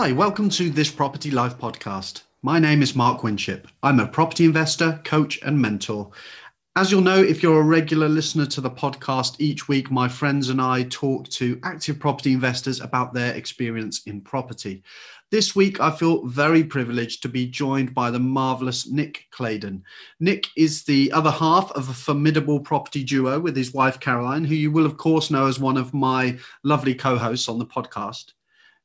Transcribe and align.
Hi, 0.00 0.12
welcome 0.12 0.48
to 0.48 0.70
this 0.70 0.90
Property 0.90 1.30
Life 1.30 1.58
podcast. 1.58 2.22
My 2.40 2.58
name 2.58 2.80
is 2.80 2.96
Mark 2.96 3.22
Winship. 3.22 3.68
I'm 3.82 4.00
a 4.00 4.08
property 4.08 4.46
investor, 4.46 4.98
coach, 5.04 5.38
and 5.42 5.60
mentor. 5.60 6.10
As 6.74 6.90
you'll 6.90 7.02
know, 7.02 7.22
if 7.22 7.42
you're 7.42 7.60
a 7.60 7.64
regular 7.64 8.08
listener 8.08 8.46
to 8.46 8.62
the 8.62 8.70
podcast, 8.70 9.36
each 9.40 9.68
week 9.68 9.90
my 9.90 10.08
friends 10.08 10.48
and 10.48 10.58
I 10.58 10.84
talk 10.84 11.28
to 11.28 11.60
active 11.64 11.98
property 11.98 12.32
investors 12.32 12.80
about 12.80 13.12
their 13.12 13.34
experience 13.34 14.00
in 14.04 14.22
property. 14.22 14.82
This 15.30 15.54
week, 15.54 15.80
I 15.80 15.90
feel 15.90 16.26
very 16.26 16.64
privileged 16.64 17.20
to 17.20 17.28
be 17.28 17.46
joined 17.46 17.92
by 17.94 18.10
the 18.10 18.18
marvelous 18.18 18.88
Nick 18.90 19.26
Claydon. 19.30 19.84
Nick 20.18 20.46
is 20.56 20.82
the 20.82 21.12
other 21.12 21.30
half 21.30 21.70
of 21.72 21.90
a 21.90 21.92
formidable 21.92 22.60
property 22.60 23.04
duo 23.04 23.38
with 23.38 23.54
his 23.54 23.74
wife, 23.74 24.00
Caroline, 24.00 24.44
who 24.44 24.54
you 24.54 24.70
will, 24.70 24.86
of 24.86 24.96
course, 24.96 25.30
know 25.30 25.46
as 25.46 25.60
one 25.60 25.76
of 25.76 25.92
my 25.92 26.38
lovely 26.62 26.94
co 26.94 27.18
hosts 27.18 27.50
on 27.50 27.58
the 27.58 27.66
podcast. 27.66 28.32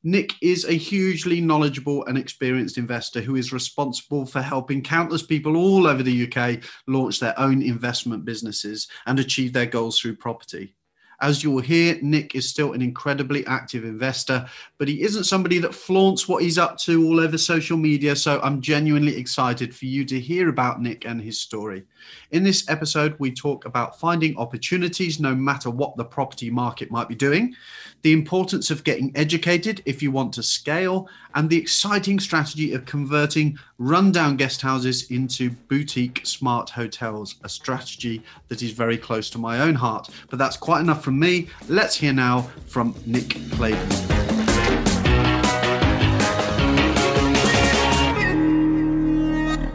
Nick 0.06 0.34
is 0.40 0.64
a 0.64 0.72
hugely 0.72 1.40
knowledgeable 1.40 2.06
and 2.06 2.16
experienced 2.16 2.78
investor 2.78 3.20
who 3.20 3.34
is 3.34 3.52
responsible 3.52 4.24
for 4.24 4.40
helping 4.40 4.80
countless 4.80 5.24
people 5.24 5.56
all 5.56 5.88
over 5.88 6.04
the 6.04 6.32
UK 6.32 6.62
launch 6.86 7.18
their 7.18 7.36
own 7.40 7.60
investment 7.60 8.24
businesses 8.24 8.86
and 9.06 9.18
achieve 9.18 9.52
their 9.52 9.66
goals 9.66 9.98
through 9.98 10.14
property. 10.14 10.75
As 11.20 11.42
you 11.42 11.50
will 11.50 11.62
hear, 11.62 11.98
Nick 12.02 12.34
is 12.34 12.48
still 12.48 12.72
an 12.72 12.82
incredibly 12.82 13.46
active 13.46 13.84
investor, 13.84 14.46
but 14.78 14.88
he 14.88 15.02
isn't 15.02 15.24
somebody 15.24 15.58
that 15.58 15.74
flaunts 15.74 16.28
what 16.28 16.42
he's 16.42 16.58
up 16.58 16.76
to 16.78 17.06
all 17.06 17.20
over 17.20 17.38
social 17.38 17.76
media. 17.76 18.14
So 18.14 18.40
I'm 18.42 18.60
genuinely 18.60 19.16
excited 19.16 19.74
for 19.74 19.86
you 19.86 20.04
to 20.04 20.20
hear 20.20 20.48
about 20.48 20.82
Nick 20.82 21.06
and 21.06 21.20
his 21.20 21.40
story. 21.40 21.84
In 22.32 22.42
this 22.42 22.68
episode, 22.68 23.16
we 23.18 23.32
talk 23.32 23.64
about 23.64 23.98
finding 23.98 24.36
opportunities 24.36 25.18
no 25.18 25.34
matter 25.34 25.70
what 25.70 25.96
the 25.96 26.04
property 26.04 26.50
market 26.50 26.90
might 26.90 27.08
be 27.08 27.14
doing, 27.14 27.54
the 28.02 28.12
importance 28.12 28.70
of 28.70 28.84
getting 28.84 29.10
educated 29.14 29.82
if 29.86 30.02
you 30.02 30.10
want 30.10 30.32
to 30.34 30.42
scale, 30.42 31.08
and 31.34 31.48
the 31.48 31.56
exciting 31.56 32.20
strategy 32.20 32.74
of 32.74 32.84
converting 32.84 33.58
rundown 33.78 34.36
guest 34.36 34.62
houses 34.62 35.10
into 35.10 35.50
boutique 35.50 36.22
smart 36.24 36.70
hotels, 36.70 37.34
a 37.44 37.48
strategy 37.48 38.22
that 38.48 38.62
is 38.62 38.70
very 38.70 38.96
close 38.96 39.28
to 39.30 39.38
my 39.38 39.60
own 39.60 39.74
heart. 39.74 40.08
But 40.30 40.38
that's 40.38 40.56
quite 40.56 40.80
enough 40.80 41.04
from 41.04 41.18
me. 41.18 41.48
Let's 41.68 41.94
hear 41.94 42.12
now 42.12 42.42
from 42.66 42.94
Nick 43.04 43.36
Claydon. 43.52 43.88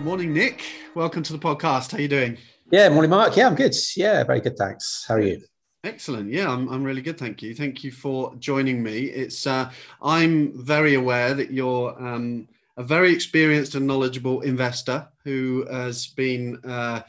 Morning, 0.03 0.33
Nick. 0.33 0.63
Welcome 0.95 1.23
to 1.23 1.33
the 1.33 1.39
podcast. 1.39 1.91
How 1.91 1.97
are 1.97 2.01
you 2.01 2.07
doing? 2.07 2.37
Yeah, 2.71 2.89
morning, 2.89 3.11
Mark. 3.11 3.35
Yeah, 3.37 3.47
I'm 3.47 3.55
good. 3.55 3.75
Yeah, 3.95 4.23
very 4.23 4.41
good. 4.41 4.57
Thanks. 4.57 5.05
How 5.07 5.15
are 5.15 5.21
you? 5.21 5.41
Excellent. 5.83 6.31
Yeah, 6.31 6.51
I'm, 6.51 6.67
I'm 6.69 6.83
really 6.83 7.01
good. 7.01 7.17
Thank 7.17 7.41
you. 7.41 7.53
Thank 7.55 7.83
you 7.83 7.91
for 7.91 8.35
joining 8.35 8.81
me. 8.83 9.05
It's 9.05 9.45
uh, 9.47 9.71
I'm 10.01 10.63
very 10.63 10.95
aware 10.95 11.33
that 11.33 11.51
you're 11.51 11.95
um, 12.03 12.47
a 12.81 12.83
very 12.83 13.13
experienced 13.13 13.75
and 13.75 13.85
knowledgeable 13.85 14.41
investor 14.41 15.07
who 15.23 15.65
has 15.69 16.07
been 16.07 16.59
uh, 16.65 17.01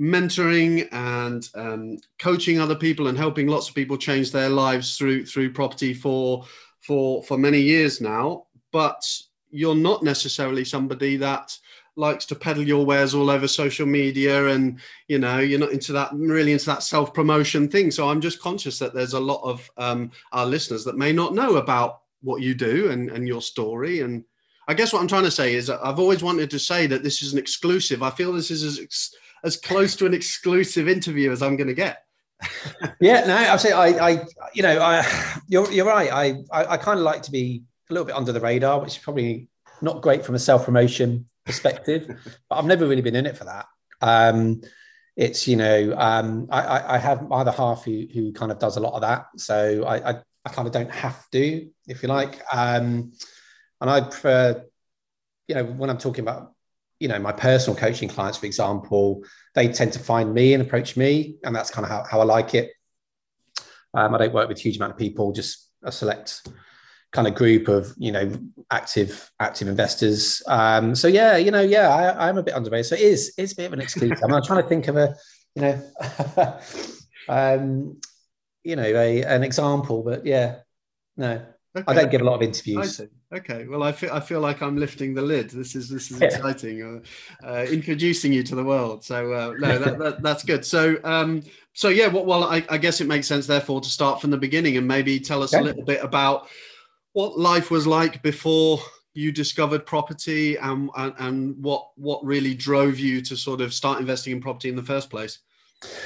mentoring 0.00 0.88
and 0.90 1.48
um, 1.54 1.96
coaching 2.18 2.58
other 2.58 2.74
people 2.74 3.06
and 3.06 3.16
helping 3.16 3.46
lots 3.46 3.68
of 3.68 3.74
people 3.74 3.96
change 3.96 4.32
their 4.32 4.48
lives 4.48 4.98
through 4.98 5.24
through 5.24 5.52
property 5.52 5.94
for 5.94 6.44
for 6.80 7.22
for 7.22 7.38
many 7.38 7.60
years 7.60 8.00
now. 8.00 8.46
But 8.72 9.02
you're 9.50 9.76
not 9.76 10.02
necessarily 10.02 10.64
somebody 10.64 11.16
that 11.18 11.56
likes 11.94 12.26
to 12.26 12.34
peddle 12.34 12.64
your 12.64 12.84
wares 12.84 13.14
all 13.14 13.30
over 13.30 13.46
social 13.46 13.86
media 13.86 14.48
and 14.48 14.80
you 15.08 15.18
know 15.18 15.38
you're 15.38 15.60
not 15.60 15.72
into 15.72 15.92
that 15.92 16.10
really 16.14 16.52
into 16.52 16.64
that 16.64 16.82
self 16.82 17.12
promotion 17.12 17.68
thing 17.68 17.90
so 17.90 18.08
i'm 18.08 18.18
just 18.18 18.40
conscious 18.40 18.78
that 18.78 18.94
there's 18.94 19.12
a 19.12 19.20
lot 19.20 19.42
of 19.42 19.70
um, 19.76 20.10
our 20.32 20.46
listeners 20.46 20.84
that 20.84 20.96
may 20.96 21.12
not 21.12 21.34
know 21.34 21.56
about 21.56 22.00
what 22.22 22.40
you 22.40 22.54
do 22.54 22.90
and, 22.90 23.10
and 23.10 23.28
your 23.28 23.42
story 23.42 24.00
and 24.00 24.24
i 24.68 24.74
guess 24.74 24.92
what 24.92 25.00
i'm 25.00 25.08
trying 25.08 25.24
to 25.24 25.30
say 25.30 25.54
is 25.54 25.70
i've 25.70 25.98
always 25.98 26.22
wanted 26.22 26.50
to 26.50 26.58
say 26.58 26.86
that 26.86 27.02
this 27.02 27.22
is 27.22 27.32
an 27.32 27.38
exclusive 27.38 28.02
i 28.02 28.10
feel 28.10 28.32
this 28.32 28.50
is 28.50 28.62
as, 28.62 29.10
as 29.44 29.56
close 29.56 29.96
to 29.96 30.06
an 30.06 30.14
exclusive 30.14 30.88
interview 30.88 31.30
as 31.30 31.42
i'm 31.42 31.56
going 31.56 31.68
to 31.68 31.74
get 31.74 32.04
yeah 33.00 33.24
no 33.26 33.36
i 33.36 33.56
say 33.56 33.72
i 33.72 34.10
i 34.10 34.24
you 34.54 34.62
know 34.62 34.80
i 34.80 35.04
you're, 35.48 35.70
you're 35.70 35.86
right 35.86 36.12
i 36.12 36.34
i, 36.52 36.72
I 36.72 36.76
kind 36.76 36.98
of 36.98 37.04
like 37.04 37.22
to 37.22 37.30
be 37.30 37.62
a 37.90 37.92
little 37.92 38.06
bit 38.06 38.16
under 38.16 38.32
the 38.32 38.40
radar 38.40 38.80
which 38.80 38.96
is 38.96 38.98
probably 38.98 39.48
not 39.82 40.00
great 40.00 40.24
from 40.24 40.34
a 40.34 40.38
self 40.38 40.64
promotion 40.64 41.26
perspective, 41.44 42.06
but 42.48 42.56
I've 42.56 42.64
never 42.64 42.86
really 42.86 43.02
been 43.02 43.16
in 43.16 43.26
it 43.26 43.36
for 43.36 43.44
that. 43.44 43.66
Um, 44.00 44.62
it's 45.16 45.46
you 45.46 45.56
know 45.56 45.94
um, 45.98 46.48
I, 46.50 46.94
I, 46.94 46.98
have 46.98 47.28
my 47.28 47.40
other 47.40 47.50
half 47.50 47.84
who 47.84 48.06
who 48.14 48.32
kind 48.32 48.50
of 48.50 48.58
does 48.58 48.78
a 48.78 48.80
lot 48.80 48.94
of 48.94 49.02
that, 49.02 49.26
so 49.36 49.84
I 49.84 50.10
I, 50.10 50.14
I 50.46 50.48
kind 50.48 50.66
of 50.66 50.72
don't 50.72 50.90
have 50.90 51.28
to, 51.30 51.68
if 51.86 52.02
you 52.02 52.08
like. 52.08 52.40
Um, 52.52 53.12
and 53.82 53.90
I 53.90 54.00
prefer, 54.00 54.64
you 55.48 55.56
know, 55.56 55.64
when 55.64 55.90
I'm 55.90 55.98
talking 55.98 56.22
about 56.22 56.54
you 57.00 57.08
know 57.08 57.18
my 57.18 57.32
personal 57.32 57.76
coaching 57.76 58.08
clients, 58.08 58.38
for 58.38 58.46
example, 58.46 59.24
they 59.56 59.68
tend 59.68 59.92
to 59.94 59.98
find 59.98 60.32
me 60.32 60.54
and 60.54 60.62
approach 60.62 60.96
me, 60.96 61.36
and 61.42 61.54
that's 61.54 61.70
kind 61.70 61.84
of 61.84 61.90
how, 61.90 62.04
how 62.08 62.20
I 62.20 62.24
like 62.24 62.54
it. 62.54 62.70
Um, 63.92 64.14
I 64.14 64.18
don't 64.18 64.32
work 64.32 64.48
with 64.48 64.58
a 64.58 64.60
huge 64.60 64.76
amount 64.76 64.92
of 64.92 64.98
people, 64.98 65.32
just 65.32 65.68
a 65.82 65.90
select 65.90 66.48
kind 67.10 67.26
of 67.26 67.34
group 67.34 67.66
of 67.66 67.92
you 67.98 68.12
know 68.12 68.32
active 68.70 69.28
active 69.40 69.66
investors. 69.66 70.44
Um, 70.46 70.94
so 70.94 71.08
yeah, 71.08 71.36
you 71.36 71.50
know, 71.50 71.60
yeah, 71.60 71.88
I, 71.88 72.28
am 72.28 72.38
a 72.38 72.42
bit 72.42 72.54
underrated. 72.54 72.86
So 72.86 72.94
it 72.94 73.00
is 73.00 73.34
it's 73.36 73.52
a 73.52 73.56
bit 73.56 73.66
of 73.66 73.72
an 73.72 73.80
exclusive. 73.80 74.22
I'm 74.22 74.42
trying 74.44 74.62
to 74.62 74.68
think 74.68 74.86
of 74.86 74.96
a 74.96 75.16
you 75.56 75.62
know, 75.62 75.82
um, 77.28 78.00
you 78.62 78.76
know, 78.76 78.84
a 78.84 79.24
an 79.24 79.42
example, 79.42 80.04
but 80.04 80.24
yeah, 80.24 80.60
no, 81.16 81.42
okay. 81.76 81.84
I 81.88 81.94
don't 81.94 82.12
give 82.12 82.20
a 82.20 82.24
lot 82.24 82.36
of 82.36 82.42
interviews. 82.42 83.00
Okay, 83.32 83.66
well, 83.66 83.82
I 83.82 83.92
feel 83.92 84.12
I 84.12 84.20
feel 84.20 84.40
like 84.40 84.60
I'm 84.60 84.76
lifting 84.76 85.14
the 85.14 85.22
lid. 85.22 85.48
This 85.48 85.74
is 85.74 85.88
this 85.88 86.10
is 86.10 86.20
exciting. 86.20 87.02
Uh, 87.42 87.46
uh, 87.46 87.64
introducing 87.64 88.30
you 88.30 88.42
to 88.42 88.54
the 88.54 88.64
world. 88.64 89.02
So 89.04 89.32
uh, 89.32 89.54
no, 89.58 89.78
that, 89.78 89.98
that, 90.00 90.22
that's 90.22 90.44
good. 90.44 90.66
So 90.66 90.98
um, 91.02 91.42
so 91.72 91.88
yeah, 91.88 92.08
well, 92.08 92.26
well 92.26 92.44
I, 92.44 92.62
I, 92.68 92.76
guess 92.76 93.00
it 93.00 93.06
makes 93.06 93.26
sense 93.26 93.46
therefore 93.46 93.80
to 93.80 93.88
start 93.88 94.20
from 94.20 94.30
the 94.30 94.36
beginning 94.36 94.76
and 94.76 94.86
maybe 94.86 95.18
tell 95.18 95.42
us 95.42 95.54
okay. 95.54 95.62
a 95.62 95.64
little 95.64 95.84
bit 95.84 96.04
about 96.04 96.48
what 97.14 97.38
life 97.38 97.70
was 97.70 97.86
like 97.86 98.22
before 98.22 98.78
you 99.14 99.32
discovered 99.32 99.86
property 99.86 100.56
and, 100.56 100.90
and, 100.96 101.14
and 101.18 101.62
what 101.62 101.88
what 101.96 102.22
really 102.24 102.54
drove 102.54 102.98
you 102.98 103.22
to 103.22 103.36
sort 103.36 103.62
of 103.62 103.72
start 103.72 104.00
investing 104.00 104.34
in 104.34 104.40
property 104.40 104.68
in 104.68 104.76
the 104.76 104.82
first 104.82 105.10
place 105.10 105.38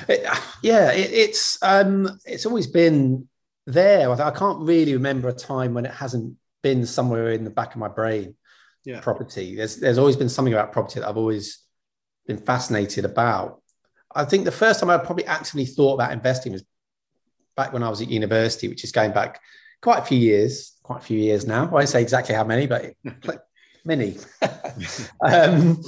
it, 0.09 0.27
yeah 0.63 0.91
it, 0.91 1.11
it's 1.13 1.63
um 1.63 2.19
it's 2.25 2.47
always 2.47 2.67
been 2.67 3.29
there 3.67 4.11
i 4.11 4.31
can't 4.31 4.59
really 4.61 4.95
remember 4.95 5.29
a 5.29 5.33
time 5.33 5.75
when 5.75 5.87
it 5.87 5.93
hasn't 5.93 6.35
been 6.67 6.87
somewhere 6.87 7.31
in 7.31 7.45
the 7.45 7.57
back 7.59 7.71
of 7.75 7.79
my 7.79 7.89
brain 7.89 8.35
yeah. 8.85 9.01
property 9.01 9.57
there's 9.57 9.77
there's 9.77 9.99
always 9.99 10.17
been 10.17 10.29
something 10.29 10.55
about 10.55 10.73
property 10.73 11.01
that 11.01 11.09
i've 11.09 11.17
always 11.17 11.65
been 12.27 12.39
fascinated 12.39 13.05
about 13.05 13.63
i 14.15 14.25
think 14.25 14.45
the 14.45 14.61
first 14.65 14.81
time 14.81 14.91
i 14.91 14.99
probably 14.99 15.27
actively 15.27 15.67
thought 15.67 15.95
about 15.95 16.13
investing 16.13 16.53
was 16.53 16.65
back 17.57 17.73
when 17.73 17.83
i 17.83 17.89
was 17.89 18.01
at 18.01 18.09
university 18.09 18.69
which 18.69 18.85
is 18.85 18.93
going 18.93 19.13
back 19.13 19.41
quite 19.83 19.99
a 19.99 20.05
few 20.05 20.19
years 20.19 20.77
quite 20.87 21.01
a 21.01 21.05
few 21.05 21.19
years 21.19 21.47
now. 21.47 21.65
I 21.65 21.71
won't 21.71 21.89
say 21.89 22.01
exactly 22.01 22.35
how 22.35 22.45
many, 22.45 22.67
but 22.67 22.95
many. 23.85 24.17
um, 25.21 25.83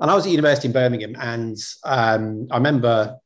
and 0.00 0.10
I 0.10 0.14
was 0.14 0.26
at 0.26 0.32
university 0.32 0.66
in 0.66 0.72
Birmingham, 0.72 1.14
and 1.18 1.56
um, 1.84 2.48
I 2.50 2.56
remember, 2.56 3.18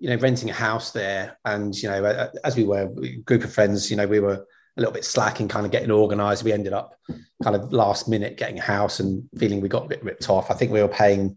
you 0.00 0.10
know, 0.10 0.16
renting 0.16 0.50
a 0.50 0.52
house 0.52 0.90
there. 0.90 1.38
And 1.44 1.74
you 1.80 1.88
know, 1.88 2.28
as 2.42 2.56
we 2.56 2.64
were 2.64 2.92
a 3.02 3.16
group 3.18 3.44
of 3.44 3.52
friends, 3.52 3.88
you 3.88 3.96
know, 3.96 4.08
we 4.08 4.18
were 4.18 4.44
a 4.76 4.80
little 4.80 4.92
bit 4.92 5.04
slack 5.04 5.40
in 5.40 5.48
kind 5.48 5.64
of 5.64 5.72
getting 5.72 5.90
organised. 5.90 6.42
We 6.42 6.52
ended 6.52 6.72
up 6.72 6.94
kind 7.42 7.56
of 7.56 7.72
last 7.72 8.08
minute 8.08 8.36
getting 8.36 8.58
a 8.58 8.62
house 8.62 9.00
and 9.00 9.28
feeling 9.38 9.60
we 9.60 9.68
got 9.68 9.84
a 9.84 9.88
bit 9.88 10.04
ripped 10.04 10.28
off. 10.28 10.50
I 10.50 10.54
think 10.54 10.72
we 10.72 10.82
were 10.82 10.88
paying 10.88 11.36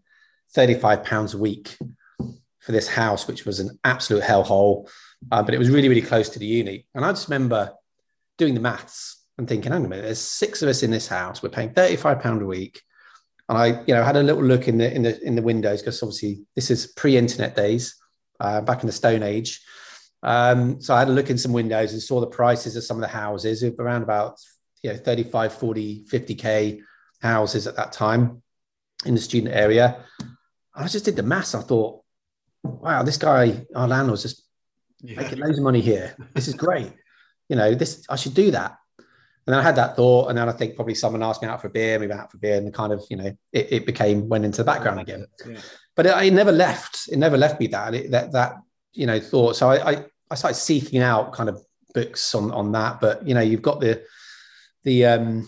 thirty-five 0.54 1.04
pounds 1.04 1.34
a 1.34 1.38
week 1.38 1.76
for 2.60 2.72
this 2.72 2.88
house, 2.88 3.26
which 3.26 3.46
was 3.46 3.60
an 3.60 3.78
absolute 3.84 4.22
hellhole. 4.22 4.88
Uh, 5.32 5.42
but 5.42 5.54
it 5.54 5.58
was 5.58 5.70
really, 5.70 5.88
really 5.88 6.02
close 6.02 6.28
to 6.30 6.38
the 6.38 6.46
uni. 6.46 6.86
And 6.94 7.04
I 7.04 7.10
just 7.10 7.28
remember 7.28 7.72
doing 8.36 8.54
the 8.54 8.60
maths 8.60 9.24
and 9.36 9.48
thinking, 9.48 9.72
hang 9.72 9.80
on 9.80 9.86
a 9.86 9.88
minute, 9.88 10.02
there's 10.02 10.20
six 10.20 10.62
of 10.62 10.68
us 10.68 10.82
in 10.82 10.90
this 10.90 11.08
house. 11.08 11.42
We're 11.42 11.48
paying 11.48 11.70
£35 11.70 12.42
a 12.42 12.44
week. 12.44 12.82
And 13.48 13.56
I, 13.56 13.66
you 13.86 13.94
know, 13.94 14.04
had 14.04 14.16
a 14.16 14.22
little 14.22 14.42
look 14.42 14.68
in 14.68 14.76
the 14.76 14.94
in 14.94 15.02
the 15.02 15.18
in 15.26 15.34
the 15.34 15.42
windows 15.42 15.80
because 15.80 16.02
obviously 16.02 16.40
this 16.54 16.70
is 16.70 16.88
pre-internet 16.88 17.56
days, 17.56 17.96
uh, 18.40 18.60
back 18.60 18.82
in 18.82 18.86
the 18.86 18.92
Stone 18.92 19.22
Age. 19.22 19.62
Um, 20.22 20.80
so 20.80 20.94
I 20.94 20.98
had 20.98 21.08
a 21.08 21.12
look 21.12 21.30
in 21.30 21.38
some 21.38 21.52
windows 21.52 21.92
and 21.92 22.02
saw 22.02 22.20
the 22.20 22.26
prices 22.26 22.76
of 22.76 22.84
some 22.84 22.96
of 22.96 23.02
the 23.02 23.08
houses 23.08 23.62
around 23.62 24.02
about 24.02 24.38
you 24.82 24.90
know 24.90 24.96
35, 24.96 25.52
40, 25.52 26.04
50k 26.10 26.80
houses 27.20 27.66
at 27.66 27.76
that 27.76 27.92
time 27.92 28.42
in 29.04 29.14
the 29.14 29.20
student 29.20 29.54
area. 29.54 30.04
I 30.74 30.86
just 30.86 31.04
did 31.04 31.16
the 31.16 31.22
maths. 31.22 31.54
I 31.54 31.60
thought, 31.60 32.02
wow, 32.62 33.02
this 33.02 33.16
guy, 33.16 33.66
our 33.74 33.88
landlord's 33.88 34.22
just 34.22 34.44
yeah. 35.00 35.20
making 35.20 35.38
loads 35.38 35.58
of 35.58 35.64
money 35.64 35.80
here. 35.80 36.16
This 36.34 36.48
is 36.48 36.54
great 36.54 36.92
you 37.48 37.56
know, 37.56 37.74
this 37.74 38.04
I 38.08 38.16
should 38.16 38.34
do 38.34 38.50
that. 38.52 38.76
And 38.98 39.54
then 39.54 39.60
I 39.60 39.62
had 39.62 39.76
that 39.76 39.96
thought, 39.96 40.28
and 40.28 40.36
then 40.36 40.48
I 40.48 40.52
think 40.52 40.76
probably 40.76 40.94
someone 40.94 41.22
asked 41.22 41.40
me 41.40 41.48
out 41.48 41.60
for 41.60 41.68
a 41.68 41.70
beer, 41.70 41.98
we 41.98 42.06
went 42.06 42.20
out 42.20 42.30
for 42.30 42.36
a 42.36 42.40
beer, 42.40 42.58
and 42.58 42.72
kind 42.72 42.92
of, 42.92 43.02
you 43.08 43.16
know, 43.16 43.34
it, 43.52 43.72
it 43.72 43.86
became 43.86 44.28
went 44.28 44.44
into 44.44 44.58
the 44.58 44.64
background 44.64 45.00
again. 45.00 45.26
Yeah. 45.46 45.60
But 45.96 46.06
it, 46.06 46.26
it, 46.26 46.32
never 46.34 46.52
left. 46.52 47.08
It 47.10 47.18
never 47.18 47.38
left 47.38 47.58
me 47.58 47.66
that 47.68 47.94
it, 47.94 48.10
that 48.10 48.32
that 48.32 48.56
you 48.92 49.06
know 49.06 49.20
thought. 49.20 49.56
So 49.56 49.70
I, 49.70 49.90
I 49.92 50.04
I 50.30 50.34
started 50.34 50.56
seeking 50.56 51.00
out 51.00 51.32
kind 51.32 51.48
of 51.48 51.60
books 51.94 52.34
on 52.34 52.50
on 52.52 52.72
that. 52.72 53.00
But 53.00 53.26
you 53.26 53.34
know, 53.34 53.40
you've 53.40 53.62
got 53.62 53.80
the 53.80 54.02
the 54.84 55.04
um, 55.06 55.46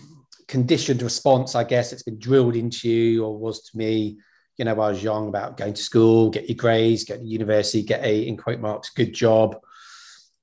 conditioned 0.51 1.01
response, 1.01 1.55
I 1.55 1.63
guess, 1.63 1.93
it's 1.93 2.03
been 2.03 2.19
drilled 2.19 2.57
into 2.57 2.89
you 2.89 3.23
or 3.23 3.37
was 3.37 3.63
to 3.69 3.77
me, 3.77 4.19
you 4.57 4.65
know, 4.65 4.73
I 4.73 4.89
was 4.89 5.01
young 5.01 5.29
about 5.29 5.55
going 5.55 5.73
to 5.73 5.81
school, 5.81 6.29
get 6.29 6.49
your 6.49 6.57
grades, 6.57 7.05
get 7.05 7.19
to 7.19 7.25
university, 7.25 7.83
get 7.83 8.03
a, 8.03 8.27
in 8.27 8.35
quote 8.35 8.59
marks, 8.59 8.89
good 8.89 9.13
job. 9.13 9.55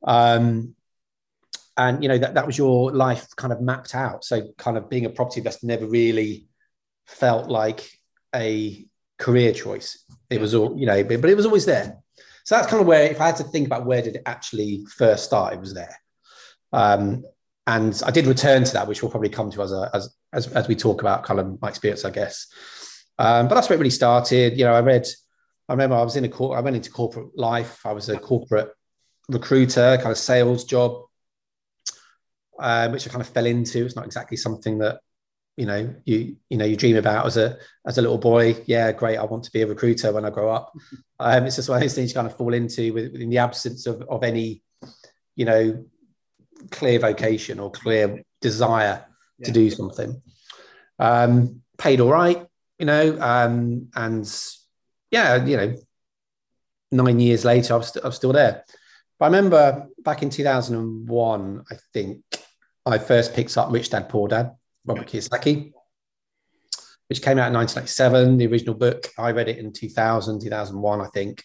Um, 0.03 0.75
and, 1.77 2.03
you 2.03 2.09
know, 2.09 2.17
that, 2.17 2.35
that 2.35 2.47
was 2.47 2.57
your 2.57 2.91
life 2.91 3.29
kind 3.37 3.53
of 3.53 3.61
mapped 3.61 3.95
out. 3.95 4.25
So 4.25 4.49
kind 4.57 4.79
of 4.79 4.89
being 4.89 5.05
a 5.05 5.11
property 5.11 5.41
investor 5.41 5.67
never 5.67 5.87
really 5.87 6.47
felt 7.07 7.51
like 7.51 7.89
a 8.35 8.87
career 9.19 9.53
choice. 9.53 10.05
It 10.31 10.41
was 10.41 10.55
all, 10.55 10.77
you 10.77 10.87
know, 10.87 11.05
but, 11.05 11.21
but 11.21 11.29
it 11.29 11.37
was 11.37 11.47
always 11.47 11.67
there. 11.67 11.99
So 12.49 12.55
that's 12.55 12.67
kind 12.67 12.81
of 12.81 12.87
where, 12.87 13.03
if 13.03 13.21
I 13.21 13.27
had 13.27 13.37
to 13.37 13.45
think 13.45 13.67
about 13.67 13.85
where 13.85 14.01
did 14.01 14.17
it 14.17 14.23
actually 14.25 14.87
first 14.97 15.25
start, 15.25 15.53
it 15.53 15.61
was 15.61 15.75
there. 15.75 15.95
Um, 16.73 17.23
and 17.67 18.01
I 18.07 18.11
did 18.11 18.25
return 18.25 18.65
to 18.65 18.73
that, 18.73 18.89
which 18.89 19.03
we'll 19.03 19.11
probably 19.11 19.29
come 19.29 19.51
to 19.51 19.61
as 19.61 19.71
a, 19.71 19.91
as, 19.93 20.17
as, 20.33 20.47
as 20.55 20.67
we 20.67 20.75
talk 20.75 21.03
about 21.03 21.25
kind 21.25 21.41
of 21.41 21.61
my 21.61 21.69
experience, 21.69 22.07
I 22.07 22.11
guess. 22.11 22.47
Um, 23.19 23.49
but 23.49 23.55
that's 23.55 23.69
where 23.69 23.77
it 23.77 23.81
really 23.81 23.91
started. 23.91 24.57
You 24.57 24.65
know, 24.65 24.73
I 24.73 24.81
read, 24.81 25.07
I 25.69 25.75
remember 25.75 25.97
I 25.97 26.03
was 26.03 26.17
in 26.17 26.25
a 26.25 26.29
court, 26.31 26.57
I 26.57 26.63
went 26.63 26.75
into 26.75 26.91
corporate 26.91 27.37
life. 27.37 27.85
I 27.85 27.93
was 27.93 28.09
a 28.09 28.19
corporate 28.19 28.71
recruiter, 29.29 29.99
kind 29.99 30.11
of 30.11 30.17
sales 30.17 30.65
job, 30.65 31.03
uh, 32.59 32.89
which 32.89 33.07
I 33.07 33.11
kind 33.11 33.21
of 33.21 33.29
fell 33.29 33.45
into. 33.45 33.85
It's 33.85 33.95
not 33.95 34.07
exactly 34.07 34.39
something 34.39 34.79
that 34.79 35.01
you 35.59 35.67
know 35.67 35.93
you 36.05 36.37
you 36.49 36.57
know 36.57 36.65
you 36.65 36.77
dream 36.77 36.97
about 36.97 37.27
as 37.27 37.37
a 37.37 37.59
as 37.85 37.99
a 37.99 38.03
little 38.03 38.17
boy 38.17 38.57
yeah 38.67 38.93
great 38.93 39.19
i 39.19 39.25
want 39.25 39.43
to 39.43 39.51
be 39.51 39.63
a 39.63 39.67
recruiter 39.67 40.13
when 40.13 40.25
i 40.25 40.31
grow 40.31 40.51
up. 40.51 40.73
Um, 41.21 41.47
it's 41.47 41.57
just 41.57 41.69
one 41.69 41.79
of 41.79 41.83
those 41.83 41.97
things 41.97 42.11
you 42.11 42.15
kind 42.15 42.29
of 42.29 42.37
fall 42.37 42.55
into 42.55 42.93
with, 42.95 43.17
in 43.17 43.29
the 43.29 43.39
absence 43.39 43.87
of, 43.87 44.03
of 44.03 44.23
any 44.23 44.63
you 45.35 45.45
know 45.45 45.85
clear 46.71 47.01
vocation 47.01 47.59
or 47.59 47.73
clear 47.73 48.23
desire 48.41 49.05
yeah. 49.37 49.47
to 49.47 49.51
do 49.51 49.69
something. 49.69 50.23
Um, 51.01 51.63
paid 51.77 51.99
all 51.99 52.11
right 52.11 52.47
you 52.79 52.87
know 52.87 53.19
um, 53.21 53.89
and 53.97 54.33
yeah 55.11 55.45
you 55.45 55.57
know 55.57 55.75
nine 56.93 57.19
years 57.19 57.45
later 57.45 57.75
i'm, 57.75 57.83
st- 57.83 58.05
I'm 58.05 58.13
still 58.13 58.33
there. 58.33 58.65
But 59.19 59.25
i 59.25 59.29
remember 59.29 59.89
back 60.05 60.23
in 60.23 60.31
2001 60.31 61.65
i 61.69 61.75
think 61.93 62.23
i 62.87 62.97
first 62.99 63.35
picked 63.35 63.59
up 63.59 63.73
rich 63.73 63.91
dad 63.91 64.09
poor 64.09 64.29
dad 64.29 64.55
Robert 64.89 65.07
Kiyosaki, 65.07 65.73
which 67.09 67.23
came 67.23 67.39
out 67.39 67.49
in 67.49 67.55
1997. 67.55 68.39
The 68.39 68.47
original 68.47 68.75
book, 68.75 69.09
I 69.19 69.33
read 69.33 69.49
it 69.49 69.59
in 69.59 69.73
2000, 69.73 70.41
2001, 70.41 71.01
I 71.01 71.07
think, 71.09 71.45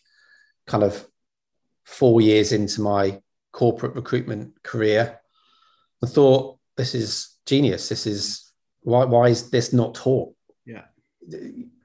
kind 0.65 0.83
of 0.83 1.05
four 1.83 2.21
years 2.21 2.53
into 2.53 2.81
my 2.81 3.21
corporate 3.51 3.95
recruitment 3.95 4.63
career. 4.63 5.19
I 6.01 6.07
thought, 6.07 6.57
this 6.77 6.95
is 6.95 7.37
genius. 7.45 7.89
This 7.89 8.07
is 8.07 8.51
why, 8.81 9.05
why 9.05 9.27
is 9.27 9.49
this 9.49 9.73
not 9.73 9.95
taught? 9.95 10.33
Yeah. 10.65 10.83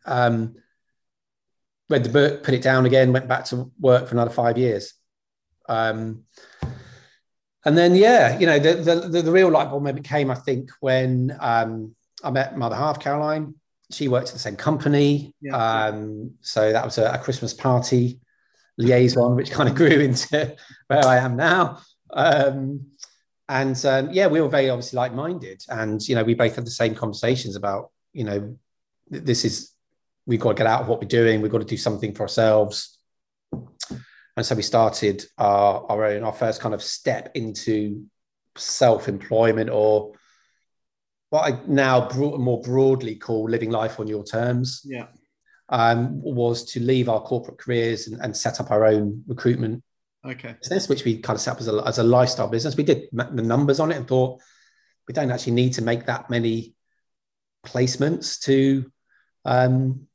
Um, 0.06 0.54
read 1.90 2.04
the 2.04 2.10
book, 2.10 2.42
put 2.42 2.54
it 2.54 2.62
down 2.62 2.86
again, 2.86 3.12
went 3.12 3.28
back 3.28 3.44
to 3.46 3.70
work 3.78 4.06
for 4.06 4.14
another 4.14 4.30
five 4.30 4.58
years. 4.58 4.94
Um, 5.68 6.24
and 7.64 7.76
then 7.76 7.94
yeah, 7.94 8.38
you 8.38 8.46
know, 8.46 8.58
the 8.58 8.74
the, 8.74 9.22
the 9.22 9.32
real 9.32 9.50
light 9.50 9.70
bulb 9.70 9.82
moment 9.82 10.06
came, 10.06 10.30
I 10.30 10.34
think, 10.34 10.70
when 10.80 11.36
um, 11.40 11.94
I 12.22 12.30
met 12.30 12.56
Mother 12.56 12.76
Half 12.76 13.00
Caroline. 13.00 13.54
She 13.90 14.08
worked 14.08 14.28
at 14.28 14.34
the 14.34 14.38
same 14.38 14.56
company, 14.56 15.34
yeah. 15.40 15.56
um, 15.56 16.32
so 16.42 16.72
that 16.72 16.84
was 16.84 16.98
a, 16.98 17.10
a, 17.10 17.18
Christmas 17.18 17.54
party 17.54 18.20
liaison, 18.76 19.34
which 19.34 19.50
kind 19.50 19.68
of 19.68 19.74
grew 19.74 19.86
into 20.00 20.54
where 20.88 21.04
I 21.06 21.16
am 21.16 21.36
now. 21.36 21.80
Um, 22.12 22.86
and 23.48 23.82
um, 23.86 24.10
yeah, 24.12 24.26
we 24.26 24.42
were 24.42 24.48
very 24.48 24.68
obviously 24.68 24.98
like-minded, 24.98 25.64
and 25.70 26.06
you 26.06 26.14
know, 26.14 26.22
we 26.22 26.34
both 26.34 26.54
had 26.54 26.66
the 26.66 26.70
same 26.70 26.94
conversations 26.94 27.56
about, 27.56 27.90
you 28.12 28.24
know, 28.24 28.58
this 29.08 29.44
is 29.46 29.72
we've 30.26 30.38
got 30.38 30.50
to 30.50 30.54
get 30.54 30.66
out 30.66 30.82
of 30.82 30.88
what 30.88 31.00
we're 31.00 31.08
doing. 31.08 31.40
We've 31.40 31.50
got 31.50 31.58
to 31.58 31.64
do 31.64 31.78
something 31.78 32.14
for 32.14 32.22
ourselves 32.22 32.97
and 34.38 34.46
so 34.46 34.54
we 34.54 34.62
started 34.62 35.24
our, 35.36 35.84
our 35.88 36.04
own 36.04 36.22
our 36.22 36.32
first 36.32 36.60
kind 36.60 36.72
of 36.72 36.80
step 36.80 37.32
into 37.34 38.04
self-employment 38.56 39.68
or 39.68 40.12
what 41.30 41.52
I 41.52 41.60
now 41.66 42.08
more 42.14 42.62
broadly 42.62 43.16
call 43.16 43.50
living 43.50 43.70
life 43.70 43.98
on 43.98 44.06
your 44.06 44.22
terms. 44.22 44.82
Yeah. 44.84 45.06
Um, 45.70 46.22
was 46.22 46.64
to 46.72 46.80
leave 46.80 47.08
our 47.08 47.20
corporate 47.20 47.58
careers 47.58 48.06
and, 48.06 48.18
and, 48.22 48.34
set 48.34 48.58
up 48.58 48.70
our 48.70 48.86
own 48.86 49.22
recruitment 49.26 49.82
okay. 50.24 50.54
business, 50.62 50.88
which 50.88 51.04
we 51.04 51.18
kind 51.18 51.36
of 51.36 51.42
set 51.42 51.56
up 51.56 51.60
as 51.60 51.68
a, 51.68 51.82
as 51.84 51.98
a 51.98 52.04
lifestyle 52.04 52.48
business. 52.48 52.76
We 52.76 52.84
did 52.84 53.08
the 53.12 53.42
numbers 53.42 53.78
on 53.78 53.92
it 53.92 53.96
and 53.96 54.08
thought 54.08 54.40
we 55.06 55.12
don't 55.12 55.30
actually 55.30 55.52
need 55.52 55.74
to 55.74 55.82
make 55.82 56.06
that 56.06 56.30
many 56.30 56.74
placements 57.66 58.40
to 58.44 58.90
um, 59.44 60.07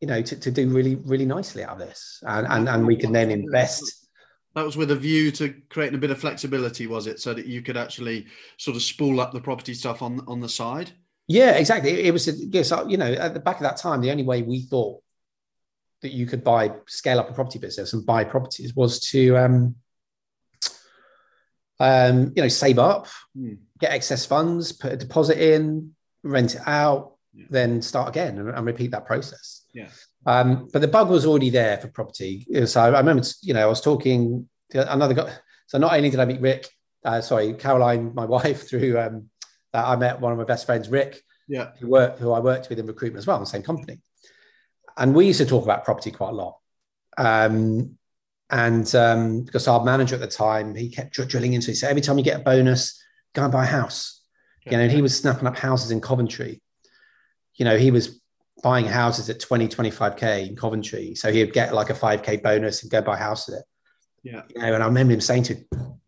you 0.00 0.08
know, 0.08 0.22
to, 0.22 0.36
to 0.38 0.50
do 0.50 0.68
really, 0.68 0.96
really 0.96 1.26
nicely 1.26 1.64
out 1.64 1.72
of 1.72 1.78
this. 1.78 2.22
And, 2.26 2.46
and, 2.46 2.68
and 2.68 2.86
we 2.86 2.96
can 2.96 3.12
then 3.12 3.30
invest. 3.30 4.06
That 4.54 4.64
was 4.64 4.76
with 4.76 4.90
a 4.90 4.96
view 4.96 5.30
to 5.32 5.54
creating 5.68 5.96
a 5.96 6.00
bit 6.00 6.10
of 6.10 6.18
flexibility, 6.18 6.86
was 6.86 7.06
it? 7.06 7.20
So 7.20 7.34
that 7.34 7.46
you 7.46 7.62
could 7.62 7.76
actually 7.76 8.26
sort 8.56 8.76
of 8.76 8.82
spool 8.82 9.20
up 9.20 9.32
the 9.32 9.40
property 9.40 9.74
stuff 9.74 10.02
on, 10.02 10.20
on 10.26 10.40
the 10.40 10.48
side? 10.48 10.92
Yeah, 11.26 11.52
exactly. 11.52 12.04
It 12.04 12.12
was, 12.12 12.26
yes, 12.52 12.72
you 12.88 12.96
know, 12.96 13.12
at 13.12 13.34
the 13.34 13.40
back 13.40 13.56
of 13.56 13.62
that 13.62 13.76
time, 13.76 14.00
the 14.00 14.10
only 14.10 14.24
way 14.24 14.42
we 14.42 14.62
thought 14.62 15.02
that 16.02 16.12
you 16.12 16.26
could 16.26 16.44
buy, 16.44 16.72
scale 16.86 17.18
up 17.18 17.28
a 17.28 17.34
property 17.34 17.58
business 17.58 17.92
and 17.92 18.06
buy 18.06 18.24
properties 18.24 18.74
was 18.74 19.00
to, 19.10 19.36
um, 19.36 19.74
um, 21.80 22.32
you 22.34 22.42
know, 22.42 22.48
save 22.48 22.78
up, 22.78 23.08
hmm. 23.36 23.54
get 23.78 23.92
excess 23.92 24.24
funds, 24.24 24.72
put 24.72 24.92
a 24.92 24.96
deposit 24.96 25.38
in, 25.38 25.94
rent 26.22 26.54
it 26.54 26.62
out, 26.66 27.16
yeah. 27.34 27.46
then 27.50 27.82
start 27.82 28.08
again 28.08 28.38
and, 28.38 28.50
and, 28.50 28.66
repeat 28.66 28.90
that 28.90 29.06
process. 29.06 29.64
Yeah. 29.78 29.88
Um, 30.26 30.68
but 30.72 30.82
the 30.82 30.88
bug 30.88 31.08
was 31.08 31.24
already 31.24 31.50
there 31.50 31.78
for 31.78 31.88
property. 31.88 32.46
So 32.66 32.80
I 32.80 32.98
remember, 32.98 33.22
you 33.42 33.54
know, 33.54 33.62
I 33.62 33.66
was 33.66 33.80
talking 33.80 34.48
to 34.70 34.92
another 34.92 35.14
guy. 35.14 35.32
So 35.66 35.78
not 35.78 35.94
only 35.94 36.10
did 36.10 36.20
I 36.20 36.24
meet 36.24 36.40
Rick, 36.40 36.68
uh, 37.04 37.20
sorry, 37.20 37.54
Caroline, 37.54 38.12
my 38.14 38.24
wife, 38.36 38.68
through 38.68 38.98
um, 38.98 39.30
that 39.72 39.84
I 39.84 39.96
met 39.96 40.20
one 40.20 40.32
of 40.32 40.38
my 40.38 40.44
best 40.44 40.66
friends, 40.66 40.88
Rick, 40.88 41.22
yeah, 41.46 41.70
who 41.78 41.88
worked, 41.88 42.18
who 42.18 42.32
I 42.32 42.40
worked 42.40 42.68
with 42.68 42.78
in 42.78 42.86
recruitment 42.86 43.22
as 43.22 43.26
well, 43.26 43.36
in 43.36 43.42
the 43.42 43.46
same 43.46 43.62
company. 43.62 44.00
And 44.96 45.14
we 45.14 45.26
used 45.26 45.38
to 45.38 45.46
talk 45.46 45.64
about 45.64 45.84
property 45.84 46.10
quite 46.10 46.30
a 46.30 46.34
lot. 46.34 46.58
Um, 47.16 47.96
and 48.50 48.94
um, 48.94 49.42
because 49.42 49.68
our 49.68 49.84
manager 49.84 50.14
at 50.14 50.20
the 50.20 50.26
time, 50.26 50.74
he 50.74 50.90
kept 50.90 51.12
drilling 51.12 51.52
into 51.52 51.68
it. 51.68 51.72
He 51.72 51.74
said, 51.76 51.90
every 51.90 52.02
time 52.02 52.18
you 52.18 52.24
get 52.24 52.40
a 52.40 52.42
bonus, 52.42 53.00
go 53.34 53.44
and 53.44 53.52
buy 53.52 53.64
a 53.64 53.66
house. 53.66 54.22
Okay. 54.66 54.72
You 54.72 54.78
know, 54.78 54.84
and 54.84 54.92
he 54.92 55.02
was 55.02 55.16
snapping 55.16 55.46
up 55.46 55.56
houses 55.56 55.90
in 55.90 56.00
Coventry 56.00 56.62
you 57.58 57.64
know, 57.64 57.76
he 57.76 57.90
was 57.90 58.20
buying 58.62 58.86
houses 58.86 59.30
at 59.30 59.40
20, 59.40 59.68
25K 59.68 60.48
in 60.48 60.56
Coventry. 60.56 61.14
So 61.14 61.32
he'd 61.32 61.52
get 61.52 61.74
like 61.74 61.90
a 61.90 61.94
5K 61.94 62.42
bonus 62.42 62.82
and 62.82 62.90
go 62.90 63.02
buy 63.02 63.14
a 63.14 63.18
house 63.18 63.48
at 63.48 63.58
it. 63.58 63.64
Yeah. 64.22 64.42
You 64.54 64.60
know, 64.60 64.74
and 64.74 64.82
I 64.82 64.86
remember 64.86 65.12
him 65.12 65.20
saying 65.20 65.44
to 65.44 65.56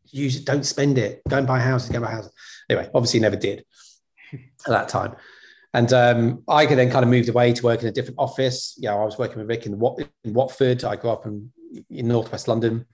use 0.07 0.37
it, 0.37 0.45
don't 0.45 0.65
spend 0.65 0.99
it, 0.99 1.23
go 1.29 1.39
and 1.39 1.47
buy 1.47 1.61
houses, 1.61 1.91
go 1.91 1.97
and 1.97 2.05
buy 2.05 2.11
houses. 2.11 2.33
Anyway, 2.69 2.89
obviously 2.95 3.21
never 3.21 3.37
did 3.37 3.65
at 4.33 4.41
that 4.67 4.89
time. 4.89 5.17
And 5.73 5.93
um, 5.93 6.43
I 6.49 6.67
could 6.67 6.79
then 6.79 6.91
kind 6.91 7.05
of 7.05 7.11
moved 7.11 7.29
away 7.29 7.53
to 7.53 7.63
work 7.63 7.83
in 7.83 7.89
a 7.89 7.93
different 7.93 8.19
office. 8.19 8.75
Yeah, 8.77 8.95
I 8.95 9.05
was 9.05 9.19
working 9.19 9.39
with 9.39 9.49
Rick 9.49 9.67
in, 9.67 9.79
Wat- 9.79 10.01
in 10.25 10.35
Watford. 10.35 10.83
I 10.83 10.97
grew 10.97 11.11
up 11.11 11.27
in, 11.27 11.53
in 11.89 12.09
Northwest 12.09 12.49
London. 12.49 12.87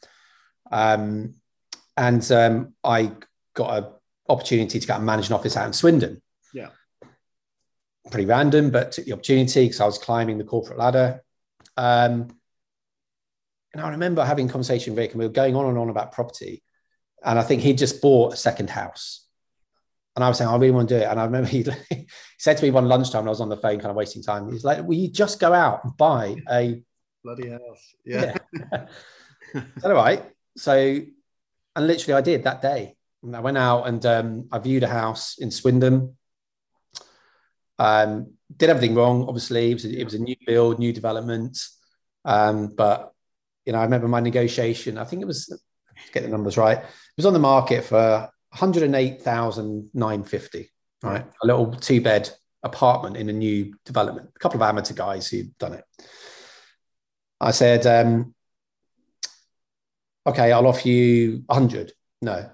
Um, 0.70 1.34
and 1.96 2.30
um, 2.30 2.74
I 2.84 3.12
got 3.54 3.78
an 3.78 3.90
opportunity 4.28 4.78
to 4.78 4.86
go 4.86 4.94
and 4.94 5.06
manage 5.06 5.28
an 5.28 5.34
office 5.34 5.56
out 5.56 5.66
in 5.66 5.72
Swindon 5.72 6.20
pretty 8.10 8.26
random, 8.26 8.70
but 8.70 8.92
took 8.92 9.04
the 9.04 9.12
opportunity 9.12 9.64
because 9.64 9.80
I 9.80 9.86
was 9.86 9.98
climbing 9.98 10.38
the 10.38 10.44
corporate 10.44 10.78
ladder. 10.78 11.22
Um, 11.76 12.28
and 13.72 13.84
I 13.84 13.90
remember 13.90 14.24
having 14.24 14.48
a 14.48 14.52
conversation 14.52 14.94
with 14.94 14.98
Rick, 14.98 15.10
and 15.12 15.18
we 15.18 15.26
were 15.26 15.32
going 15.32 15.54
on 15.54 15.66
and 15.66 15.78
on 15.78 15.90
about 15.90 16.12
property. 16.12 16.62
And 17.24 17.38
I 17.38 17.42
think 17.42 17.62
he'd 17.62 17.78
just 17.78 18.00
bought 18.00 18.32
a 18.32 18.36
second 18.36 18.70
house. 18.70 19.26
And 20.14 20.24
I 20.24 20.28
was 20.28 20.38
saying, 20.38 20.48
I 20.48 20.56
really 20.56 20.70
want 20.70 20.88
to 20.88 20.98
do 20.98 21.02
it. 21.02 21.08
And 21.08 21.20
I 21.20 21.24
remember 21.24 21.48
he, 21.48 21.62
he 21.90 22.06
said 22.38 22.56
to 22.56 22.62
me 22.62 22.70
one 22.70 22.88
lunchtime, 22.88 23.20
and 23.20 23.28
I 23.28 23.30
was 23.30 23.40
on 23.40 23.50
the 23.50 23.56
phone, 23.56 23.78
kind 23.78 23.90
of 23.90 23.96
wasting 23.96 24.22
time. 24.22 24.50
He's 24.50 24.64
like, 24.64 24.82
Will 24.82 24.96
you 24.96 25.08
just 25.08 25.40
go 25.40 25.52
out 25.52 25.84
and 25.84 25.96
buy 25.96 26.36
a 26.50 26.82
bloody 27.24 27.50
house? 27.50 27.94
Yeah. 28.04 28.36
yeah. 28.72 28.86
Is 29.54 29.82
that 29.82 29.90
all 29.90 29.94
right? 29.94 30.24
So, 30.56 31.00
and 31.76 31.86
literally, 31.86 32.14
I 32.14 32.20
did 32.22 32.44
that 32.44 32.62
day. 32.62 32.96
And 33.22 33.36
I 33.36 33.40
went 33.40 33.58
out 33.58 33.88
and 33.88 34.04
um, 34.06 34.48
I 34.52 34.58
viewed 34.58 34.84
a 34.84 34.88
house 34.88 35.36
in 35.38 35.50
Swindon 35.50 36.16
um, 37.78 38.32
did 38.56 38.70
everything 38.70 38.94
wrong. 38.94 39.26
Obviously, 39.28 39.70
it 39.70 39.74
was, 39.74 39.84
a, 39.84 40.00
it 40.00 40.04
was 40.04 40.14
a 40.14 40.18
new 40.18 40.36
build, 40.46 40.78
new 40.78 40.92
development. 40.92 41.58
Um, 42.24 42.68
but 42.68 43.12
you 43.64 43.72
know, 43.72 43.78
I 43.78 43.84
remember 43.84 44.08
my 44.08 44.20
negotiation. 44.20 44.98
I 44.98 45.04
think 45.04 45.22
it 45.22 45.26
was 45.26 45.60
get 46.12 46.22
the 46.22 46.28
numbers 46.28 46.56
right. 46.56 46.78
It 46.78 47.16
was 47.16 47.26
on 47.26 47.32
the 47.32 47.38
market 47.38 47.84
for 47.84 48.28
108,950. 48.50 50.70
Right, 51.02 51.26
a 51.42 51.46
little 51.46 51.72
two 51.72 52.00
bed 52.00 52.30
apartment 52.62 53.18
in 53.18 53.28
a 53.28 53.32
new 53.32 53.74
development. 53.84 54.30
A 54.34 54.38
couple 54.38 54.60
of 54.60 54.68
amateur 54.68 54.94
guys 54.94 55.28
who'd 55.28 55.56
done 55.58 55.74
it. 55.74 55.84
I 57.38 57.50
said, 57.50 57.86
um, 57.86 58.34
"Okay, 60.26 60.52
I'll 60.52 60.66
offer 60.66 60.88
you 60.88 61.42
100." 61.46 61.92
No, 62.22 62.50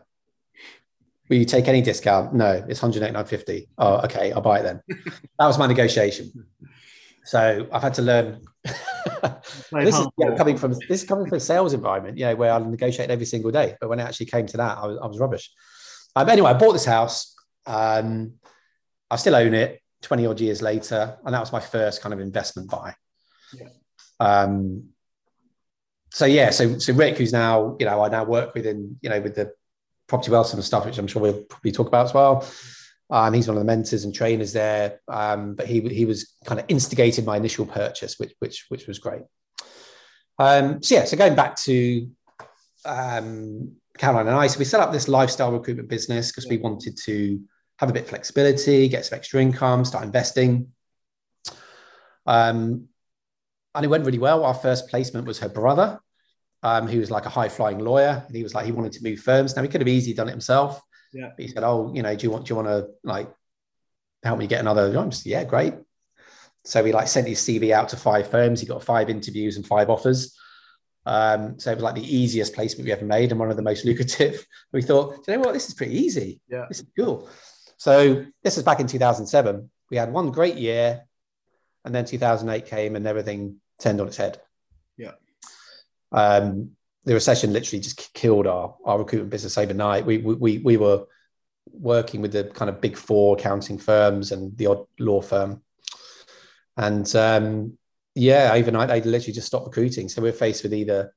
Will 1.28 1.36
you 1.36 1.44
take 1.44 1.68
any 1.68 1.80
discount? 1.80 2.34
No, 2.34 2.64
it's 2.68 2.80
108.950. 2.80 3.68
Oh, 3.78 3.96
okay, 4.04 4.32
I'll 4.32 4.40
buy 4.40 4.60
it 4.60 4.62
then. 4.64 4.82
that 5.38 5.46
was 5.46 5.58
my 5.58 5.66
negotiation. 5.66 6.46
So 7.24 7.66
I've 7.72 7.82
had 7.82 7.94
to 7.94 8.02
learn. 8.02 8.40
this 8.64 9.98
is 9.98 10.06
yeah, 10.18 10.34
coming 10.36 10.56
from 10.56 10.72
this 10.72 11.02
is 11.02 11.04
coming 11.04 11.26
from 11.26 11.36
a 11.36 11.40
sales 11.40 11.72
environment, 11.72 12.18
you 12.18 12.24
know, 12.24 12.34
where 12.34 12.52
I 12.52 12.58
negotiate 12.58 13.10
every 13.10 13.26
single 13.26 13.50
day. 13.50 13.76
But 13.80 13.88
when 13.88 14.00
it 14.00 14.02
actually 14.02 14.26
came 14.26 14.46
to 14.46 14.56
that, 14.56 14.78
I 14.78 14.86
was, 14.86 14.98
I 15.02 15.06
was 15.06 15.18
rubbish. 15.18 15.50
Um, 16.16 16.28
anyway, 16.28 16.50
I 16.50 16.54
bought 16.54 16.72
this 16.72 16.84
house. 16.84 17.34
Um, 17.66 18.34
I 19.10 19.16
still 19.16 19.36
own 19.36 19.54
it 19.54 19.80
20 20.02 20.26
odd 20.26 20.40
years 20.40 20.62
later, 20.62 21.16
and 21.24 21.34
that 21.34 21.40
was 21.40 21.52
my 21.52 21.60
first 21.60 22.02
kind 22.02 22.12
of 22.12 22.20
investment 22.20 22.70
buy. 22.70 22.94
Yeah. 23.54 23.68
Um, 24.18 24.88
so 26.10 26.26
yeah, 26.26 26.50
so 26.50 26.78
so 26.78 26.92
Rick, 26.92 27.18
who's 27.18 27.32
now 27.32 27.76
you 27.78 27.86
know 27.86 28.02
I 28.02 28.08
now 28.08 28.24
work 28.24 28.54
with 28.54 28.66
in 28.66 28.98
you 29.00 29.08
know 29.08 29.20
with 29.20 29.34
the 29.34 29.52
property 30.08 30.30
wealth 30.30 30.52
and 30.54 30.64
stuff, 30.64 30.84
which 30.84 30.98
I'm 30.98 31.06
sure 31.06 31.22
we'll 31.22 31.44
probably 31.44 31.72
talk 31.72 31.88
about 31.88 32.06
as 32.06 32.14
well. 32.14 32.46
Um, 33.10 33.34
he's 33.34 33.46
one 33.46 33.56
of 33.56 33.60
the 33.60 33.66
mentors 33.66 34.04
and 34.04 34.14
trainers 34.14 34.52
there, 34.52 35.00
um, 35.08 35.54
but 35.54 35.66
he 35.66 35.80
he 35.80 36.06
was 36.06 36.34
kind 36.46 36.58
of 36.58 36.66
instigated 36.68 37.26
my 37.26 37.36
initial 37.36 37.66
purchase, 37.66 38.18
which 38.18 38.32
which 38.38 38.64
which 38.68 38.86
was 38.86 38.98
great. 38.98 39.22
Um, 40.38 40.82
so 40.82 40.94
yeah, 40.94 41.04
so 41.04 41.16
going 41.16 41.34
back 41.34 41.56
to 41.56 42.08
um, 42.86 43.72
Caroline 43.98 44.28
and 44.28 44.36
I, 44.36 44.46
so 44.46 44.58
we 44.58 44.64
set 44.64 44.80
up 44.80 44.92
this 44.92 45.08
lifestyle 45.08 45.52
recruitment 45.52 45.88
business 45.88 46.30
because 46.30 46.48
we 46.48 46.56
wanted 46.56 46.96
to 47.04 47.40
have 47.78 47.90
a 47.90 47.92
bit 47.92 48.04
of 48.04 48.08
flexibility, 48.08 48.88
get 48.88 49.04
some 49.04 49.16
extra 49.16 49.42
income, 49.42 49.84
start 49.84 50.04
investing. 50.04 50.68
Um, 52.26 52.88
and 53.74 53.84
it 53.84 53.88
went 53.88 54.06
really 54.06 54.18
well. 54.18 54.44
Our 54.44 54.54
first 54.54 54.88
placement 54.88 55.26
was 55.26 55.38
her 55.40 55.48
brother, 55.48 56.00
um, 56.62 56.86
who 56.86 57.00
was 57.00 57.10
like 57.10 57.26
a 57.26 57.30
high 57.30 57.48
flying 57.48 57.78
lawyer, 57.78 58.22
and 58.26 58.36
he 58.36 58.42
was 58.42 58.54
like 58.54 58.66
he 58.66 58.72
wanted 58.72 58.92
to 58.92 59.02
move 59.02 59.20
firms. 59.20 59.56
Now 59.56 59.62
he 59.62 59.68
could 59.68 59.80
have 59.80 59.88
easily 59.88 60.14
done 60.14 60.28
it 60.28 60.32
himself. 60.32 60.80
Yeah. 61.12 61.30
But 61.36 61.44
he 61.44 61.48
said, 61.48 61.64
"Oh, 61.64 61.92
you 61.94 62.02
know, 62.02 62.14
do 62.14 62.24
you 62.24 62.30
want 62.30 62.46
do 62.46 62.52
you 62.52 62.56
want 62.56 62.68
to 62.68 62.88
like 63.04 63.30
help 64.22 64.38
me 64.38 64.46
get 64.46 64.60
another?" 64.60 64.96
I'm 64.96 65.10
just 65.10 65.26
yeah, 65.26 65.44
great. 65.44 65.74
So 66.64 66.84
he 66.84 66.92
like 66.92 67.08
sent 67.08 67.26
his 67.26 67.40
CV 67.40 67.72
out 67.72 67.88
to 67.90 67.96
five 67.96 68.28
firms. 68.28 68.60
He 68.60 68.66
got 68.66 68.84
five 68.84 69.10
interviews 69.10 69.56
and 69.56 69.66
five 69.66 69.90
offers. 69.90 70.38
Um, 71.04 71.58
so 71.58 71.72
it 71.72 71.74
was 71.74 71.82
like 71.82 71.96
the 71.96 72.16
easiest 72.16 72.54
placement 72.54 72.86
we 72.86 72.92
ever 72.92 73.04
made 73.04 73.32
and 73.32 73.40
one 73.40 73.50
of 73.50 73.56
the 73.56 73.62
most 73.62 73.84
lucrative. 73.84 74.46
We 74.72 74.82
thought, 74.82 75.24
you 75.26 75.34
know 75.34 75.40
what, 75.40 75.54
this 75.54 75.68
is 75.68 75.74
pretty 75.74 75.98
easy. 75.98 76.40
Yeah, 76.48 76.66
this 76.68 76.80
is 76.80 76.86
cool. 76.96 77.28
So 77.76 78.24
this 78.44 78.56
is 78.56 78.62
back 78.62 78.78
in 78.78 78.86
2007. 78.86 79.68
We 79.90 79.96
had 79.96 80.12
one 80.12 80.30
great 80.30 80.54
year, 80.54 81.02
and 81.84 81.92
then 81.92 82.04
2008 82.04 82.66
came 82.66 82.94
and 82.94 83.06
everything 83.06 83.56
turned 83.80 84.00
on 84.00 84.06
its 84.06 84.16
head. 84.16 84.40
Um, 86.12 86.72
the 87.04 87.14
recession 87.14 87.52
literally 87.52 87.82
just 87.82 88.12
killed 88.14 88.46
our, 88.46 88.76
our 88.84 88.98
recruitment 88.98 89.30
business 89.30 89.58
overnight. 89.58 90.06
We, 90.06 90.18
we, 90.18 90.58
we 90.58 90.76
were 90.76 91.04
working 91.66 92.22
with 92.22 92.32
the 92.32 92.44
kind 92.44 92.68
of 92.68 92.80
big 92.80 92.96
four 92.96 93.36
accounting 93.36 93.78
firms 93.78 94.32
and 94.32 94.56
the 94.56 94.66
odd 94.66 94.86
law 94.98 95.20
firm. 95.20 95.62
And 96.76 97.14
um, 97.16 97.78
yeah, 98.14 98.52
overnight 98.54 98.88
they 98.88 99.00
literally 99.00 99.32
just 99.32 99.46
stopped 99.46 99.66
recruiting. 99.66 100.08
So 100.08 100.22
we're 100.22 100.32
faced 100.32 100.62
with 100.62 100.74
either 100.74 101.14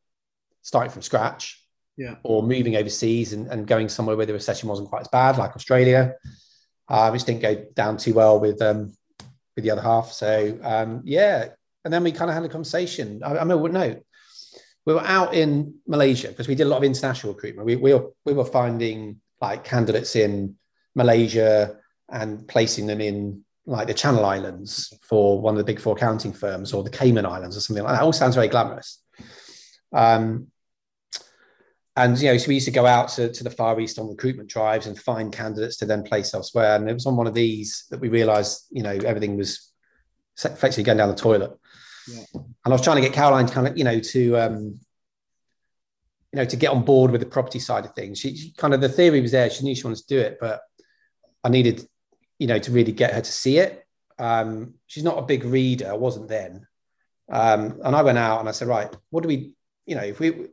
starting 0.61 0.91
from 0.91 1.01
scratch 1.01 1.63
yeah. 1.97 2.15
or 2.23 2.41
moving 2.41 2.75
overseas 2.75 3.33
and, 3.33 3.47
and 3.47 3.67
going 3.67 3.89
somewhere 3.89 4.17
where 4.17 4.25
the 4.25 4.33
recession 4.33 4.69
wasn't 4.69 4.89
quite 4.89 5.01
as 5.01 5.07
bad, 5.07 5.37
like 5.37 5.55
Australia, 5.55 6.15
uh, 6.89 7.09
which 7.09 7.23
didn't 7.23 7.41
go 7.41 7.65
down 7.73 7.97
too 7.97 8.13
well 8.13 8.39
with 8.39 8.61
um, 8.61 8.93
with 9.55 9.63
the 9.63 9.71
other 9.71 9.81
half. 9.81 10.11
So 10.11 10.57
um, 10.63 11.01
yeah, 11.05 11.49
and 11.83 11.93
then 11.93 12.03
we 12.03 12.11
kind 12.11 12.29
of 12.29 12.35
had 12.35 12.43
a 12.43 12.49
conversation. 12.49 13.21
I, 13.23 13.37
I 13.37 13.43
mean, 13.43 13.71
no, 13.71 14.01
we 14.86 14.94
were 14.94 15.04
out 15.04 15.34
in 15.34 15.75
Malaysia 15.88 16.27
because 16.30 16.48
we 16.48 16.56
did 16.56 16.68
a 16.68 16.70
lot 16.70 16.77
of 16.77 16.84
international 16.84 17.34
recruitment. 17.34 17.65
We, 17.65 17.75
we, 17.75 17.94
were, 17.94 18.12
we 18.24 18.34
were 18.34 18.46
finding 18.46 19.20
like 19.42 19.63
candidates 19.63 20.15
in 20.15 20.56
Malaysia 20.94 21.75
and 22.10 22.48
placing 22.48 22.88
them 22.88 23.01
in 23.01 23.44
like 23.65 23.88
the 23.88 23.94
Channel 23.94 24.24
Islands 24.24 24.94
for 25.01 25.42
one 25.42 25.56
of 25.56 25.58
the 25.58 25.63
big 25.63 25.80
four 25.80 25.96
accounting 25.96 26.34
firms 26.34 26.72
or 26.72 26.84
the 26.84 26.89
Cayman 26.92 27.25
Islands 27.25 27.58
or 27.58 27.62
something 27.62 27.84
like 27.84 27.96
that. 27.96 28.04
All 28.04 28.13
sounds 28.13 28.36
very 28.36 28.48
glamorous. 28.48 29.01
Um, 29.92 30.48
and 31.98 32.20
you 32.20 32.27
know, 32.27 32.38
so 32.38 32.50
we 32.50 32.56
used 32.56 32.68
to 32.68 32.72
go 32.72 32.86
out 32.86 33.10
to, 33.10 33.32
to 33.32 33.44
the 33.44 33.50
Far 33.50 33.80
East 33.80 33.98
on 33.98 34.10
recruitment 34.10 34.50
drives 34.50 34.86
and 34.86 35.00
find 35.00 35.34
candidates 35.34 35.77
to 35.77 35.86
then 35.86 36.04
place 36.04 36.34
elsewhere. 36.34 36.75
And 36.75 36.89
it 36.89 36.94
was 36.94 37.06
on 37.06 37.15
one 37.15 37.25
of 37.25 37.34
these 37.34 37.86
that 37.89 38.01
we 38.01 38.10
realized, 38.10 38.65
you 38.70 38.84
know, 38.84 38.92
everything 38.92 39.38
was 39.38 39.72
effectively 40.44 40.84
going 40.84 40.98
down 40.98 41.10
the 41.10 41.15
toilet. 41.15 41.51
Yeah. 42.07 42.24
And 42.33 42.43
I 42.65 42.69
was 42.69 42.81
trying 42.81 42.97
to 42.97 43.01
get 43.01 43.13
Caroline 43.13 43.45
to 43.45 43.53
kind 43.53 43.67
of, 43.67 43.77
you 43.77 43.83
know, 43.83 44.00
to 44.00 44.38
um, 44.38 44.79
you 46.35 46.41
know, 46.41 46.45
to 46.45 46.57
get 46.57 46.71
on 46.71 46.83
board 46.83 47.12
with 47.12 47.21
the 47.21 47.27
property 47.27 47.59
side 47.59 47.85
of 47.85 47.95
things. 47.95 48.19
She, 48.19 48.35
she, 48.35 48.51
kind 48.51 48.74
of 48.74 48.81
the 48.81 48.89
theory 48.89 49.21
was 49.21 49.31
there. 49.31 49.50
She 49.50 49.63
knew 49.63 49.74
she 49.74 49.83
wanted 49.83 50.00
to 50.00 50.07
do 50.07 50.19
it, 50.19 50.38
but 50.39 50.59
I 51.45 51.50
needed, 51.50 51.88
you 52.39 52.47
know, 52.47 52.59
to 52.59 52.71
really 52.71 52.91
get 52.91 53.13
her 53.13 53.21
to 53.21 53.31
see 53.31 53.57
it. 53.57 53.85
Um, 54.19 54.74
she's 54.85 55.05
not 55.05 55.17
a 55.17 55.21
big 55.21 55.45
reader. 55.45 55.89
I 55.89 55.93
wasn't 55.93 56.27
then. 56.27 56.67
Um, 57.31 57.79
and 57.83 57.95
I 57.95 58.01
went 58.01 58.17
out 58.17 58.41
and 58.41 58.50
I 58.50 58.51
said, 58.51 58.67
right, 58.67 58.93
what 59.12 59.21
do 59.21 59.29
we, 59.29 59.53
you 59.85 59.95
know, 59.95 60.03
if 60.03 60.19
we, 60.19 60.47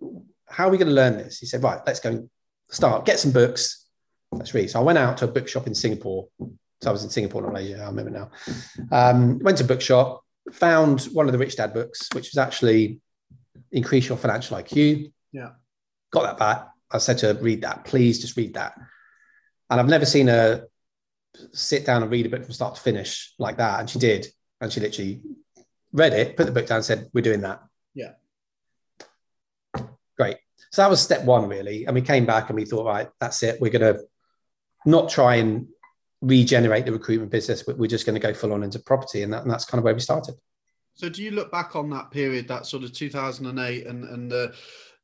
how 0.47 0.69
are 0.69 0.71
we 0.71 0.79
going 0.79 0.89
to 0.89 0.95
learn 0.95 1.19
this? 1.19 1.39
He 1.39 1.47
said, 1.47 1.65
right, 1.65 1.81
let's 1.85 1.99
go 1.99 2.29
start, 2.71 3.05
get 3.05 3.19
some 3.19 3.33
books. 3.33 3.87
Let's 4.31 4.55
read. 4.55 4.71
So 4.71 4.79
I 4.79 4.83
went 4.85 4.99
out 4.99 5.17
to 5.19 5.25
a 5.25 5.33
bookshop 5.33 5.67
in 5.67 5.75
Singapore. 5.75 6.29
So 6.81 6.91
I 6.91 6.93
was 6.93 7.03
in 7.03 7.11
Singapore, 7.11 7.43
not 7.43 7.53
Malaysia. 7.53 7.83
I 7.83 7.87
remember 7.87 8.11
now. 8.11 8.31
Um, 8.93 9.41
went 9.41 9.59
to 9.59 9.65
bookshop, 9.65 10.23
found 10.51 11.03
one 11.13 11.27
of 11.27 11.33
the 11.33 11.39
Rich 11.39 11.57
Dad 11.57 11.73
books, 11.73 12.09
which 12.13 12.31
was 12.31 12.39
actually 12.39 13.01
Increase 13.71 14.09
Your 14.09 14.19
Financial 14.19 14.57
IQ. 14.57 15.13
Yeah. 15.33 15.51
Got 16.11 16.23
that 16.23 16.39
back. 16.39 16.69
I 16.91 16.99
said 16.99 17.19
to 17.19 17.33
her, 17.33 17.41
read 17.41 17.63
that, 17.63 17.85
please 17.85 18.21
just 18.21 18.37
read 18.37 18.55
that. 18.55 18.75
And 19.71 19.81
I've 19.81 19.89
never 19.89 20.05
seen 20.05 20.27
her 20.27 20.67
sit 21.53 21.87
down 21.87 22.03
and 22.03 22.11
read 22.11 22.27
a 22.27 22.29
book 22.29 22.45
from 22.45 22.53
start 22.53 22.75
to 22.75 22.81
finish 22.81 23.33
like 23.39 23.57
that. 23.57 23.81
And 23.81 23.89
she 23.89 23.99
did. 23.99 24.27
And 24.61 24.73
she 24.73 24.81
literally 24.81 25.23
read 25.93 26.13
it, 26.13 26.37
put 26.37 26.47
the 26.47 26.53
book 26.53 26.67
down, 26.67 26.77
and 26.77 26.85
said, 26.85 27.09
We're 27.15 27.23
doing 27.23 27.41
that. 27.41 27.63
Yeah. 27.95 28.13
Great. 30.17 30.37
So 30.71 30.83
that 30.83 30.91
was 30.91 31.01
step 31.01 31.25
one, 31.25 31.49
really. 31.49 31.87
And 31.87 31.95
we 31.95 32.03
came 32.03 32.27
back 32.27 32.49
and 32.49 32.57
we 32.59 32.65
thought, 32.65 32.87
right, 32.87 33.09
that's 33.21 33.43
it. 33.43 33.61
We're 33.61 33.73
going 33.73 33.95
to 33.95 34.03
not 34.87 35.11
try 35.11 35.37
and 35.37 35.69
regenerate 36.23 36.87
the 36.87 36.93
recruitment 36.93 37.31
business. 37.31 37.67
We're 37.67 37.87
just 37.87 38.07
going 38.07 38.15
to 38.15 38.27
go 38.27 38.33
full 38.33 38.53
on 38.53 38.63
into 38.63 38.79
property, 38.79 39.23
and, 39.23 39.33
that, 39.33 39.43
and 39.43 39.51
that's 39.51 39.65
kind 39.65 39.79
of 39.79 39.85
where 39.85 39.95
we 39.95 40.01
started. 40.01 40.37
So, 40.95 41.09
do 41.09 41.23
you 41.23 41.33
look 41.33 41.51
back 41.51 41.77
on 41.77 41.91
that 41.91 42.11
period, 42.11 42.49
that 42.49 42.67
sort 42.67 42.85
of 42.85 42.93
2008, 42.93 43.87
and 43.87 44.05
and 44.05 44.31
the 44.31 44.55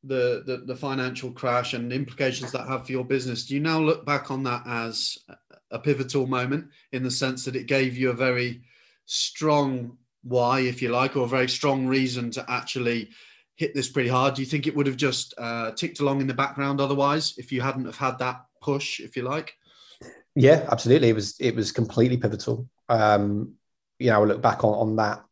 the 0.03 0.43
the, 0.45 0.63
the 0.65 0.75
financial 0.75 1.31
crash 1.31 1.73
and 1.73 1.91
implications 1.91 2.51
that 2.53 2.67
have 2.67 2.85
for 2.85 2.91
your 2.91 3.05
business? 3.05 3.45
Do 3.45 3.53
you 3.53 3.59
now 3.59 3.79
look 3.79 4.05
back 4.05 4.31
on 4.31 4.43
that 4.43 4.63
as 4.65 5.17
a 5.71 5.77
pivotal 5.79 6.25
moment 6.25 6.67
in 6.93 7.03
the 7.03 7.11
sense 7.11 7.45
that 7.45 7.55
it 7.55 7.67
gave 7.67 7.97
you 7.97 8.09
a 8.09 8.13
very 8.13 8.61
strong 9.05 9.97
why, 10.23 10.61
if 10.61 10.81
you 10.81 10.89
like, 10.89 11.15
or 11.15 11.25
a 11.25 11.29
very 11.29 11.49
strong 11.49 11.87
reason 11.87 12.31
to 12.31 12.45
actually 12.49 13.09
hit 13.55 13.73
this 13.73 13.89
pretty 13.89 14.09
hard? 14.09 14.35
Do 14.35 14.41
you 14.41 14.47
think 14.47 14.67
it 14.67 14.75
would 14.75 14.87
have 14.87 14.97
just 14.97 15.33
uh, 15.37 15.71
ticked 15.71 15.99
along 15.99 16.21
in 16.21 16.27
the 16.27 16.33
background 16.33 16.79
otherwise 16.79 17.35
if 17.37 17.51
you 17.51 17.61
hadn't 17.61 17.85
have 17.85 17.97
had 17.97 18.19
that 18.19 18.45
push, 18.61 18.99
if 18.99 19.15
you 19.15 19.23
like? 19.23 19.55
Yeah, 20.35 20.67
absolutely. 20.71 21.09
It 21.09 21.15
was 21.15 21.35
it 21.39 21.55
was 21.55 21.71
completely 21.71 22.17
pivotal. 22.17 22.67
Um, 22.87 23.53
you 23.97 24.09
know, 24.09 24.21
I 24.21 24.25
look 24.25 24.41
back 24.41 24.63
on, 24.63 24.73
on 24.73 24.95
that. 24.97 25.23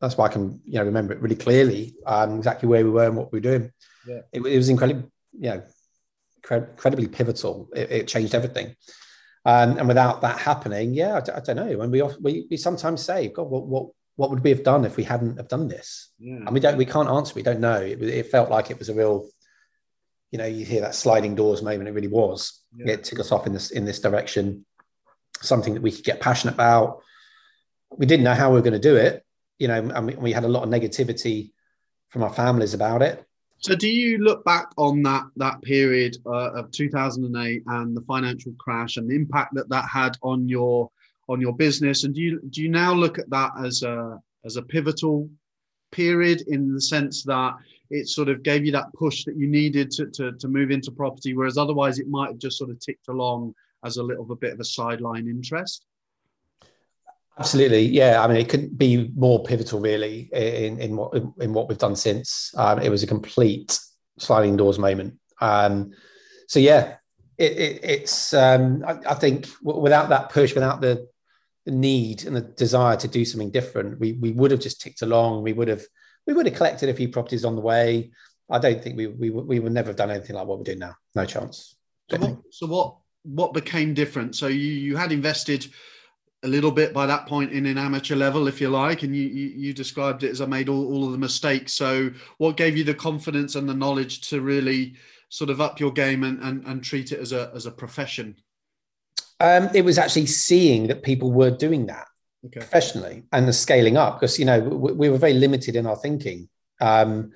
That's 0.00 0.16
why 0.16 0.26
I 0.26 0.28
can 0.28 0.60
you 0.64 0.74
know 0.74 0.84
remember 0.84 1.12
it 1.12 1.20
really 1.20 1.36
clearly. 1.36 1.94
Um, 2.06 2.38
exactly 2.38 2.68
where 2.68 2.84
we 2.84 2.90
were 2.90 3.06
and 3.06 3.16
what 3.16 3.32
we 3.32 3.36
were 3.38 3.42
doing. 3.42 3.72
Yeah. 4.06 4.20
It, 4.32 4.40
it 4.40 4.56
was 4.56 4.68
incredibly, 4.68 5.04
you 5.38 5.50
know, 5.50 5.62
incredibly 6.50 7.08
pivotal. 7.08 7.68
It, 7.74 7.90
it 7.90 8.08
changed 8.08 8.34
everything. 8.34 8.74
Um, 9.44 9.78
and 9.78 9.88
without 9.88 10.20
that 10.22 10.38
happening, 10.38 10.94
yeah, 10.94 11.14
I, 11.14 11.36
I 11.36 11.40
don't 11.40 11.56
know. 11.56 11.80
And 11.80 11.92
we, 11.92 12.02
we 12.20 12.46
we 12.50 12.56
sometimes 12.56 13.02
say, 13.02 13.28
God, 13.28 13.48
what 13.50 13.66
what 13.66 13.86
what 14.16 14.30
would 14.30 14.42
we 14.42 14.50
have 14.50 14.64
done 14.64 14.84
if 14.84 14.96
we 14.96 15.04
hadn't 15.04 15.36
have 15.36 15.48
done 15.48 15.68
this? 15.68 16.12
Yeah. 16.18 16.36
And 16.36 16.50
we 16.50 16.60
don't 16.60 16.76
we 16.76 16.86
can't 16.86 17.08
answer. 17.08 17.34
We 17.34 17.42
don't 17.42 17.60
know. 17.60 17.80
It, 17.80 18.02
it 18.02 18.30
felt 18.30 18.50
like 18.50 18.70
it 18.70 18.78
was 18.78 18.88
a 18.88 18.94
real 18.94 19.28
you 20.30 20.38
know, 20.38 20.46
you 20.46 20.64
hear 20.64 20.82
that 20.82 20.94
sliding 20.94 21.34
doors 21.34 21.62
moment. 21.62 21.88
It 21.88 21.92
really 21.92 22.08
was. 22.08 22.59
Yeah. 22.76 22.92
It 22.92 23.04
took 23.04 23.20
us 23.20 23.32
off 23.32 23.46
in 23.46 23.52
this 23.52 23.70
in 23.70 23.84
this 23.84 24.00
direction. 24.00 24.64
Something 25.40 25.74
that 25.74 25.82
we 25.82 25.92
could 25.92 26.04
get 26.04 26.20
passionate 26.20 26.54
about. 26.54 27.00
We 27.96 28.06
didn't 28.06 28.24
know 28.24 28.34
how 28.34 28.50
we 28.50 28.56
were 28.56 28.62
going 28.62 28.74
to 28.74 28.78
do 28.78 28.96
it, 28.96 29.24
you 29.58 29.68
know, 29.68 29.90
and 29.94 30.06
we, 30.06 30.14
we 30.14 30.32
had 30.32 30.44
a 30.44 30.48
lot 30.48 30.62
of 30.62 30.68
negativity 30.68 31.50
from 32.10 32.22
our 32.22 32.32
families 32.32 32.74
about 32.74 33.02
it. 33.02 33.24
So, 33.58 33.74
do 33.74 33.88
you 33.88 34.18
look 34.18 34.44
back 34.44 34.68
on 34.78 35.02
that 35.02 35.24
that 35.36 35.60
period 35.62 36.16
uh, 36.26 36.52
of 36.52 36.70
2008 36.70 37.62
and 37.66 37.96
the 37.96 38.00
financial 38.02 38.52
crash 38.58 38.96
and 38.96 39.10
the 39.10 39.14
impact 39.14 39.54
that 39.54 39.68
that 39.68 39.86
had 39.86 40.16
on 40.22 40.48
your 40.48 40.90
on 41.28 41.40
your 41.40 41.54
business? 41.54 42.04
And 42.04 42.14
do 42.14 42.22
you 42.22 42.40
do 42.50 42.62
you 42.62 42.70
now 42.70 42.94
look 42.94 43.18
at 43.18 43.28
that 43.30 43.52
as 43.62 43.82
a 43.82 44.18
as 44.46 44.56
a 44.56 44.62
pivotal 44.62 45.28
period 45.92 46.42
in 46.48 46.72
the 46.72 46.80
sense 46.80 47.22
that 47.24 47.54
it 47.90 48.08
sort 48.08 48.28
of 48.28 48.42
gave 48.42 48.64
you 48.64 48.72
that 48.72 48.92
push 48.94 49.24
that 49.24 49.36
you 49.36 49.48
needed 49.48 49.90
to, 49.90 50.06
to, 50.06 50.32
to 50.32 50.48
move 50.48 50.70
into 50.70 50.90
property, 50.90 51.34
whereas 51.34 51.58
otherwise 51.58 51.98
it 51.98 52.08
might 52.08 52.28
have 52.28 52.38
just 52.38 52.56
sort 52.56 52.70
of 52.70 52.78
ticked 52.78 53.08
along 53.08 53.54
as 53.84 53.96
a 53.96 54.02
little 54.02 54.30
a 54.30 54.36
bit 54.36 54.52
of 54.52 54.60
a 54.60 54.64
sideline 54.64 55.26
interest. 55.26 55.84
Absolutely, 57.38 57.86
yeah. 57.86 58.22
I 58.22 58.28
mean, 58.28 58.36
it 58.36 58.48
couldn't 58.48 58.76
be 58.76 59.10
more 59.16 59.42
pivotal, 59.42 59.80
really, 59.80 60.28
in 60.32 60.78
in 60.78 60.96
what 60.96 61.14
in 61.14 61.52
what 61.54 61.68
we've 61.68 61.78
done 61.78 61.96
since. 61.96 62.52
Um, 62.56 62.80
it 62.80 62.90
was 62.90 63.02
a 63.02 63.06
complete 63.06 63.78
sliding 64.18 64.56
doors 64.56 64.78
moment. 64.78 65.18
Um, 65.40 65.92
so 66.48 66.58
yeah, 66.60 66.96
it, 67.38 67.52
it, 67.52 67.80
it's 67.82 68.34
um, 68.34 68.84
I, 68.86 68.98
I, 69.08 69.14
think 69.14 69.46
without 69.62 70.10
that 70.10 70.28
push, 70.28 70.54
without 70.54 70.82
the, 70.82 71.08
the 71.64 71.70
need 71.70 72.26
and 72.26 72.36
the 72.36 72.42
desire 72.42 72.96
to 72.96 73.08
do 73.08 73.24
something 73.24 73.50
different, 73.50 73.98
we 73.98 74.12
we 74.12 74.32
would 74.32 74.50
have 74.50 74.60
just 74.60 74.82
ticked 74.82 75.00
along. 75.00 75.42
We 75.42 75.54
would 75.54 75.68
have 75.68 75.84
we 76.30 76.34
would 76.34 76.46
have 76.46 76.54
collected 76.54 76.88
a 76.88 76.94
few 76.94 77.08
properties 77.08 77.44
on 77.44 77.56
the 77.56 77.60
way. 77.60 78.12
I 78.48 78.60
don't 78.60 78.80
think 78.80 78.96
we 78.96 79.08
we 79.08 79.30
we 79.30 79.58
would 79.58 79.72
never 79.72 79.88
have 79.88 79.96
done 79.96 80.12
anything 80.12 80.36
like 80.36 80.46
what 80.46 80.58
we're 80.58 80.64
doing 80.64 80.78
now. 80.78 80.94
No 81.16 81.24
chance. 81.24 81.74
So 82.08 82.18
what, 82.18 82.38
so 82.52 82.66
what 82.68 82.96
what 83.24 83.52
became 83.52 83.94
different? 83.94 84.36
So 84.36 84.46
you 84.46 84.72
you 84.86 84.96
had 84.96 85.10
invested 85.10 85.66
a 86.44 86.48
little 86.48 86.70
bit 86.70 86.94
by 86.94 87.04
that 87.06 87.26
point 87.26 87.50
in 87.50 87.66
an 87.66 87.78
amateur 87.78 88.14
level, 88.14 88.46
if 88.46 88.60
you 88.60 88.68
like, 88.68 89.02
and 89.02 89.14
you 89.14 89.24
you, 89.24 89.48
you 89.48 89.72
described 89.74 90.22
it 90.22 90.30
as 90.30 90.40
I 90.40 90.46
made 90.46 90.68
all, 90.68 90.94
all 90.94 91.04
of 91.04 91.10
the 91.10 91.18
mistakes. 91.18 91.72
So 91.72 92.12
what 92.38 92.56
gave 92.56 92.76
you 92.76 92.84
the 92.84 92.94
confidence 92.94 93.56
and 93.56 93.68
the 93.68 93.74
knowledge 93.74 94.28
to 94.28 94.40
really 94.40 94.94
sort 95.30 95.50
of 95.50 95.60
up 95.60 95.80
your 95.80 95.90
game 95.90 96.22
and, 96.22 96.40
and, 96.42 96.64
and 96.64 96.82
treat 96.82 97.10
it 97.10 97.18
as 97.18 97.32
a, 97.32 97.50
as 97.54 97.66
a 97.66 97.70
profession? 97.70 98.36
Um, 99.40 99.68
it 99.74 99.84
was 99.84 99.98
actually 99.98 100.26
seeing 100.26 100.86
that 100.88 101.02
people 101.02 101.30
were 101.30 101.50
doing 101.50 101.86
that 101.86 102.06
okay. 102.46 102.60
professionally 102.60 103.24
and 103.32 103.46
the 103.46 103.52
scaling 103.52 103.96
up 103.96 104.18
because, 104.18 104.38
you 104.38 104.44
know, 104.44 104.60
we, 104.60 104.92
we, 104.92 105.08
were 105.08 105.18
very 105.18 105.34
limited 105.34 105.76
in 105.76 105.86
our 105.86 105.96
thinking. 105.96 106.48
Um, 106.80 107.32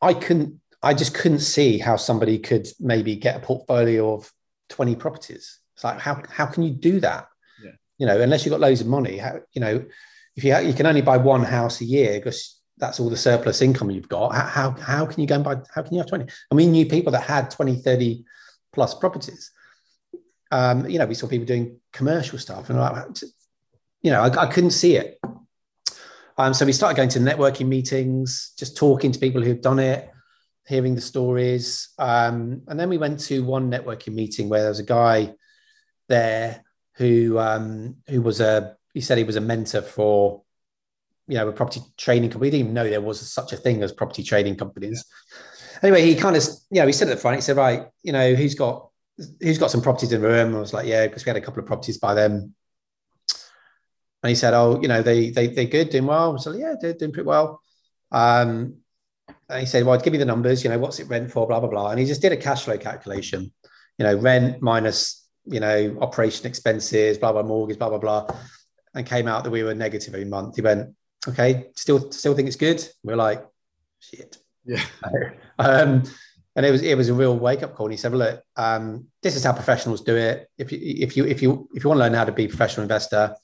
I 0.00 0.14
couldn't, 0.14 0.60
I 0.82 0.94
just 0.94 1.14
couldn't 1.14 1.40
see 1.40 1.78
how 1.78 1.96
somebody 1.96 2.38
could 2.38 2.66
maybe 2.80 3.16
get 3.16 3.36
a 3.36 3.40
portfolio 3.40 4.14
of 4.14 4.30
20 4.70 4.96
properties. 4.96 5.60
It's 5.74 5.84
like, 5.84 6.00
how, 6.00 6.22
how 6.28 6.46
can 6.46 6.62
you 6.62 6.70
do 6.70 7.00
that? 7.00 7.28
Yeah. 7.62 7.72
You 7.98 8.06
know, 8.06 8.20
unless 8.20 8.44
you've 8.44 8.50
got 8.50 8.60
loads 8.60 8.80
of 8.80 8.86
money, 8.86 9.18
how, 9.18 9.40
you 9.52 9.60
know, 9.60 9.84
if 10.36 10.44
you, 10.44 10.56
you 10.58 10.72
can 10.72 10.86
only 10.86 11.02
buy 11.02 11.18
one 11.18 11.44
house 11.44 11.80
a 11.80 11.84
year 11.84 12.14
because 12.18 12.60
that's 12.78 12.98
all 12.98 13.10
the 13.10 13.16
surplus 13.16 13.62
income 13.62 13.90
you've 13.90 14.08
got. 14.08 14.34
How, 14.34 14.46
how, 14.46 14.70
how 14.72 15.06
can 15.06 15.20
you 15.20 15.26
go 15.26 15.36
and 15.36 15.44
buy, 15.44 15.56
how 15.72 15.82
can 15.82 15.92
you 15.94 16.00
have 16.00 16.08
20? 16.08 16.24
And 16.24 16.56
we 16.56 16.66
knew 16.66 16.86
people 16.86 17.12
that 17.12 17.22
had 17.22 17.50
20, 17.50 17.76
30 17.76 18.24
plus 18.72 18.94
properties. 18.94 19.50
Um, 20.50 20.88
you 20.88 20.98
know, 20.98 21.06
we 21.06 21.14
saw 21.14 21.28
people 21.28 21.46
doing 21.46 21.78
commercial 21.92 22.38
stuff 22.38 22.70
and 22.70 22.78
like, 22.78 23.06
you 24.02 24.10
know, 24.10 24.22
I, 24.22 24.42
I 24.42 24.46
couldn't 24.46 24.70
see 24.70 24.96
it. 24.96 25.20
Um, 26.38 26.54
so 26.54 26.64
we 26.64 26.72
started 26.72 26.96
going 26.96 27.10
to 27.10 27.18
networking 27.18 27.68
meetings, 27.68 28.52
just 28.58 28.76
talking 28.76 29.12
to 29.12 29.18
people 29.18 29.42
who've 29.42 29.60
done 29.60 29.78
it, 29.78 30.10
hearing 30.66 30.94
the 30.94 31.00
stories. 31.00 31.90
Um, 31.98 32.62
and 32.68 32.78
then 32.78 32.88
we 32.88 32.98
went 32.98 33.20
to 33.20 33.44
one 33.44 33.70
networking 33.70 34.14
meeting 34.14 34.48
where 34.48 34.60
there 34.60 34.70
was 34.70 34.80
a 34.80 34.84
guy 34.84 35.34
there 36.08 36.64
who 36.94 37.38
um, 37.38 37.96
who 38.08 38.22
was 38.22 38.40
a 38.40 38.76
he 38.94 39.00
said 39.00 39.18
he 39.18 39.24
was 39.24 39.36
a 39.36 39.40
mentor 39.40 39.82
for 39.82 40.42
you 41.28 41.38
know, 41.38 41.48
a 41.48 41.52
property 41.52 41.80
trading 41.96 42.30
company. 42.30 42.48
We 42.48 42.50
didn't 42.50 42.66
even 42.66 42.74
know 42.74 42.88
there 42.88 43.00
was 43.00 43.20
such 43.20 43.52
a 43.52 43.56
thing 43.56 43.82
as 43.82 43.92
property 43.92 44.22
trading 44.22 44.56
companies. 44.56 45.04
Anyway, 45.82 46.02
he 46.04 46.14
kind 46.14 46.36
of, 46.36 46.42
you 46.70 46.80
know, 46.80 46.86
he 46.86 46.92
said 46.92 47.08
at 47.08 47.14
the 47.14 47.20
front, 47.20 47.36
he 47.36 47.40
said, 47.40 47.56
right, 47.56 47.86
you 48.02 48.12
know, 48.12 48.34
who's 48.34 48.54
got 48.54 48.88
who's 49.40 49.58
got 49.58 49.70
some 49.70 49.82
properties 49.82 50.12
in 50.12 50.20
the 50.20 50.28
room? 50.28 50.54
I 50.54 50.60
was 50.60 50.72
like, 50.72 50.86
yeah, 50.86 51.06
because 51.06 51.24
we 51.24 51.30
had 51.30 51.36
a 51.36 51.40
couple 51.40 51.60
of 51.60 51.66
properties 51.66 51.98
by 51.98 52.14
them. 52.14 52.54
And 54.22 54.28
he 54.28 54.34
said, 54.34 54.54
oh, 54.54 54.80
you 54.80 54.88
know, 54.88 55.02
they 55.02 55.30
they 55.30 55.48
they're 55.48 55.64
good, 55.64 55.90
doing 55.90 56.06
well. 56.06 56.34
I 56.34 56.40
said, 56.40 56.56
yeah, 56.56 56.74
they're 56.80 56.94
doing 56.94 57.12
pretty 57.12 57.26
well. 57.26 57.60
Um, 58.12 58.76
and 59.48 59.60
he 59.60 59.66
said, 59.66 59.84
well, 59.84 59.98
give 59.98 60.12
me 60.12 60.18
the 60.18 60.24
numbers, 60.24 60.62
you 60.62 60.70
know, 60.70 60.78
what's 60.78 60.98
it 60.98 61.08
rent 61.08 61.30
for, 61.30 61.46
blah, 61.46 61.60
blah, 61.60 61.68
blah. 61.68 61.90
And 61.90 61.98
he 61.98 62.06
just 62.06 62.22
did 62.22 62.32
a 62.32 62.36
cash 62.36 62.64
flow 62.64 62.78
calculation, 62.78 63.52
you 63.98 64.04
know, 64.04 64.16
rent 64.16 64.62
minus, 64.62 65.26
you 65.44 65.60
know, 65.60 65.98
operation 66.00 66.46
expenses, 66.46 67.18
blah, 67.18 67.32
blah, 67.32 67.42
mortgage, 67.42 67.78
blah, 67.78 67.88
blah, 67.88 67.98
blah. 67.98 68.26
And 68.94 69.06
came 69.06 69.26
out 69.26 69.44
that 69.44 69.50
we 69.50 69.62
were 69.62 69.74
negative 69.74 70.14
every 70.14 70.26
month. 70.26 70.56
He 70.56 70.62
went, 70.62 70.94
okay, 71.26 71.66
still 71.74 72.10
still 72.12 72.34
think 72.34 72.48
it's 72.48 72.56
good. 72.56 72.86
We're 73.02 73.16
like, 73.16 73.44
shit. 74.00 74.38
Yeah. 74.64 74.84
um, 75.58 76.02
and 76.54 76.66
it 76.66 76.70
was 76.70 76.82
it 76.82 76.96
was 76.96 77.08
a 77.08 77.14
real 77.14 77.36
wake 77.36 77.62
up 77.62 77.74
call. 77.74 77.86
And 77.86 77.94
he 77.94 77.96
said, 77.96 78.12
well, 78.12 78.30
look, 78.30 78.42
um, 78.56 79.06
this 79.22 79.36
is 79.36 79.44
how 79.44 79.52
professionals 79.52 80.02
do 80.02 80.16
it. 80.16 80.48
If 80.58 80.72
you 80.72 80.78
if 80.82 81.16
you 81.16 81.24
if 81.24 81.42
you 81.42 81.68
if 81.74 81.82
you 81.82 81.88
want 81.88 81.98
to 81.98 82.04
learn 82.04 82.14
how 82.14 82.24
to 82.24 82.32
be 82.32 82.44
a 82.44 82.48
professional 82.48 82.82
investor, 82.82 83.34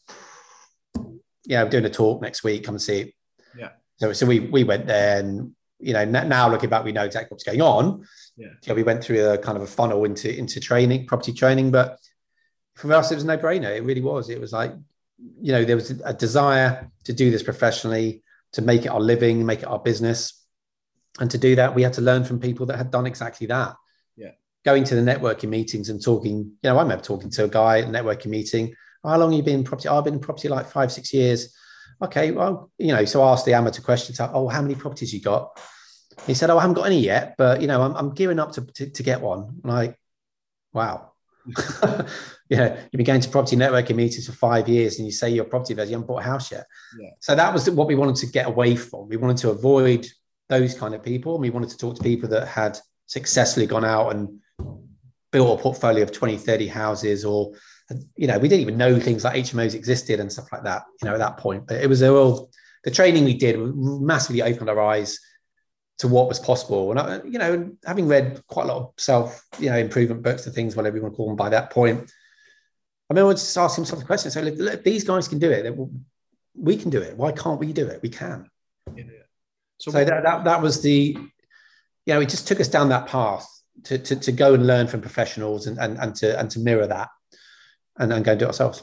yeah, 1.49 1.63
I'm 1.63 1.71
doing 1.71 1.85
a 1.85 1.91
talk 1.91 2.23
next 2.23 2.45
week. 2.45 2.63
Come 2.63 2.77
and 2.77 2.83
see. 2.83 3.15
Yeah. 3.57 3.71
So 3.97 4.13
so 4.13 4.25
we 4.27 4.39
we 4.41 4.63
went 4.63 4.87
there, 4.87 5.19
and 5.19 5.53
you 5.81 5.93
know 5.93 6.05
now 6.05 6.49
looking 6.49 6.71
back, 6.71 6.85
we 6.85 6.93
know 6.93 7.05
exactly 7.05 7.35
what's 7.35 7.45
going 7.45 7.63
on. 7.63 8.07
Yeah. 8.37 8.49
So 8.63 8.75
we 8.75 8.85
went 8.85 9.03
through 9.03 9.27
a 9.29 9.39
kind 9.39 9.57
of 9.57 9.63
a 9.63 9.67
funnel 9.67 10.05
into 10.05 10.33
into 10.33 10.61
training, 10.61 11.07
property 11.07 11.33
training, 11.33 11.73
but 11.73 11.99
for 12.77 12.93
us, 12.93 13.11
it 13.11 13.17
was 13.17 13.25
no 13.25 13.37
brainer. 13.37 13.77
It 13.77 13.83
really 13.83 14.01
was. 14.01 14.31
It 14.31 14.41
was 14.41 14.53
like 14.53 14.73
you 15.41 15.53
know, 15.53 15.65
there 15.65 15.77
was 15.77 15.91
a 16.05 16.15
desire 16.15 16.91
to 17.05 17.13
do 17.13 17.31
this 17.31 17.43
professionally, 17.43 18.23
to 18.53 18.63
make 18.63 18.85
it 18.85 18.89
our 18.89 19.01
living, 19.01 19.45
make 19.45 19.61
it 19.61 19.69
our 19.69 19.79
business. 19.79 20.45
And 21.19 21.31
to 21.31 21.39
do 21.39 21.57
that, 21.57 21.75
we 21.75 21.83
had 21.83 21.95
to 21.95 22.01
learn 22.01 22.25
from 22.25 22.39
people 22.39 22.67
that 22.67 22.77
had 22.77 22.91
done 22.91 23.07
exactly 23.07 23.47
that. 23.49 23.75
Yeah. 24.17 24.33
Going 24.65 24.85
to 24.85 24.95
the 24.95 25.01
networking 25.01 25.49
meetings 25.49 25.89
and 25.89 26.03
talking, 26.03 26.37
you 26.37 26.55
know, 26.63 26.79
I 26.79 26.83
remember 26.83 27.03
talking 27.03 27.31
to 27.31 27.45
a 27.45 27.49
guy 27.49 27.81
at 27.81 27.89
a 27.89 27.89
networking 27.89 28.27
meeting. 28.27 28.75
How 29.05 29.17
long 29.19 29.33
have 29.33 29.37
you 29.37 29.43
been 29.43 29.61
in 29.61 29.65
property? 29.65 29.89
Oh, 29.89 29.99
I've 29.99 30.05
been 30.05 30.15
in 30.15 30.21
property 30.21 30.49
like 30.49 30.69
five, 30.69 30.93
six 30.93 31.13
years. 31.13 31.55
Okay, 32.03 32.31
well, 32.31 32.71
you 32.79 32.89
know, 32.89 33.05
so 33.05 33.23
I 33.23 33.33
asked 33.33 33.45
the 33.45 33.55
amateur 33.55 33.83
questions. 33.83 34.21
Oh, 34.21 34.49
how 34.49 34.63
many 34.63 34.75
properties 34.75 35.13
you 35.13 35.21
got? 35.21 35.59
He 36.27 36.35
said, 36.35 36.51
Oh, 36.51 36.59
I 36.59 36.63
haven't 36.63 36.75
got 36.75 36.87
any 36.87 37.01
yet, 37.01 37.35
but 37.39 37.61
you 37.61 37.67
know, 37.67 37.83
I'm, 37.83 37.95
I'm 37.95 38.15
gearing 38.15 38.39
up 38.39 38.53
to, 38.53 38.63
to, 38.63 38.91
to 38.91 39.03
get 39.03 39.21
one. 39.21 39.61
I'm 39.65 39.71
like, 39.71 39.99
wow. 40.73 41.13
Yeah, 42.49 42.77
you've 42.77 42.93
been 42.93 43.05
going 43.05 43.21
to 43.21 43.29
property 43.29 43.57
networking 43.57 43.97
meetings 43.97 44.27
for 44.27 44.33
five 44.33 44.69
years 44.69 44.97
and 44.97 45.07
you 45.07 45.13
say 45.13 45.29
your 45.29 45.45
property 45.45 45.75
investor, 45.75 45.91
you 45.91 45.97
haven't 45.97 46.07
bought 46.07 46.23
a 46.23 46.25
house 46.25 46.51
yet. 46.51 46.67
Yeah. 46.99 47.11
So 47.21 47.35
that 47.35 47.53
was 47.53 47.69
what 47.69 47.87
we 47.87 47.95
wanted 47.95 48.17
to 48.17 48.27
get 48.27 48.47
away 48.47 48.75
from. 48.75 49.09
We 49.09 49.19
wanted 49.19 49.37
to 49.39 49.51
avoid 49.51 50.07
those 50.49 50.75
kind 50.75 50.95
of 50.95 51.03
people. 51.03 51.35
And 51.35 51.43
We 51.43 51.51
wanted 51.51 51.71
to 51.71 51.77
talk 51.77 51.97
to 51.97 52.03
people 52.03 52.31
that 52.31 52.49
had 52.49 52.79
successfully 53.07 53.67
gone 53.67 53.85
out 53.85 54.11
and 54.11 54.41
built 55.31 55.59
a 55.59 55.63
portfolio 55.63 56.03
of 56.03 56.13
20, 56.13 56.39
30 56.39 56.69
houses 56.69 57.25
or, 57.27 57.53
you 58.17 58.27
know, 58.27 58.39
we 58.39 58.49
didn't 58.49 58.63
even 58.63 58.77
know 58.77 58.99
things 59.01 59.25
like 59.25 59.37
HMOs 59.37 59.75
existed 59.75 60.21
and 60.21 60.31
stuff 60.31 60.53
like 60.53 60.65
that, 60.65 60.83
you 61.03 61.09
know, 61.09 61.15
at 61.15 61.19
that 61.19 61.39
point. 61.39 61.67
But 61.67 61.83
it 61.83 61.89
was 61.89 62.03
a 62.03 62.13
real, 62.13 62.51
the 62.85 62.91
training 62.91 63.25
we 63.25 63.35
did 63.35 63.59
massively 63.59 64.43
opened 64.43 64.69
our 64.69 64.81
eyes 64.81 65.19
to 65.99 66.09
what 66.09 66.29
was 66.29 66.39
possible. 66.39 66.91
And, 66.91 67.01
I, 67.01 67.21
you 67.25 67.39
know, 67.39 67.71
having 67.85 68.07
read 68.07 68.43
quite 68.47 68.65
a 68.65 68.69
lot 68.69 68.77
of 68.77 68.93
self, 68.99 69.43
you 69.59 69.71
know, 69.71 69.79
improvement 69.79 70.23
books 70.23 70.47
and 70.47 70.55
things, 70.55 70.77
whatever 70.77 70.97
you 70.97 71.03
want 71.03 71.15
to 71.15 71.17
call 71.17 71.29
them 71.29 71.37
by 71.37 71.49
that 71.49 71.71
point, 71.71 72.11
I 73.11 73.15
mean, 73.15 73.25
I 73.25 73.27
would 73.27 73.39
just 73.39 73.57
ask 73.57 73.79
him 73.79 73.87
some 73.87 74.03
questions. 74.03 74.35
So, 74.35 74.43
look, 74.43 74.59
look, 74.59 74.85
these 74.85 75.05
guys 75.05 75.27
can 75.27 75.39
do 75.39 75.51
it. 75.51 75.75
We 76.55 76.77
can 76.77 76.91
do 76.91 77.01
it. 77.01 77.17
Why 77.17 77.33
can't 77.33 77.59
we 77.59 77.73
do 77.73 77.87
it? 77.87 78.01
We 78.03 78.11
can. 78.11 78.51
Yeah. 78.95 79.05
So, 79.79 79.93
so 79.93 80.05
that, 80.05 80.25
that, 80.25 80.45
that 80.45 80.61
was 80.61 80.83
the, 80.83 81.17
you 82.05 82.15
know, 82.15 82.21
it 82.21 82.29
just 82.29 82.47
took 82.47 82.61
us 82.61 82.69
down 82.69 82.91
that 82.91 83.07
path 83.07 83.47
to, 83.85 83.97
to, 83.99 84.17
to 84.17 84.33
go 84.33 84.55
and 84.55 84.67
learn 84.67 84.89
from 84.89 85.01
professionals 85.01 85.67
and, 85.69 85.79
and, 85.79 85.97
and, 85.99 86.15
to, 86.17 86.39
and 86.39 86.51
to 86.51 86.59
mirror 86.61 86.87
that 86.87 87.09
and 87.99 88.11
then 88.11 88.23
go 88.23 88.33
and 88.33 88.41
do 88.41 88.47
it 88.47 88.49
ourselves. 88.49 88.83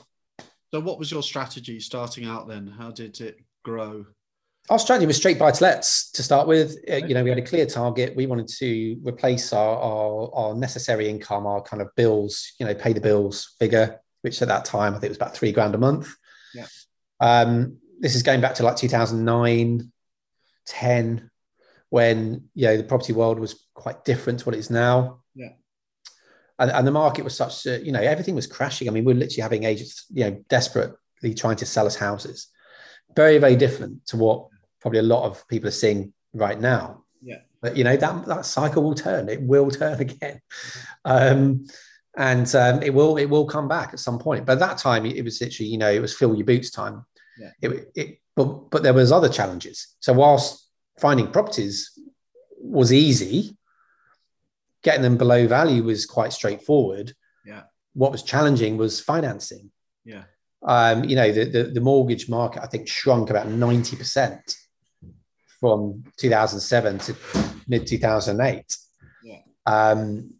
So, 0.71 0.79
what 0.79 0.99
was 0.99 1.11
your 1.11 1.23
strategy 1.23 1.79
starting 1.79 2.25
out 2.25 2.47
then? 2.47 2.67
How 2.67 2.91
did 2.91 3.19
it 3.21 3.37
grow? 3.63 4.05
Our 4.69 4.79
strategy 4.79 5.05
was 5.05 5.17
straight 5.17 5.37
buy 5.37 5.51
to 5.51 5.63
lets 5.63 6.11
to 6.11 6.23
start 6.23 6.47
with. 6.47 6.75
You 6.87 7.13
know, 7.13 7.23
we 7.23 7.29
had 7.29 7.37
a 7.37 7.43
clear 7.43 7.67
target. 7.67 8.15
We 8.15 8.25
wanted 8.25 8.47
to 8.47 8.97
replace 9.03 9.53
our, 9.53 9.77
our, 9.77 10.31
our 10.33 10.55
necessary 10.55 11.07
income, 11.07 11.45
our 11.45 11.61
kind 11.61 11.83
of 11.83 11.89
bills, 11.95 12.53
you 12.59 12.65
know, 12.65 12.73
pay 12.73 12.91
the 12.91 13.01
bills 13.01 13.55
figure 13.59 13.99
which 14.25 14.41
at 14.41 14.47
that 14.47 14.65
time 14.65 14.95
I 14.95 14.97
think 14.97 15.11
was 15.11 15.17
about 15.17 15.35
three 15.35 15.51
grand 15.51 15.75
a 15.75 15.77
month. 15.77 16.15
Yeah. 16.55 16.65
Um, 17.19 17.77
this 17.99 18.15
is 18.15 18.23
going 18.23 18.41
back 18.41 18.55
to 18.55 18.63
like 18.63 18.75
2009, 18.75 19.91
10, 20.65 21.31
when 21.89 22.49
you 22.55 22.65
know 22.65 22.75
the 22.75 22.83
property 22.83 23.13
world 23.13 23.39
was 23.39 23.67
quite 23.75 24.03
different 24.03 24.39
to 24.39 24.45
what 24.45 24.55
it 24.55 24.57
is 24.57 24.71
now. 24.71 25.21
And, 26.59 26.71
and 26.71 26.87
the 26.87 26.91
market 26.91 27.23
was 27.23 27.35
such 27.35 27.63
that 27.63 27.85
you 27.85 27.91
know 27.91 28.01
everything 28.01 28.35
was 28.35 28.47
crashing. 28.47 28.87
I 28.87 28.91
mean, 28.91 29.05
we 29.05 29.13
we're 29.13 29.19
literally 29.19 29.41
having 29.41 29.63
agents, 29.63 30.05
you 30.11 30.23
know, 30.25 30.43
desperately 30.49 31.33
trying 31.33 31.57
to 31.57 31.65
sell 31.65 31.85
us 31.85 31.95
houses. 31.95 32.47
Very, 33.15 33.37
very 33.37 33.55
different 33.55 34.05
to 34.07 34.17
what 34.17 34.47
probably 34.81 34.99
a 34.99 35.03
lot 35.03 35.23
of 35.23 35.47
people 35.47 35.67
are 35.67 35.71
seeing 35.71 36.13
right 36.33 36.59
now. 36.59 37.03
Yeah. 37.21 37.39
But 37.61 37.75
you 37.75 37.83
know 37.83 37.97
that 37.97 38.25
that 38.27 38.45
cycle 38.45 38.83
will 38.83 38.95
turn. 38.95 39.29
It 39.29 39.41
will 39.41 39.69
turn 39.69 39.99
again. 40.07 40.39
Um, 41.03 41.65
and 42.17 42.53
um, 42.55 42.81
it 42.81 42.93
will 42.93 43.17
it 43.17 43.25
will 43.25 43.45
come 43.45 43.67
back 43.67 43.93
at 43.93 43.99
some 43.99 44.19
point. 44.19 44.45
But 44.45 44.53
at 44.53 44.59
that 44.59 44.77
time, 44.77 45.05
it 45.05 45.23
was 45.23 45.41
literally 45.41 45.69
you 45.69 45.77
know 45.77 45.91
it 45.91 45.99
was 45.99 46.15
fill 46.15 46.35
your 46.35 46.45
boots 46.45 46.69
time. 46.71 47.05
Yeah. 47.37 47.51
It, 47.61 47.91
it 47.95 48.19
but 48.35 48.69
but 48.69 48.83
there 48.83 48.93
was 48.93 49.11
other 49.11 49.29
challenges. 49.29 49.95
So 49.99 50.13
whilst 50.13 50.69
finding 50.99 51.31
properties 51.31 51.91
was 52.57 52.93
easy, 52.93 53.54
getting 54.85 55.01
them 55.01 55.17
below 55.17 55.47
value 55.47 55.83
was 55.83 56.05
quite 56.05 56.31
straightforward. 56.31 57.11
Yeah. 57.43 57.63
What 57.93 58.11
was 58.11 58.21
challenging 58.21 58.77
was 58.77 59.01
financing. 59.01 59.71
Yeah. 60.05 60.23
Um, 60.65 61.03
you 61.03 61.15
know, 61.15 61.31
the, 61.31 61.45
the, 61.45 61.63
the 61.63 61.81
mortgage 61.81 62.29
market 62.29 62.61
I 62.63 62.67
think 62.67 62.87
shrunk 62.87 63.29
about 63.31 63.47
ninety 63.47 63.97
percent 63.97 64.55
from 65.59 66.03
2007 66.17 66.99
to 66.99 67.15
mid 67.67 67.87
2008. 67.87 68.77
Yeah. 69.23 69.39
Um, 69.65 70.33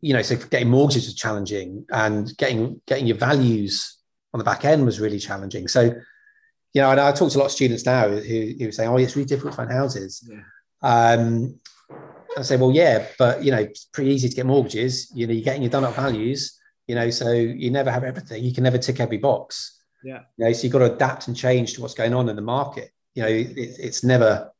you 0.00 0.14
know, 0.14 0.22
so 0.22 0.36
getting 0.36 0.70
mortgages 0.70 1.06
was 1.06 1.14
challenging 1.14 1.84
and 1.90 2.34
getting 2.38 2.80
getting 2.86 3.06
your 3.06 3.18
values 3.18 3.98
on 4.32 4.38
the 4.38 4.44
back 4.44 4.64
end 4.64 4.86
was 4.86 5.00
really 5.00 5.18
challenging. 5.18 5.68
So, 5.68 5.82
you 6.72 6.80
know, 6.82 6.90
and 6.90 7.00
I 7.00 7.12
talk 7.12 7.30
to 7.32 7.38
a 7.38 7.40
lot 7.40 7.46
of 7.46 7.52
students 7.52 7.84
now 7.84 8.08
who, 8.08 8.52
who 8.58 8.72
say, 8.72 8.86
oh, 8.86 8.96
it's 8.96 9.16
really 9.16 9.26
difficult 9.26 9.52
to 9.52 9.56
find 9.56 9.72
houses. 9.72 10.26
Yeah. 10.26 10.42
Um, 10.82 11.60
I 12.36 12.42
say, 12.42 12.56
well, 12.56 12.72
yeah, 12.72 13.06
but 13.18 13.42
you 13.42 13.50
know, 13.50 13.58
it's 13.58 13.86
pretty 13.86 14.10
easy 14.10 14.28
to 14.28 14.36
get 14.36 14.46
mortgages. 14.46 15.10
You 15.14 15.26
know, 15.26 15.32
you're 15.32 15.44
getting 15.44 15.62
your 15.62 15.70
done 15.70 15.84
up 15.84 15.96
values. 15.96 16.58
You 16.86 16.94
know, 16.94 17.10
so 17.10 17.32
you 17.32 17.70
never 17.70 17.90
have 17.90 18.04
everything. 18.04 18.44
You 18.44 18.52
can 18.52 18.64
never 18.64 18.78
tick 18.78 19.00
every 19.00 19.18
box. 19.18 19.82
Yeah. 20.04 20.20
You 20.36 20.44
know, 20.44 20.52
so 20.52 20.62
you've 20.62 20.72
got 20.72 20.80
to 20.80 20.94
adapt 20.94 21.28
and 21.28 21.36
change 21.36 21.74
to 21.74 21.80
what's 21.80 21.94
going 21.94 22.14
on 22.14 22.28
in 22.28 22.36
the 22.36 22.42
market. 22.42 22.90
You 23.14 23.22
know, 23.22 23.28
it, 23.28 23.56
it's 23.56 24.04
never, 24.04 24.52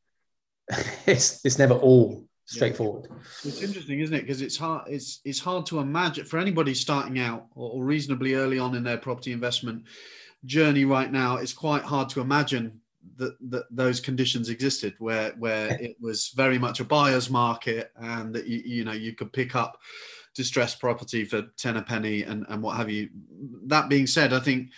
it's 1.06 1.44
it's 1.44 1.58
never 1.58 1.74
all 1.74 2.26
straightforward. 2.46 3.08
Yeah. 3.10 3.16
It's 3.50 3.62
interesting, 3.62 4.00
isn't 4.00 4.14
it? 4.14 4.22
Because 4.22 4.40
it's 4.40 4.56
hard. 4.56 4.88
It's 4.88 5.20
it's 5.24 5.38
hard 5.38 5.66
to 5.66 5.78
imagine 5.78 6.24
for 6.24 6.38
anybody 6.38 6.74
starting 6.74 7.18
out 7.20 7.46
or, 7.54 7.70
or 7.72 7.84
reasonably 7.84 8.34
early 8.34 8.58
on 8.58 8.74
in 8.74 8.82
their 8.82 8.98
property 8.98 9.32
investment 9.32 9.84
journey 10.44 10.84
right 10.84 11.12
now. 11.12 11.36
It's 11.36 11.52
quite 11.52 11.82
hard 11.82 12.08
to 12.10 12.20
imagine 12.20 12.80
that, 13.16 13.36
that 13.50 13.64
those 13.70 14.00
conditions 14.00 14.48
existed 14.48 14.94
where 14.98 15.32
where 15.38 15.70
it 15.80 15.96
was 16.00 16.28
very 16.36 16.58
much 16.58 16.80
a 16.80 16.84
buyer's 16.84 17.30
market 17.30 17.92
and 17.96 18.34
that 18.34 18.46
you, 18.46 18.62
you 18.64 18.84
know 18.84 18.92
you 18.92 19.12
could 19.14 19.32
pick 19.32 19.54
up 19.54 19.78
distressed 20.34 20.80
property 20.80 21.24
for 21.24 21.42
10 21.56 21.78
a 21.78 21.82
penny 21.82 22.22
and, 22.22 22.44
and 22.50 22.62
what 22.62 22.76
have 22.76 22.90
you. 22.90 23.08
That 23.66 23.88
being 23.88 24.06
said 24.06 24.32
i 24.32 24.40
think 24.40 24.70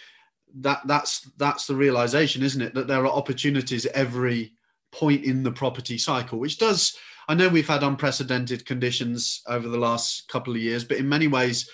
that 0.60 0.80
that's 0.86 1.30
that's 1.36 1.66
the 1.66 1.74
realization 1.74 2.42
isn't 2.42 2.62
it? 2.62 2.74
That 2.74 2.86
there 2.86 3.04
are 3.04 3.12
opportunities 3.12 3.86
every 3.86 4.52
point 4.92 5.24
in 5.24 5.42
the 5.42 5.52
property 5.52 5.98
cycle 5.98 6.38
which 6.38 6.58
does 6.58 6.96
i 7.28 7.34
know 7.34 7.48
we've 7.48 7.68
had 7.68 7.82
unprecedented 7.82 8.64
conditions 8.64 9.42
over 9.46 9.68
the 9.68 9.76
last 9.76 10.26
couple 10.28 10.54
of 10.54 10.60
years 10.60 10.82
but 10.82 10.96
in 10.96 11.06
many 11.06 11.26
ways 11.26 11.68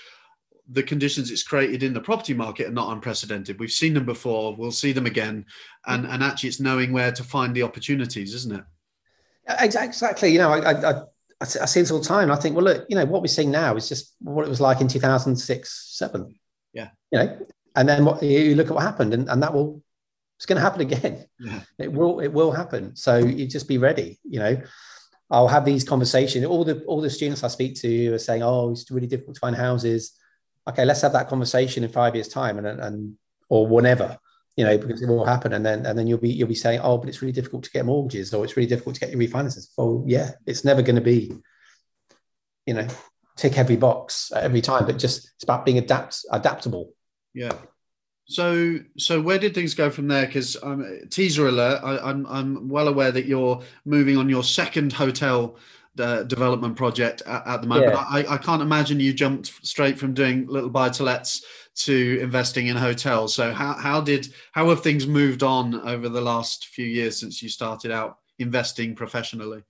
the 0.71 0.83
conditions 0.83 1.31
it's 1.31 1.43
created 1.43 1.83
in 1.83 1.93
the 1.93 2.01
property 2.01 2.35
market 2.35 2.67
are 2.67 2.73
not 2.73 2.93
unprecedented. 2.93 3.59
We've 3.59 3.71
seen 3.71 3.95
them 3.95 4.07
before, 4.07 4.55
we'll 4.57 4.73
see 4.73 4.93
them 4.93 5.07
again, 5.07 5.45
and 5.87 6.07
mm. 6.07 6.13
and 6.13 6.23
actually 6.23 6.49
it's 6.49 6.61
knowing 6.61 6.93
where 6.93 7.13
to 7.13 7.23
find 7.23 7.55
the 7.55 7.63
opportunities, 7.63 8.35
isn't 8.35 8.55
it? 8.55 8.65
Exactly. 9.61 10.33
You 10.33 10.39
know, 10.39 10.51
I 10.51 10.91
I, 10.91 11.03
I, 11.41 11.45
see 11.45 11.81
this 11.81 11.91
all 11.91 11.99
the 11.99 12.05
time. 12.05 12.31
I 12.31 12.37
think, 12.37 12.57
well, 12.57 12.65
look, 12.65 12.87
you 12.89 12.97
know, 12.97 13.05
what 13.05 13.21
we're 13.21 13.29
seeing 13.29 13.51
now 13.51 13.77
is 13.77 13.89
just 13.89 14.15
what 14.21 14.47
it 14.47 14.49
was 14.49 14.61
like 14.61 14.81
in 14.81 14.89
2006, 14.89 15.97
seven. 15.99 16.35
Yeah. 16.73 16.89
You 17.11 17.19
know, 17.19 17.47
and 17.77 17.89
then 17.89 18.05
what 18.05 18.23
you 18.23 18.55
look 18.55 18.69
at 18.69 18.75
what 18.75 18.83
happened, 18.83 19.13
and, 19.13 19.29
and 19.29 19.43
that 19.43 19.53
will 19.53 19.83
it's 20.37 20.47
going 20.47 20.57
to 20.57 20.63
happen 20.63 20.81
again. 20.81 21.27
Yeah. 21.39 21.61
It 21.79 21.93
will 21.93 22.21
it 22.21 22.33
will 22.33 22.53
happen. 22.53 22.97
So 22.97 23.19
you 23.19 23.47
just 23.47 23.69
be 23.69 23.79
ready. 23.79 24.19
You 24.25 24.41
know. 24.41 24.63
I'll 25.31 25.49
have 25.49 25.65
these 25.65 25.85
conversations. 25.85 26.45
All 26.45 26.65
the 26.65 26.85
all 26.85 27.01
the 27.01 27.09
students 27.09 27.43
I 27.43 27.49
speak 27.49 27.81
to 27.81 28.13
are 28.13 28.19
saying, 28.19 28.43
"Oh, 28.43 28.71
it's 28.71 28.91
really 28.91 29.07
difficult 29.07 29.37
to 29.37 29.41
find 29.41 29.57
houses." 29.57 30.13
Okay, 30.69 30.85
let's 30.85 31.03
have 31.03 31.13
that 31.13 31.29
conversation 31.29 31.85
in 31.85 31.91
five 31.91 32.15
years' 32.15 32.29
time 32.29 32.59
and 32.59 32.67
and 32.67 33.17
or 33.49 33.67
whenever, 33.67 34.19
you 34.57 34.65
know, 34.65 34.79
because 34.79 35.03
it 35.03 35.09
will 35.09 35.25
happen. 35.25 35.53
And 35.53 35.65
then 35.65 35.87
and 35.87 35.99
then 35.99 36.07
you'll 36.07 36.19
be 36.19 36.31
you'll 36.31 36.49
be 36.49 36.55
saying, 36.55 36.81
oh, 36.83 36.99
but 36.99 37.09
it's 37.09 37.23
really 37.23 37.33
difficult 37.33 37.65
to 37.65 37.71
get 37.71 37.85
mortgages 37.85 38.33
or 38.33 38.45
it's 38.45 38.57
really 38.57 38.69
difficult 38.69 38.95
to 38.97 39.01
get 39.01 39.11
your 39.11 39.21
refinances. 39.21 39.69
Well, 39.77 40.05
yeah, 40.07 40.33
it's 40.47 40.65
never 40.65 40.83
going 40.83 40.97
to 40.97 41.03
be, 41.03 41.33
you 42.67 42.75
know, 42.75 42.87
tick 43.37 43.59
every 43.59 43.77
box 43.77 44.33
every 44.35 44.61
time, 44.61 44.87
but 44.87 44.99
just 44.99 45.31
it's 45.35 45.45
about 45.45 45.65
being 45.65 45.79
adapt 45.79 46.25
adaptable. 46.31 46.93
Yeah. 47.35 47.53
So, 48.27 48.79
so 48.97 49.21
where 49.21 49.39
did 49.39 49.55
things 49.55 49.75
go 49.75 49.91
from 49.91 50.09
there? 50.09 50.25
Because 50.25 50.57
um, 50.63 51.01
teaser 51.11 51.47
alert, 51.47 51.81
I, 51.85 51.99
I'm 51.99 52.27
I'm 52.27 52.69
well 52.69 52.89
aware 52.89 53.13
that 53.13 53.27
you're 53.27 53.61
moving 53.85 54.17
on 54.17 54.31
your 54.31 54.43
second 54.43 54.95
hotel 54.95 55.59
uh, 55.99 56.23
development 56.25 56.77
project 56.77 57.23
at, 57.27 57.47
at 57.47 57.61
the 57.61 57.67
moment. 57.67 57.93
Yeah. 57.93 58.05
I, 58.09 58.35
I, 58.35 58.39
can't 58.39 58.63
imagine 58.63 58.99
you 59.01 59.13
jumped 59.13 59.53
straight 59.67 59.99
from 59.99 60.15
doing 60.15 60.47
little 60.47 60.71
buy 60.71 60.89
to 60.91 61.03
lets 61.03 61.45
to 61.77 62.19
investing 62.21 62.67
in 62.67 62.77
hotels. 62.77 63.35
So 63.35 63.53
how, 63.53 63.75
how 63.75 64.01
did 64.01 64.29
how 64.53 64.69
have 64.71 64.83
things 64.83 65.07
moved 65.07 65.43
on 65.43 65.75
over 65.89 66.09
the 66.09 66.21
last 66.21 66.69
few 66.69 66.87
years 66.87 67.19
since 67.19 67.43
you 67.43 67.49
started 67.49 67.91
out 67.91 68.19
investing 68.39 68.95
professionally? 68.95 69.63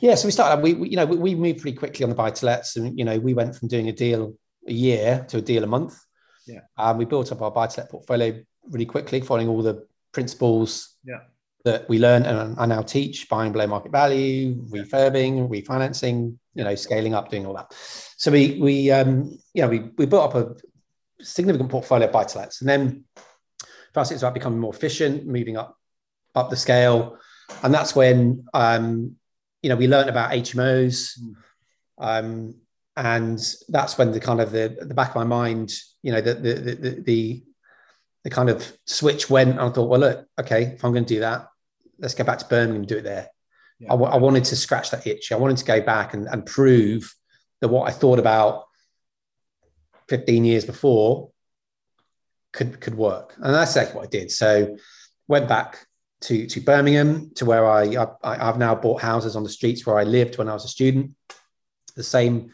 Yeah, 0.00 0.14
so 0.14 0.26
we 0.28 0.32
started. 0.32 0.62
We, 0.62 0.74
we 0.74 0.90
you 0.90 0.96
know 0.96 1.06
we, 1.06 1.16
we 1.16 1.34
moved 1.34 1.62
pretty 1.62 1.76
quickly 1.76 2.04
on 2.04 2.10
the 2.10 2.16
buy 2.16 2.30
to 2.30 2.46
lets, 2.46 2.76
and 2.76 2.96
you 2.98 3.04
know 3.04 3.18
we 3.18 3.34
went 3.34 3.56
from 3.56 3.68
doing 3.68 3.88
a 3.88 3.92
deal 3.92 4.36
a 4.68 4.72
year 4.72 5.24
to 5.28 5.38
a 5.38 5.40
deal 5.40 5.64
a 5.64 5.66
month. 5.66 5.98
Yeah, 6.46 6.60
um, 6.78 6.98
we 6.98 7.06
built 7.06 7.32
up 7.32 7.42
our 7.42 7.50
buy 7.50 7.66
to 7.66 7.80
let 7.80 7.90
portfolio 7.90 8.40
really 8.68 8.86
quickly, 8.86 9.20
following 9.20 9.48
all 9.48 9.62
the 9.62 9.86
principles. 10.12 10.96
Yeah 11.04 11.20
that 11.64 11.88
we 11.88 11.98
learn 11.98 12.24
and 12.24 12.58
I 12.58 12.66
now 12.66 12.82
teach 12.82 13.28
buying 13.28 13.52
below 13.52 13.66
market 13.66 13.92
value, 13.92 14.62
refurbing, 14.68 15.48
refinancing, 15.48 16.36
you 16.54 16.64
know, 16.64 16.74
scaling 16.74 17.14
up, 17.14 17.30
doing 17.30 17.46
all 17.46 17.54
that. 17.54 17.72
So 18.16 18.30
we 18.30 18.58
we 18.60 18.90
um 18.90 19.38
yeah 19.54 19.66
we 19.66 19.90
we 19.96 20.06
built 20.06 20.34
up 20.34 20.34
a 20.34 20.56
significant 21.24 21.70
portfolio 21.70 22.06
of 22.06 22.12
buy 22.12 22.24
to 22.24 22.38
lets, 22.38 22.60
and 22.60 22.68
then 22.68 23.04
for 23.92 24.00
us 24.00 24.10
it's 24.10 24.22
about 24.22 24.34
becoming 24.34 24.58
more 24.58 24.74
efficient, 24.74 25.26
moving 25.26 25.56
up 25.56 25.76
up 26.34 26.50
the 26.50 26.56
scale, 26.56 27.18
and 27.62 27.74
that's 27.74 27.94
when 27.94 28.44
um 28.54 29.16
you 29.62 29.68
know 29.68 29.76
we 29.76 29.88
learned 29.88 30.08
about 30.08 30.32
HMOs, 30.32 31.18
um 31.98 32.54
and 32.96 33.38
that's 33.68 33.98
when 33.98 34.12
the 34.12 34.20
kind 34.20 34.40
of 34.40 34.50
the 34.50 34.76
the 34.80 34.94
back 34.94 35.10
of 35.10 35.16
my 35.16 35.24
mind 35.24 35.72
you 36.02 36.12
know 36.12 36.20
the 36.20 36.34
the 36.34 36.54
the, 36.54 37.02
the 37.02 37.42
the 38.24 38.30
kind 38.30 38.50
of 38.50 38.72
switch 38.86 39.30
went. 39.30 39.50
And 39.50 39.60
I 39.60 39.70
thought, 39.70 39.88
well, 39.88 40.00
look, 40.00 40.26
okay, 40.38 40.64
if 40.74 40.84
I'm 40.84 40.92
going 40.92 41.04
to 41.04 41.14
do 41.14 41.20
that, 41.20 41.48
let's 42.00 42.14
go 42.14 42.24
back 42.24 42.38
to 42.38 42.46
Birmingham 42.46 42.76
and 42.76 42.86
do 42.86 42.98
it 42.98 43.04
there. 43.04 43.28
Yeah. 43.78 43.88
I, 43.88 43.96
w- 43.96 44.10
I 44.10 44.16
wanted 44.16 44.44
to 44.44 44.56
scratch 44.56 44.90
that 44.90 45.06
itch. 45.06 45.32
I 45.32 45.36
wanted 45.36 45.58
to 45.58 45.64
go 45.64 45.80
back 45.80 46.14
and, 46.14 46.26
and 46.26 46.44
prove 46.44 47.14
that 47.60 47.68
what 47.68 47.88
I 47.88 47.92
thought 47.92 48.18
about 48.18 48.64
15 50.08 50.44
years 50.44 50.64
before 50.64 51.30
could 52.52 52.80
could 52.80 52.94
work. 52.94 53.34
And 53.36 53.54
that's 53.54 53.72
exactly 53.72 53.96
what 53.96 54.06
I 54.06 54.10
did. 54.10 54.30
So 54.30 54.76
went 55.28 55.48
back 55.48 55.86
to, 56.22 56.46
to 56.46 56.60
Birmingham 56.60 57.30
to 57.36 57.44
where 57.44 57.66
I, 57.66 57.84
I 57.96 58.06
I've 58.22 58.58
now 58.58 58.74
bought 58.74 59.00
houses 59.00 59.36
on 59.36 59.42
the 59.42 59.48
streets 59.48 59.86
where 59.86 59.98
I 59.98 60.04
lived 60.04 60.36
when 60.36 60.48
I 60.48 60.52
was 60.52 60.64
a 60.64 60.68
student. 60.68 61.12
The 61.96 62.02
same 62.02 62.50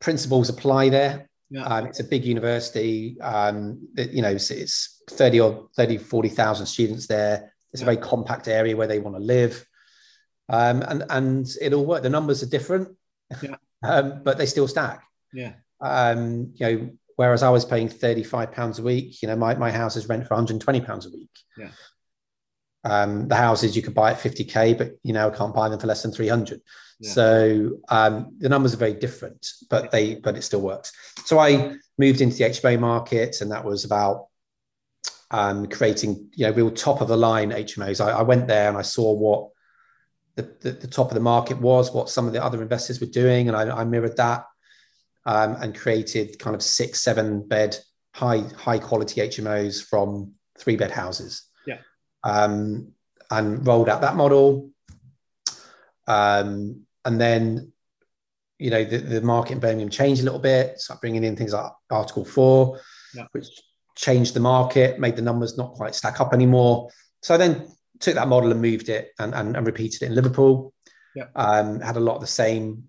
principles 0.00 0.48
apply 0.48 0.88
there. 0.90 1.28
Yeah. 1.50 1.64
Um, 1.64 1.86
it's 1.86 2.00
a 2.00 2.04
big 2.04 2.24
university. 2.24 3.20
Um, 3.20 3.88
you 3.96 4.22
know, 4.22 4.30
it's, 4.30 4.50
it's 4.50 5.02
30 5.10 5.40
or 5.40 5.68
30, 5.76 5.98
40,000 5.98 6.66
students 6.66 7.06
there. 7.06 7.52
It's 7.76 7.82
yeah. 7.82 7.90
a 7.90 7.92
very 7.94 8.06
compact 8.06 8.48
area 8.48 8.76
where 8.76 8.86
they 8.86 8.98
want 8.98 9.16
to 9.16 9.22
live. 9.22 9.66
Um, 10.48 10.82
and, 10.82 11.04
and 11.10 11.48
it 11.60 11.72
all 11.72 11.84
worked. 11.84 12.04
The 12.04 12.10
numbers 12.10 12.42
are 12.42 12.48
different, 12.48 12.96
yeah. 13.42 13.56
um, 13.82 14.22
but 14.24 14.38
they 14.38 14.46
still 14.46 14.68
stack. 14.68 15.02
Yeah. 15.32 15.52
Um, 15.80 16.52
you 16.54 16.66
know, 16.66 16.90
whereas 17.16 17.42
I 17.42 17.50
was 17.50 17.64
paying 17.64 17.88
35 17.88 18.52
pounds 18.52 18.78
a 18.78 18.82
week, 18.82 19.20
you 19.20 19.28
know, 19.28 19.36
my, 19.36 19.54
my 19.56 19.70
house 19.70 19.96
is 19.96 20.08
rent 20.08 20.26
for 20.26 20.34
120 20.34 20.80
pounds 20.80 21.06
a 21.06 21.10
week. 21.10 21.30
Yeah. 21.58 21.70
Um, 22.84 23.26
the 23.26 23.34
houses 23.34 23.74
you 23.74 23.82
could 23.82 23.94
buy 23.94 24.12
at 24.12 24.20
50k, 24.20 24.78
but 24.78 24.92
you 25.02 25.12
know 25.12 25.28
can't 25.28 25.52
buy 25.52 25.68
them 25.68 25.80
for 25.80 25.88
less 25.88 26.02
than 26.02 26.12
300. 26.12 26.60
Yeah. 27.00 27.10
So 27.10 27.70
um, 27.88 28.36
the 28.38 28.48
numbers 28.48 28.74
are 28.74 28.78
very 28.78 28.94
different, 28.94 29.50
but 29.68 29.90
they 29.90 30.14
but 30.14 30.36
it 30.36 30.42
still 30.42 30.60
works. 30.60 30.92
So 31.24 31.40
I 31.40 31.74
moved 31.98 32.20
into 32.20 32.36
the 32.36 32.44
HMO 32.44 32.78
market, 32.78 33.40
and 33.40 33.50
that 33.50 33.64
was 33.64 33.84
about 33.84 34.25
um, 35.30 35.66
creating 35.66 36.30
you 36.34 36.46
know 36.46 36.52
real 36.52 36.70
top 36.70 37.00
of 37.00 37.08
the 37.08 37.16
line 37.16 37.50
HMOs. 37.50 38.04
I, 38.04 38.10
I 38.10 38.22
went 38.22 38.46
there 38.46 38.68
and 38.68 38.76
I 38.76 38.82
saw 38.82 39.12
what 39.12 39.50
the, 40.36 40.42
the, 40.60 40.72
the, 40.72 40.86
top 40.86 41.08
of 41.08 41.14
the 41.14 41.20
market 41.20 41.58
was, 41.58 41.92
what 41.92 42.10
some 42.10 42.26
of 42.26 42.32
the 42.32 42.44
other 42.44 42.62
investors 42.62 43.00
were 43.00 43.06
doing, 43.06 43.48
and 43.48 43.56
I, 43.56 43.78
I 43.78 43.84
mirrored 43.84 44.16
that 44.18 44.44
um, 45.24 45.56
and 45.60 45.76
created 45.76 46.38
kind 46.38 46.54
of 46.54 46.62
six, 46.62 47.00
seven 47.00 47.46
bed 47.46 47.76
high 48.14 48.44
high 48.56 48.78
quality 48.78 49.20
HMOs 49.20 49.84
from 49.84 50.32
three 50.58 50.76
bed 50.76 50.90
houses. 50.90 51.42
Yeah, 51.66 51.78
um, 52.22 52.92
and 53.30 53.66
rolled 53.66 53.88
out 53.88 54.02
that 54.02 54.16
model. 54.16 54.70
Um, 56.06 56.86
and 57.04 57.20
then, 57.20 57.72
you 58.58 58.70
know, 58.70 58.84
the, 58.84 58.98
the 58.98 59.20
market 59.20 59.52
in 59.54 59.60
Birmingham 59.60 59.88
changed 59.88 60.22
a 60.22 60.24
little 60.24 60.38
bit. 60.38 60.78
Start 60.78 61.00
bringing 61.00 61.24
in 61.24 61.36
things 61.36 61.52
like 61.52 61.72
Article 61.90 62.24
Four, 62.24 62.80
yeah. 63.14 63.24
which 63.32 63.48
changed 63.96 64.34
the 64.34 64.40
market, 64.40 65.00
made 65.00 65.16
the 65.16 65.22
numbers 65.22 65.58
not 65.58 65.72
quite 65.72 65.94
stack 65.94 66.20
up 66.20 66.32
anymore. 66.32 66.90
So 67.22 67.34
I 67.34 67.38
then 67.38 67.66
took 67.98 68.14
that 68.14 68.28
model 68.28 68.52
and 68.52 68.60
moved 68.60 68.88
it 68.88 69.12
and, 69.18 69.34
and, 69.34 69.56
and 69.56 69.66
repeated 69.66 70.02
it 70.02 70.06
in 70.06 70.14
Liverpool. 70.14 70.72
Yeah. 71.14 71.26
Um, 71.34 71.80
had 71.80 71.96
a 71.96 72.00
lot 72.00 72.16
of 72.16 72.20
the 72.20 72.26
same 72.26 72.84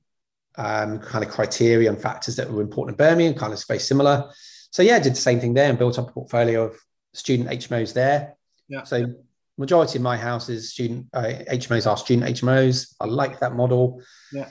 um, 0.58 1.00
kind 1.00 1.24
of 1.24 1.32
criteria 1.32 1.90
and 1.90 2.00
factors 2.00 2.36
that 2.36 2.52
were 2.52 2.62
important 2.62 3.00
in 3.00 3.06
Birmingham, 3.06 3.34
kind 3.36 3.54
of 3.54 3.64
very 3.66 3.80
similar. 3.80 4.30
So 4.72 4.84
yeah, 4.84 5.00
did 5.00 5.14
the 5.14 5.18
same 5.18 5.40
thing 5.40 5.54
there 5.54 5.70
and 5.70 5.80
built 5.80 5.98
up 5.98 6.10
a 6.10 6.12
portfolio 6.12 6.66
of 6.66 6.78
student 7.14 7.50
HMOs 7.50 7.94
there. 7.94 8.36
Yeah. 8.68 8.84
So 8.84 9.14
majority 9.58 9.98
of 9.98 10.04
my 10.04 10.18
houses, 10.18 10.72
student 10.72 11.08
uh, 11.14 11.32
HMOs 11.50 11.90
are 11.90 11.98
student 11.98 12.28
HMOs. 12.28 12.96
I 13.00 13.06
like 13.06 13.40
that 13.40 13.56
model. 13.56 14.02
Yeah. 14.32 14.50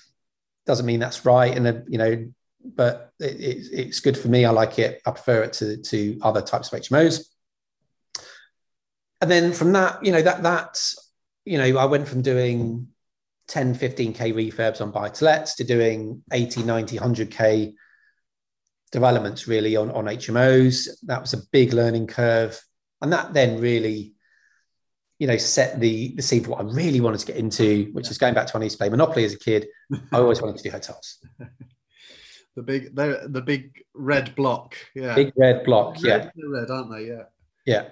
Doesn't 0.65 0.87
mean 0.87 1.01
that's 1.01 1.25
right, 1.25 1.57
and 1.57 1.67
uh, 1.67 1.75
you 1.87 1.99
know 1.99 2.27
but 2.75 3.13
it, 3.21 3.41
it, 3.41 3.67
it's 3.73 4.01
good 4.01 4.17
for 4.17 4.29
me. 4.29 4.45
I 4.45 4.51
like 4.51 4.79
it. 4.79 5.01
I 5.07 5.11
prefer 5.11 5.43
it 5.43 5.53
to, 5.55 5.77
to 5.79 6.19
other 6.23 6.43
types 6.43 6.73
of 6.73 6.81
HMOs. 6.81 7.25
And 9.21 9.31
then 9.31 9.53
from 9.53 9.73
that, 9.73 10.05
you 10.05 10.13
know, 10.13 10.23
that, 10.23 10.43
that, 10.43 10.79
you 11.45 11.59
know, 11.59 11.79
I 11.79 11.85
went 11.87 12.09
from 12.09 12.23
doing 12.23 12.89
10, 13.49 13.75
15K 13.75 14.35
refurbs 14.35 14.81
on 14.81 14.91
buy 14.91 15.09
to 15.09 15.25
lets 15.25 15.55
to 15.57 15.65
doing 15.65 16.23
80, 16.33 16.65
90, 16.65 16.99
100K 16.99 17.75
developments 18.93 19.49
really 19.49 19.77
on, 19.77 19.91
on 19.91 20.05
HMOs. 20.05 20.89
That 21.05 21.21
was 21.21 21.33
a 21.33 21.47
big 21.53 21.73
learning 21.73 22.09
curve. 22.09 22.61
And 23.01 23.13
that 23.13 23.33
then 23.33 23.61
really 23.61 24.17
you 25.19 25.27
know, 25.27 25.37
set 25.37 25.81
the 25.81 26.15
the 26.15 26.23
scene 26.23 26.45
for 26.45 26.51
what 26.51 26.61
I 26.61 26.65
really 26.65 27.01
wanted 27.01 27.21
to 27.21 27.27
get 27.27 27.37
into, 27.37 27.89
which 27.93 28.11
is 28.11 28.19
going 28.19 28.35
back 28.35 28.47
to 28.49 28.53
when 28.53 28.63
I 28.63 28.67
used 28.67 28.77
to 28.77 28.79
play 28.79 28.91
Monopoly 28.91 29.25
as 29.25 29.33
a 29.33 29.39
kid. 29.39 29.67
I 30.13 30.19
always 30.19 30.43
wanted 30.43 30.59
to 30.59 30.63
do 30.63 30.71
hotels. 30.71 31.19
the 32.57 32.63
big, 32.63 32.97
the 32.97 33.27
the 33.29 33.43
big 33.43 33.85
red 33.95 34.35
block, 34.35 34.75
yeah, 34.95 35.15
big 35.15 35.33
red 35.37 35.65
block, 35.65 36.03
red, 36.03 36.33
yeah, 36.35 36.45
red, 36.49 36.71
aren't 36.71 36.91
they? 36.91 37.07
Yeah, 37.07 37.25
yeah. 37.67 37.85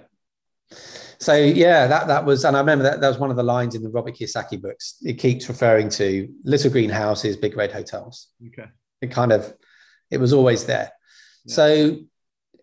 So 1.19 1.35
yeah, 1.35 1.87
that 1.87 2.07
that 2.07 2.25
was, 2.25 2.43
and 2.43 2.57
I 2.57 2.59
remember 2.59 2.83
that 2.83 2.99
that 2.99 3.07
was 3.07 3.19
one 3.19 3.29
of 3.29 3.37
the 3.37 3.43
lines 3.43 3.75
in 3.75 3.83
the 3.83 3.89
Robert 3.89 4.15
Kiyosaki 4.15 4.59
books. 4.59 4.97
It 5.03 5.13
keeps 5.13 5.47
referring 5.47 5.89
to 5.89 6.27
little 6.43 6.71
green 6.71 6.89
houses, 6.89 7.37
big 7.37 7.55
red 7.55 7.71
hotels. 7.71 8.29
Okay, 8.47 8.69
it 9.01 9.11
kind 9.11 9.31
of, 9.31 9.53
it 10.09 10.17
was 10.17 10.33
always 10.33 10.65
there. 10.65 10.91
Yeah. 11.45 11.55
So, 11.55 11.97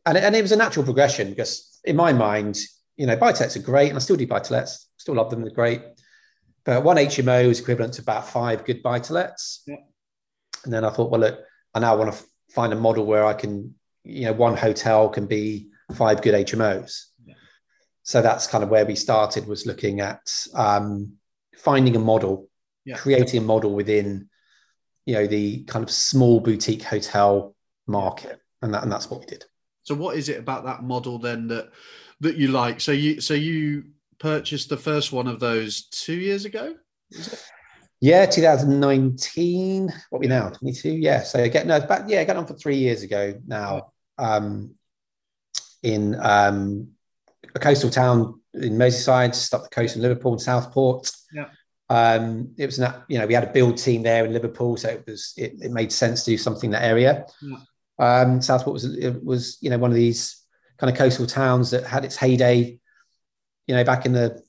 and 0.04 0.18
and 0.18 0.34
it 0.34 0.42
was 0.42 0.52
a 0.52 0.56
natural 0.56 0.84
progression 0.84 1.30
because 1.30 1.80
in 1.84 1.94
my 1.94 2.12
mind, 2.12 2.58
you 2.96 3.06
know, 3.06 3.16
buy 3.16 3.32
to 3.32 3.58
are 3.58 3.62
great, 3.62 3.88
and 3.88 3.96
I 3.96 4.00
still 4.00 4.16
do 4.16 4.26
buy 4.26 4.40
to 4.40 4.52
lets, 4.52 4.88
still 4.96 5.14
love 5.14 5.30
them, 5.30 5.42
they're 5.42 5.50
great. 5.50 5.82
But 6.64 6.82
one 6.82 6.96
HMO 6.96 7.44
is 7.44 7.60
equivalent 7.60 7.94
to 7.94 8.02
about 8.02 8.28
five 8.28 8.64
good 8.64 8.82
lets. 8.84 9.62
Yeah. 9.66 9.76
And 10.64 10.72
then 10.72 10.84
I 10.84 10.90
thought, 10.90 11.10
well, 11.10 11.20
look, 11.20 11.40
I 11.74 11.80
now 11.80 11.96
want 11.96 12.12
to 12.12 12.24
find 12.50 12.72
a 12.72 12.76
model 12.76 13.06
where 13.06 13.24
I 13.24 13.34
can, 13.34 13.74
you 14.04 14.26
know, 14.26 14.32
one 14.32 14.56
hotel 14.56 15.08
can 15.08 15.26
be 15.26 15.68
five 15.94 16.22
good 16.22 16.34
HMOs. 16.34 17.06
Yeah. 17.24 17.34
So 18.02 18.22
that's 18.22 18.46
kind 18.46 18.64
of 18.64 18.70
where 18.70 18.84
we 18.84 18.94
started 18.94 19.46
was 19.46 19.66
looking 19.66 20.00
at 20.00 20.20
um, 20.54 21.14
finding 21.56 21.96
a 21.96 22.00
model, 22.00 22.48
yeah. 22.84 22.96
creating 22.96 23.42
a 23.42 23.44
model 23.44 23.74
within, 23.74 24.28
you 25.06 25.14
know, 25.14 25.26
the 25.26 25.64
kind 25.64 25.82
of 25.82 25.90
small 25.90 26.40
boutique 26.40 26.82
hotel 26.82 27.54
market, 27.86 28.40
and 28.60 28.72
that 28.74 28.82
and 28.82 28.92
that's 28.92 29.10
what 29.10 29.20
we 29.20 29.26
did. 29.26 29.44
So, 29.82 29.94
what 29.94 30.16
is 30.16 30.28
it 30.28 30.38
about 30.38 30.64
that 30.64 30.82
model 30.82 31.18
then 31.18 31.48
that 31.48 31.72
that 32.22 32.36
you 32.36 32.48
like. 32.48 32.80
So 32.80 32.92
you 32.92 33.20
so 33.20 33.34
you 33.34 33.84
purchased 34.18 34.68
the 34.68 34.76
first 34.76 35.12
one 35.12 35.26
of 35.26 35.40
those 35.40 35.86
two 35.88 36.14
years 36.14 36.44
ago. 36.44 36.74
Yeah, 38.02 38.26
2019. 38.26 39.94
What 40.10 40.18
we 40.18 40.26
now? 40.26 40.50
22. 40.50 40.90
Yeah. 40.90 41.22
So 41.22 41.48
getting 41.48 41.68
no, 41.68 41.80
back. 41.80 42.06
Yeah, 42.08 42.24
got 42.24 42.36
on 42.36 42.48
for 42.48 42.54
three 42.54 42.78
years 42.78 43.04
ago 43.04 43.40
now. 43.46 43.92
Um, 44.18 44.74
in 45.84 46.16
um, 46.20 46.88
a 47.54 47.60
coastal 47.60 47.90
town 47.90 48.40
in 48.54 48.72
Merseyside, 48.72 49.28
just 49.28 49.54
up 49.54 49.62
the 49.62 49.68
coast 49.68 49.94
in 49.94 50.02
Liverpool 50.02 50.32
and 50.32 50.40
Southport. 50.40 51.12
Yeah. 51.32 51.46
Um, 51.88 52.52
it 52.58 52.66
was 52.66 52.80
not, 52.80 53.04
you 53.06 53.20
know, 53.20 53.26
we 53.26 53.34
had 53.34 53.44
a 53.44 53.52
build 53.52 53.78
team 53.78 54.02
there 54.02 54.24
in 54.24 54.32
Liverpool, 54.32 54.76
so 54.76 54.88
it 54.88 55.04
was 55.06 55.32
it, 55.36 55.54
it 55.60 55.70
made 55.70 55.92
sense 55.92 56.24
to 56.24 56.32
do 56.32 56.38
something 56.38 56.68
in 56.68 56.72
that 56.72 56.82
area. 56.82 57.24
Yeah. 57.40 57.58
Um, 58.00 58.42
Southport 58.42 58.74
was 58.74 58.96
it 58.96 59.22
was 59.24 59.58
you 59.60 59.70
know 59.70 59.78
one 59.78 59.92
of 59.92 59.96
these 59.96 60.42
kind 60.76 60.90
of 60.90 60.98
coastal 60.98 61.26
towns 61.26 61.70
that 61.70 61.86
had 61.86 62.04
its 62.04 62.16
heyday, 62.16 62.80
you 63.68 63.74
know, 63.76 63.84
back 63.84 64.06
in 64.06 64.12
the 64.12 64.42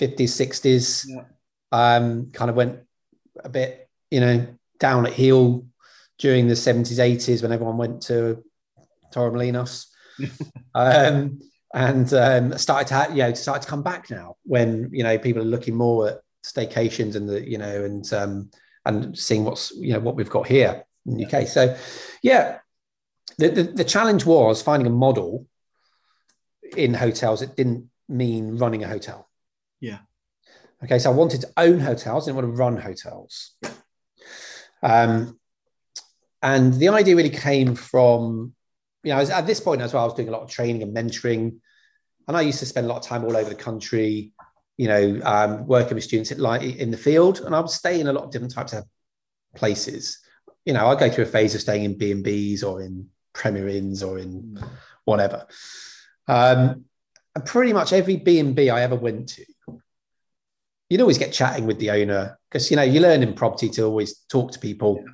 50s, 0.00 0.16
60s. 0.16 1.06
Yeah. 1.06 1.24
Um, 1.70 2.30
kind 2.32 2.50
of 2.50 2.56
went 2.56 2.80
a 3.44 3.48
bit, 3.48 3.88
you 4.10 4.20
know, 4.20 4.46
down 4.78 5.06
at 5.06 5.12
heel 5.12 5.66
during 6.18 6.48
the 6.48 6.54
70s, 6.54 6.98
80s 6.98 7.42
when 7.42 7.52
everyone 7.52 7.76
went 7.76 8.02
to 8.02 8.44
Torremolinos. 9.12 9.86
um, 10.74 11.40
and 11.74 12.12
um, 12.14 12.56
started 12.58 12.88
to, 12.88 13.14
you 13.14 13.22
know, 13.22 13.34
started 13.34 13.62
to 13.62 13.68
come 13.68 13.82
back 13.82 14.10
now 14.10 14.36
when, 14.44 14.88
you 14.92 15.04
know, 15.04 15.18
people 15.18 15.42
are 15.42 15.46
looking 15.46 15.74
more 15.74 16.08
at 16.08 16.20
staycations 16.44 17.14
and 17.14 17.28
the, 17.28 17.46
you 17.46 17.58
know, 17.58 17.84
and, 17.84 18.12
um, 18.12 18.50
and 18.86 19.16
seeing 19.16 19.44
what's, 19.44 19.70
you 19.72 19.92
know, 19.92 20.00
what 20.00 20.16
we've 20.16 20.30
got 20.30 20.46
here 20.46 20.84
in 21.06 21.16
the 21.16 21.26
UK. 21.26 21.46
So, 21.46 21.76
yeah, 22.22 22.58
the, 23.36 23.48
the, 23.48 23.62
the 23.64 23.84
challenge 23.84 24.24
was 24.24 24.62
finding 24.62 24.86
a 24.86 24.90
model 24.90 25.46
in 26.76 26.94
hotels, 26.94 27.42
it 27.42 27.56
didn't 27.56 27.90
mean 28.08 28.56
running 28.56 28.84
a 28.84 28.88
hotel. 28.88 29.28
Yeah. 29.80 29.98
Okay, 30.84 30.98
so 30.98 31.10
I 31.10 31.14
wanted 31.14 31.40
to 31.40 31.50
own 31.56 31.80
hotels, 31.80 32.24
I 32.24 32.30
didn't 32.30 32.44
want 32.44 32.56
to 32.56 32.58
run 32.58 32.76
hotels. 32.76 33.56
Um, 34.82 35.38
and 36.42 36.72
the 36.74 36.88
idea 36.90 37.16
really 37.16 37.30
came 37.30 37.74
from, 37.74 38.54
you 39.02 39.12
know, 39.12 39.20
at 39.20 39.46
this 39.46 39.60
point 39.60 39.82
as 39.82 39.92
well, 39.92 40.04
I 40.04 40.06
was 40.06 40.14
doing 40.14 40.28
a 40.28 40.32
lot 40.32 40.42
of 40.42 40.50
training 40.50 40.82
and 40.82 40.96
mentoring. 40.96 41.58
And 42.28 42.36
I 42.36 42.42
used 42.42 42.60
to 42.60 42.66
spend 42.66 42.86
a 42.86 42.88
lot 42.88 42.98
of 42.98 43.04
time 43.04 43.24
all 43.24 43.36
over 43.36 43.48
the 43.48 43.56
country, 43.56 44.32
you 44.76 44.86
know, 44.86 45.20
um, 45.24 45.66
working 45.66 45.94
with 45.94 46.04
students 46.04 46.30
at, 46.30 46.38
like 46.38 46.62
in 46.62 46.90
the 46.90 46.96
field. 46.96 47.40
And 47.40 47.54
I 47.54 47.60
would 47.60 47.70
stay 47.70 48.00
in 48.00 48.06
a 48.06 48.12
lot 48.12 48.24
of 48.24 48.30
different 48.30 48.54
types 48.54 48.72
of 48.72 48.84
places. 49.56 50.18
You 50.64 50.74
know, 50.74 50.86
I'd 50.86 51.00
go 51.00 51.10
through 51.10 51.24
a 51.24 51.28
phase 51.28 51.54
of 51.54 51.60
staying 51.60 51.84
in 51.84 51.98
B&Bs 51.98 52.62
or 52.62 52.82
in 52.82 53.08
Premier 53.32 53.68
Inns 53.68 54.02
or 54.02 54.18
in 54.18 54.42
mm. 54.42 54.68
whatever. 55.04 55.46
Um, 56.28 56.84
and 57.34 57.44
pretty 57.44 57.72
much 57.72 57.92
every 57.92 58.16
B 58.16 58.38
and 58.38 58.54
B 58.54 58.70
I 58.70 58.82
ever 58.82 58.96
went 58.96 59.30
to, 59.30 59.44
you'd 60.88 61.00
always 61.00 61.18
get 61.18 61.32
chatting 61.32 61.66
with 61.66 61.78
the 61.78 61.90
owner 61.90 62.38
because 62.50 62.70
you 62.70 62.76
know 62.76 62.82
you 62.82 63.00
learn 63.00 63.22
in 63.22 63.34
property 63.34 63.68
to 63.70 63.84
always 63.84 64.20
talk 64.28 64.52
to 64.52 64.58
people. 64.58 64.98
Yeah. 64.98 65.12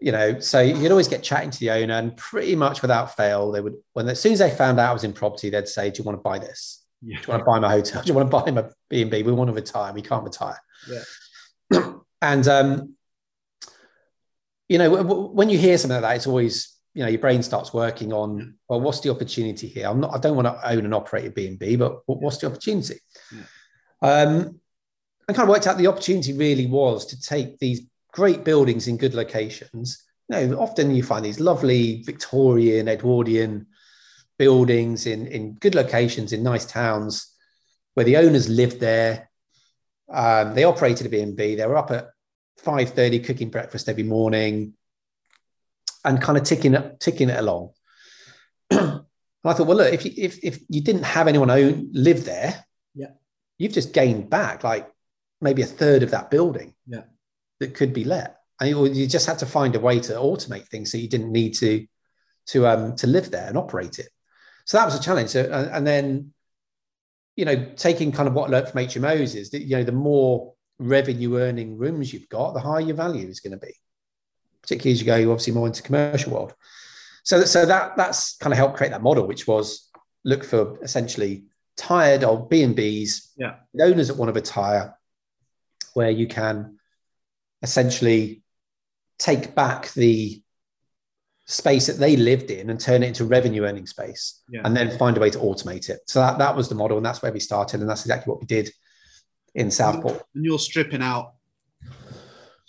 You 0.00 0.10
know, 0.10 0.40
so 0.40 0.60
you'd 0.60 0.90
always 0.90 1.06
get 1.06 1.22
chatting 1.22 1.52
to 1.52 1.60
the 1.60 1.70
owner, 1.70 1.94
and 1.94 2.16
pretty 2.16 2.56
much 2.56 2.82
without 2.82 3.16
fail, 3.16 3.52
they 3.52 3.60
would 3.60 3.76
when 3.92 4.08
as 4.08 4.20
soon 4.20 4.32
as 4.32 4.40
they 4.40 4.50
found 4.50 4.80
out 4.80 4.90
I 4.90 4.92
was 4.92 5.04
in 5.04 5.12
property, 5.12 5.48
they'd 5.48 5.68
say, 5.68 5.90
"Do 5.90 5.98
you 5.98 6.04
want 6.04 6.18
to 6.18 6.22
buy 6.22 6.40
this? 6.40 6.84
Yeah. 7.02 7.18
Do 7.18 7.22
you 7.22 7.28
want 7.28 7.40
to 7.40 7.44
buy 7.44 7.58
my 7.60 7.70
hotel? 7.70 8.02
Do 8.02 8.08
you 8.08 8.14
want 8.14 8.28
to 8.28 8.36
buy 8.36 8.50
my 8.50 8.68
B 8.90 9.02
and 9.02 9.10
B? 9.10 9.22
We 9.22 9.30
want 9.30 9.48
to 9.48 9.54
retire. 9.54 9.92
We 9.92 10.02
can't 10.02 10.24
retire." 10.24 10.58
Yeah. 10.90 11.92
and 12.22 12.48
um, 12.48 12.96
you 14.68 14.78
know, 14.78 14.90
when 15.04 15.50
you 15.50 15.58
hear 15.58 15.78
something 15.78 15.94
like 15.94 16.02
that, 16.02 16.16
it's 16.16 16.26
always 16.26 16.76
you 16.94 17.04
know 17.04 17.08
your 17.08 17.20
brain 17.20 17.42
starts 17.42 17.72
working 17.72 18.12
on 18.12 18.54
well 18.68 18.80
what's 18.80 19.00
the 19.00 19.08
opportunity 19.08 19.66
here 19.66 19.88
i'm 19.88 20.00
not 20.00 20.14
i 20.14 20.18
don't 20.18 20.36
want 20.36 20.46
to 20.46 20.70
own 20.70 20.84
and 20.84 20.92
operate 20.92 21.24
a 21.24 21.30
b&b 21.30 21.76
but 21.76 22.02
what's 22.04 22.36
the 22.36 22.46
opportunity 22.46 22.96
yeah. 23.34 23.42
um 24.02 24.60
and 25.32 25.36
kind 25.36 25.48
of 25.48 25.54
worked 25.54 25.66
out 25.66 25.78
the 25.78 25.86
opportunity 25.86 26.34
really 26.34 26.66
was 26.66 27.06
to 27.06 27.20
take 27.20 27.58
these 27.58 27.80
great 28.12 28.44
buildings 28.44 28.86
in 28.86 28.98
good 28.98 29.14
locations. 29.14 30.04
You 30.28 30.46
know 30.46 30.58
often 30.58 30.94
you 30.94 31.02
find 31.02 31.24
these 31.24 31.40
lovely 31.40 32.02
victorian 32.02 32.86
edwardian 32.86 33.66
buildings 34.38 35.06
in 35.06 35.26
in 35.26 35.54
good 35.54 35.74
locations 35.74 36.34
in 36.34 36.42
nice 36.42 36.66
towns 36.66 37.32
where 37.94 38.04
the 38.04 38.18
owners 38.18 38.50
lived 38.50 38.78
there. 38.78 39.30
Um, 40.12 40.54
they 40.54 40.64
operated 40.64 41.06
a 41.06 41.08
b&b 41.08 41.54
they 41.54 41.66
were 41.66 41.78
up 41.78 41.90
at 41.90 42.10
5.30 42.62 43.24
cooking 43.24 43.48
breakfast 43.48 43.88
every 43.88 44.02
morning 44.02 44.74
and 46.04 46.20
kind 46.20 46.36
of 46.36 46.44
ticking 46.44 46.74
it, 46.74 47.00
ticking 47.00 47.30
it 47.30 47.38
along. 47.38 47.70
and 48.70 49.02
I 49.44 49.52
thought, 49.54 49.66
well, 49.66 49.78
look, 49.78 49.92
if 49.94 50.04
you, 50.04 50.12
if, 50.16 50.38
if 50.42 50.60
you 50.68 50.82
didn't 50.82 51.04
have 51.04 51.28
anyone 51.28 51.50
own 51.50 51.88
live 51.94 52.26
there, 52.26 52.62
yeah, 52.94 53.12
you've 53.56 53.72
just 53.72 53.94
gained 53.94 54.28
back. 54.28 54.64
Like 54.64 54.91
maybe 55.42 55.62
a 55.62 55.66
third 55.66 56.02
of 56.02 56.10
that 56.12 56.30
building, 56.30 56.74
yeah, 56.86 57.02
that 57.60 57.74
could 57.74 57.92
be 57.92 58.04
let. 58.04 58.38
And 58.60 58.70
you, 58.96 59.06
just 59.06 59.26
had 59.26 59.40
to 59.40 59.46
find 59.46 59.74
a 59.74 59.80
way 59.80 59.98
to 60.00 60.12
automate 60.12 60.68
things 60.68 60.92
so 60.92 60.98
you 60.98 61.08
didn't 61.08 61.32
need 61.32 61.54
to 61.54 61.86
to 62.46 62.66
um 62.66 62.96
to 62.96 63.06
live 63.06 63.30
there 63.30 63.48
and 63.48 63.58
operate 63.58 63.98
it. 63.98 64.08
So 64.64 64.78
that 64.78 64.84
was 64.84 64.94
a 64.94 65.02
challenge. 65.02 65.30
So, 65.30 65.42
and, 65.42 65.70
and 65.70 65.86
then, 65.86 66.32
you 67.34 67.44
know, 67.44 67.72
taking 67.76 68.12
kind 68.12 68.28
of 68.28 68.34
what 68.34 68.48
I 68.48 68.52
learned 68.52 68.68
from 68.68 68.80
HMOs 68.82 69.34
is 69.34 69.50
that 69.50 69.62
you 69.62 69.76
know 69.76 69.84
the 69.84 69.92
more 69.92 70.54
revenue 70.78 71.38
earning 71.38 71.76
rooms 71.76 72.12
you've 72.12 72.28
got, 72.28 72.54
the 72.54 72.60
higher 72.60 72.80
your 72.80 72.96
value 72.96 73.28
is 73.28 73.40
going 73.40 73.58
to 73.58 73.66
be 73.66 73.74
particularly 74.62 74.92
as 74.92 75.00
you 75.00 75.06
go 75.06 75.32
obviously 75.32 75.52
more 75.52 75.66
into 75.66 75.82
commercial 75.82 76.32
world. 76.32 76.54
So, 77.24 77.44
so 77.44 77.66
that 77.66 77.96
that's 77.96 78.36
kind 78.38 78.52
of 78.52 78.56
helped 78.56 78.76
create 78.76 78.90
that 78.90 79.02
model, 79.02 79.26
which 79.26 79.46
was 79.46 79.90
look 80.24 80.44
for 80.44 80.82
essentially 80.82 81.44
tired 81.76 82.24
of 82.24 82.48
B 82.48 82.62
and 82.62 82.74
B's, 82.74 83.32
yeah, 83.36 83.56
owners 83.80 84.08
that 84.08 84.16
want 84.16 84.28
to 84.28 84.32
retire, 84.32 84.96
where 85.94 86.10
you 86.10 86.26
can 86.26 86.78
essentially 87.62 88.42
take 89.18 89.54
back 89.54 89.92
the 89.92 90.42
space 91.46 91.86
that 91.86 91.98
they 91.98 92.16
lived 92.16 92.50
in 92.50 92.70
and 92.70 92.80
turn 92.80 93.02
it 93.02 93.08
into 93.08 93.24
revenue 93.24 93.64
earning 93.64 93.86
space, 93.86 94.42
yeah. 94.48 94.62
and 94.64 94.76
then 94.76 94.96
find 94.98 95.16
a 95.16 95.20
way 95.20 95.30
to 95.30 95.38
automate 95.38 95.88
it. 95.90 96.00
So 96.06 96.20
that 96.20 96.38
that 96.38 96.56
was 96.56 96.68
the 96.68 96.74
model, 96.74 96.96
and 96.96 97.06
that's 97.06 97.22
where 97.22 97.32
we 97.32 97.40
started, 97.40 97.80
and 97.80 97.88
that's 97.88 98.02
exactly 98.02 98.30
what 98.30 98.40
we 98.40 98.46
did 98.46 98.70
in 99.54 99.70
Southport. 99.70 100.22
And 100.34 100.44
you're 100.44 100.58
stripping 100.58 101.02
out 101.02 101.34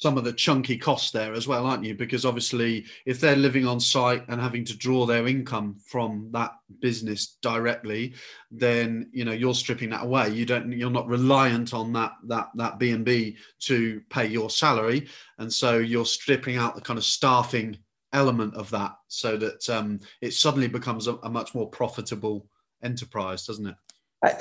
some 0.03 0.17
of 0.17 0.25
the 0.25 0.33
chunky 0.33 0.77
costs 0.77 1.11
there 1.11 1.33
as 1.33 1.47
well, 1.47 1.65
aren't 1.65 1.85
you? 1.85 1.95
Because 1.95 2.25
obviously, 2.25 2.85
if 3.05 3.21
they're 3.21 3.37
living 3.37 3.65
on 3.65 3.79
site 3.79 4.25
and 4.27 4.41
having 4.41 4.65
to 4.65 4.77
draw 4.77 5.05
their 5.05 5.27
income 5.27 5.77
from 5.87 6.27
that 6.33 6.51
business 6.81 7.37
directly, 7.41 8.13
then 8.51 9.09
you 9.13 9.23
know 9.23 9.31
you're 9.31 9.53
stripping 9.53 9.91
that 9.91 10.03
away. 10.03 10.27
You 10.29 10.45
don't, 10.45 10.73
you're 10.73 10.89
not 10.99 11.07
reliant 11.07 11.73
on 11.73 11.93
that 11.93 12.11
that 12.27 12.49
that 12.55 12.79
B 12.79 12.91
and 12.91 13.05
B 13.05 13.37
to 13.61 14.01
pay 14.09 14.27
your 14.27 14.49
salary, 14.49 15.07
and 15.37 15.51
so 15.51 15.77
you're 15.77 16.05
stripping 16.05 16.57
out 16.57 16.75
the 16.75 16.81
kind 16.81 16.99
of 16.99 17.05
staffing 17.05 17.77
element 18.11 18.53
of 18.55 18.69
that, 18.71 18.91
so 19.07 19.37
that 19.37 19.69
um, 19.69 20.01
it 20.21 20.33
suddenly 20.33 20.67
becomes 20.67 21.07
a, 21.07 21.15
a 21.23 21.29
much 21.29 21.55
more 21.55 21.69
profitable 21.69 22.45
enterprise, 22.83 23.45
doesn't 23.45 23.67
it? 23.67 23.75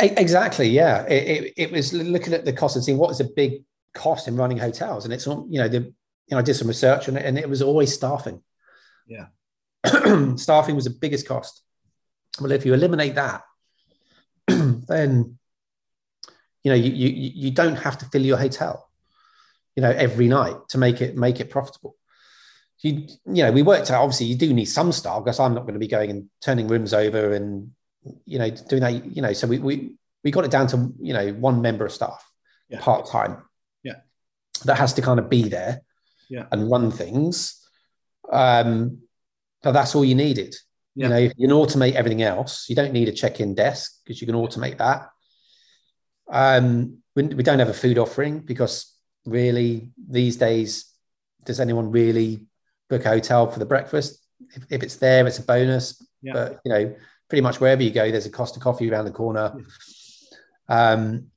Exactly. 0.01 0.69
Yeah. 0.69 1.05
It, 1.07 1.23
it, 1.29 1.53
it 1.57 1.73
was 1.73 1.93
looking 1.93 2.35
at 2.35 2.45
the 2.45 2.53
cost 2.53 2.77
and 2.77 2.85
seeing 2.85 2.99
what 2.99 3.11
is 3.11 3.21
a 3.21 3.25
big 3.25 3.65
cost 3.95 4.29
in 4.29 4.37
running 4.37 4.59
hotels. 4.59 5.05
And 5.05 5.13
it's 5.13 5.27
all 5.27 5.47
you 5.51 5.59
know, 5.59 5.69
the 5.69 5.79
you 5.79 5.95
know, 6.31 6.39
I 6.39 6.43
did 6.43 6.55
some 6.55 6.69
research 6.69 7.09
on 7.09 7.17
it 7.17 7.27
and 7.27 7.39
it 7.39 7.49
was 7.49 7.63
always 7.63 7.93
staffing. 7.93 8.43
Yeah. 9.07 9.27
staffing 10.37 10.77
was 10.77 10.85
the 10.85 10.97
biggest 10.99 11.27
cost. 11.27 11.63
Well, 12.41 12.53
if 12.53 12.65
you 12.65 12.73
eliminate 12.73 13.17
that, 13.17 13.43
then 14.47 15.39
you 16.63 16.71
know, 16.71 16.77
you, 16.77 16.91
you, 16.91 17.33
you 17.35 17.51
don't 17.51 17.77
have 17.77 17.99
to 17.99 18.07
fill 18.07 18.23
your 18.23 18.37
hotel, 18.37 18.89
you 19.75 19.83
know, 19.83 19.91
every 19.91 20.29
night 20.29 20.57
to 20.69 20.79
make 20.79 21.01
it, 21.01 21.17
make 21.17 21.41
it 21.41 21.51
profitable. 21.51 21.97
You, 22.81 23.07
you 23.27 23.45
know, 23.45 23.53
we 23.53 23.63
worked 23.63 23.91
out, 23.91 24.03
obviously 24.03 24.27
you 24.27 24.37
do 24.37 24.53
need 24.53 24.67
some 24.67 24.93
staff 24.93 25.25
because 25.25 25.41
I'm 25.41 25.55
not 25.55 25.63
going 25.63 25.75
to 25.75 25.81
be 25.81 25.89
going 25.89 26.11
and 26.11 26.31
turning 26.41 26.69
rooms 26.69 26.95
over 26.95 27.33
and, 27.33 27.73
you 28.27 28.39
know, 28.39 28.51
doing 28.51 28.83
that, 28.83 29.17
you 29.17 29.23
know, 29.23 29.33
so 29.33 29.47
we, 29.47 29.59
we, 29.59 29.95
we 30.25 30.31
got 30.31 30.45
it 30.45 30.51
down 30.51 30.67
to, 30.69 30.93
you 31.01 31.13
know, 31.13 31.33
one 31.33 31.63
member 31.63 31.85
of 31.85 31.93
staff 31.93 32.25
yeah. 32.69 32.81
part-time. 32.81 33.31
Yeah. 33.33 33.41
That 34.65 34.79
has 34.79 34.95
to 34.95 35.03
kind 35.03 35.19
of 35.19 35.29
be 35.29 35.49
there 35.49 35.83
yeah. 36.29 36.47
and 36.53 36.71
run 36.71 36.91
things. 36.91 37.61
Um, 38.31 39.03
but 39.63 39.73
that's 39.73 39.95
all 39.95 40.05
you 40.05 40.15
needed. 40.15 40.55
Yeah. 40.95 41.07
You 41.07 41.11
know, 41.11 41.19
you 41.19 41.49
can 41.49 41.51
automate 41.51 41.95
everything 41.95 42.23
else. 42.23 42.67
You 42.69 42.77
don't 42.77 42.93
need 42.93 43.09
a 43.09 43.13
check-in 43.13 43.55
desk 43.55 44.01
because 44.05 44.21
you 44.21 44.27
can 44.27 44.37
automate 44.37 44.79
that. 44.79 45.09
Um, 46.31 46.99
we, 47.15 47.25
we 47.25 47.43
don't 47.43 47.59
have 47.59 47.69
a 47.69 47.75
food 47.75 47.99
offering 47.99 48.41
because 48.41 48.95
really 49.25 49.91
these 50.09 50.37
days, 50.37 50.93
does 51.45 51.61
anyone 51.61 51.91
really 51.91 52.47
book 52.89 53.05
a 53.05 53.09
hotel 53.09 53.51
for 53.51 53.59
the 53.59 53.67
breakfast? 53.67 54.25
If, 54.55 54.65
if 54.71 54.83
it's 54.83 54.97
there, 54.97 55.27
it's 55.27 55.39
a 55.39 55.43
bonus. 55.43 56.05
Yeah. 56.23 56.33
But 56.35 56.61
you 56.65 56.73
know, 56.73 56.95
pretty 57.29 57.43
much 57.43 57.61
wherever 57.61 57.83
you 57.83 57.91
go, 57.91 58.11
there's 58.11 58.27
a 58.27 58.31
Costa 58.31 58.61
coffee 58.61 58.91
around 58.91 59.07
the 59.07 59.11
corner. 59.11 59.55
Um, 60.69 61.29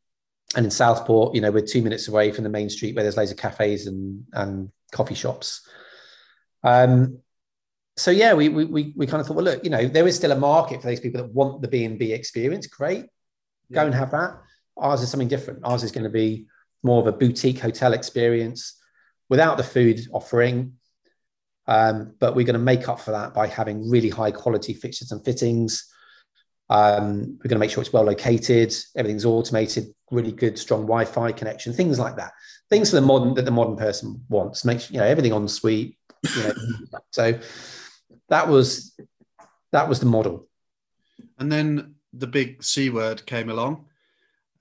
and 0.56 0.66
in 0.66 0.72
Southport, 0.72 1.36
you 1.36 1.42
know, 1.42 1.52
we're 1.52 1.66
two 1.66 1.82
minutes 1.82 2.08
away 2.08 2.32
from 2.32 2.44
the 2.44 2.50
main 2.50 2.70
street 2.70 2.96
where 2.96 3.04
there's 3.04 3.18
loads 3.18 3.32
of 3.32 3.38
cafes 3.38 3.88
and 3.88 4.26
and 4.34 4.72
coffee 4.92 5.16
shops. 5.16 5.68
Um, 6.64 7.20
so 7.98 8.12
yeah, 8.12 8.34
we, 8.34 8.50
we 8.50 8.94
we 8.96 9.08
kind 9.08 9.22
of 9.22 9.28
thought, 9.28 9.36
well, 9.36 9.46
look, 9.46 9.64
you 9.64 9.70
know, 9.70 9.88
there 9.88 10.08
is 10.08 10.16
still 10.16 10.32
a 10.32 10.38
market 10.38 10.82
for 10.82 10.88
those 10.88 11.00
people 11.00 11.22
that 11.22 11.32
want 11.32 11.62
the 11.62 11.68
B 11.68 11.86
and 11.86 12.00
B 12.00 12.12
experience. 12.12 12.68
Great, 12.68 13.06
yeah. 13.70 13.76
go 13.82 13.86
and 13.86 13.96
have 13.96 14.12
that. 14.12 14.42
Ours 14.78 15.02
is 15.02 15.10
something 15.10 15.28
different. 15.28 15.60
Ours 15.64 15.84
is 15.84 15.92
going 15.92 16.04
to 16.04 16.10
be 16.10 16.48
more 16.84 17.02
of 17.02 17.08
a 17.08 17.18
boutique 17.18 17.60
hotel 17.60 17.94
experience 17.94 18.80
without 19.30 19.58
the 19.58 19.64
food 19.64 20.02
offering. 20.12 20.74
Um, 21.68 22.14
but 22.20 22.36
we're 22.36 22.46
going 22.46 22.54
to 22.54 22.60
make 22.60 22.88
up 22.88 23.00
for 23.00 23.12
that 23.12 23.34
by 23.34 23.48
having 23.48 23.90
really 23.90 24.10
high 24.10 24.32
quality 24.32 24.74
fixtures 24.74 25.12
and 25.12 25.24
fittings. 25.26 25.92
Um, 26.70 27.38
we're 27.38 27.50
going 27.50 27.56
to 27.56 27.60
make 27.60 27.70
sure 27.70 27.82
it's 27.82 27.94
well 27.94 28.04
located, 28.04 28.74
everything's 28.96 29.26
automated, 29.26 29.94
really 30.12 30.32
good, 30.32 30.58
strong 30.58 30.82
Wi-Fi 30.82 31.32
connection, 31.32 31.74
things 31.74 32.00
like 32.00 32.16
that. 32.16 32.34
Things 32.70 32.90
for 32.90 32.96
the 32.96 33.02
modern 33.02 33.36
that 33.36 33.46
the 33.46 33.52
modern 33.52 33.76
person 33.76 34.24
wants. 34.30 34.66
Make 34.66 34.90
you 34.90 34.98
know 34.98 35.06
everything 35.06 35.34
en 35.34 35.48
suite. 35.48 35.98
You 36.36 36.44
know, 36.44 36.54
so 37.12 37.40
that 38.30 38.48
was 38.48 38.98
that 39.72 39.88
was 39.88 40.00
the 40.00 40.08
model. 40.08 40.48
And 41.38 41.52
then 41.52 41.96
the 42.14 42.28
big 42.28 42.64
C 42.64 42.90
word 42.90 43.26
came 43.26 43.50
along. 43.50 43.86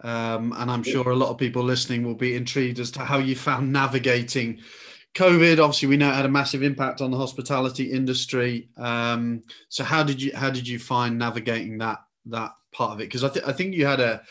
Um, 0.01 0.53
and 0.59 0.71
I'm 0.71 0.83
sure 0.83 1.09
a 1.09 1.17
lot 1.17 1.31
of 1.31 1.39
people 1.39 1.63
listening 1.63 2.05
will 2.05 2.15
be 2.15 2.37
intrigued 2.37 2.79
as 2.79 2.91
to 2.93 3.01
how 3.01 3.19
you 3.19 3.35
found 3.35 3.73
navigating 3.73 4.61
COVID. 5.15 5.63
Obviously, 5.63 5.89
we 5.89 5.97
know 5.97 6.11
it 6.11 6.15
had 6.15 6.25
a 6.25 6.31
massive 6.31 6.63
impact 6.63 7.01
on 7.01 7.11
the 7.11 7.17
hospitality 7.17 7.93
industry. 7.93 8.69
Um, 8.77 9.43
so 9.69 9.85
how 9.85 10.03
did 10.03 10.21
you 10.21 10.33
how 10.35 10.51
did 10.51 10.67
you 10.67 10.79
find 10.79 11.19
navigating 11.19 11.79
that 11.79 11.99
that 12.27 12.53
part 12.73 12.93
of 12.93 13.01
it? 13.01 13.05
Because 13.05 13.25
I, 13.25 13.29
th- 13.29 13.45
I 13.47 13.53
think 13.53 13.75
you 13.75 13.87
had 13.87 14.01
a, 14.01 14.23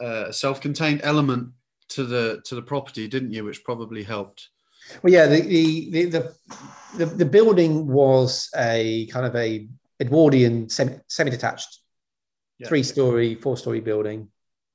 a 0.00 0.32
self-contained 0.32 1.00
element 1.02 1.50
to 1.90 2.04
the 2.04 2.40
to 2.44 2.54
the 2.54 2.62
property, 2.62 3.08
didn't 3.08 3.32
you? 3.32 3.44
Which 3.44 3.64
probably 3.64 4.02
helped. 4.02 4.48
Well, 5.02 5.12
yeah, 5.12 5.26
the 5.26 5.40
the 5.40 6.04
the 6.06 6.34
the, 6.96 7.06
the 7.06 7.24
building 7.24 7.86
was 7.86 8.48
a 8.56 9.06
kind 9.06 9.26
of 9.26 9.34
a 9.36 9.68
Edwardian 10.00 10.68
semi 10.68 11.30
detached, 11.30 11.80
yeah. 12.58 12.68
three 12.68 12.82
story, 12.82 13.34
four 13.34 13.56
story 13.56 13.80
building 13.80 14.28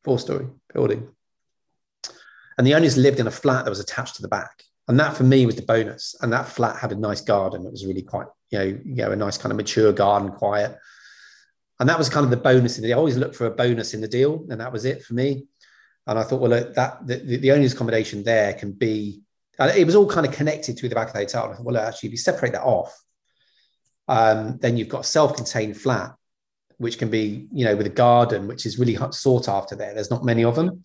four 0.04 0.20
story 0.20 0.48
building. 0.74 1.08
And 2.58 2.68
the 2.68 2.76
owners 2.76 2.98
lived 2.98 3.20
in 3.20 3.28
a 3.28 3.32
flat 3.32 3.66
that 3.66 3.72
was 3.72 3.80
attached 3.80 4.16
to 4.18 4.22
the 4.22 4.28
back. 4.28 4.64
And 4.88 5.00
that 5.00 5.16
for 5.16 5.24
me 5.24 5.46
was 5.46 5.56
the 5.56 5.62
bonus. 5.62 6.16
And 6.22 6.34
that 6.34 6.48
flat 6.48 6.78
had 6.78 6.92
a 6.92 6.96
nice 6.96 7.22
garden. 7.22 7.66
It 7.66 7.72
was 7.72 7.86
really 7.86 8.02
quite, 8.02 8.28
you 8.50 8.60
know, 8.60 8.66
you 8.66 8.96
know, 8.96 9.12
a 9.12 9.16
nice 9.16 9.38
kind 9.38 9.52
of 9.52 9.58
mature 9.58 9.94
garden, 9.94 10.32
quiet. 10.32 10.78
And 11.80 11.88
that 11.90 11.98
was 11.98 12.10
kind 12.10 12.24
of 12.24 12.30
the 12.30 12.38
bonus. 12.38 12.84
I 12.84 12.92
always 12.92 13.18
look 13.18 13.34
for 13.34 13.46
a 13.46 13.52
bonus 13.52 13.94
in 13.94 14.02
the 14.02 14.08
deal. 14.08 14.46
And 14.50 14.60
that 14.60 14.72
was 14.72 14.86
it 14.86 15.04
for 15.04 15.14
me. 15.14 15.46
And 16.06 16.20
I 16.20 16.24
thought, 16.24 16.42
well, 16.42 16.52
look, 16.52 16.74
that 16.76 17.08
the, 17.08 17.38
the 17.38 17.50
accommodation 17.50 18.24
there 18.24 18.54
can 18.54 18.74
be, 18.74 19.22
it 19.58 19.86
was 19.86 19.96
all 19.96 20.08
kind 20.08 20.28
of 20.28 20.34
connected 20.34 20.78
through 20.78 20.90
the 20.90 20.96
back 20.96 21.08
of 21.08 21.14
the 21.14 21.20
hotel. 21.20 21.50
I 21.52 21.56
thought, 21.56 21.66
well, 21.66 21.78
actually, 21.78 22.08
if 22.08 22.14
you 22.14 22.18
separate 22.18 22.52
that 22.52 22.64
off, 22.64 22.94
um, 24.10 24.58
then 24.60 24.76
you've 24.76 24.90
got 24.90 25.02
a 25.02 25.08
self-contained 25.08 25.78
flat 25.80 26.14
which 26.78 26.98
can 26.98 27.10
be, 27.10 27.48
you 27.54 27.64
know, 27.64 27.76
with 27.76 27.86
a 27.86 27.90
garden, 27.90 28.48
which 28.48 28.66
is 28.66 28.78
really 28.78 28.98
sought 29.12 29.48
after 29.48 29.76
there. 29.76 29.94
There's 29.94 30.12
not 30.12 30.26
many 30.26 30.44
of 30.44 30.56
them. 30.56 30.84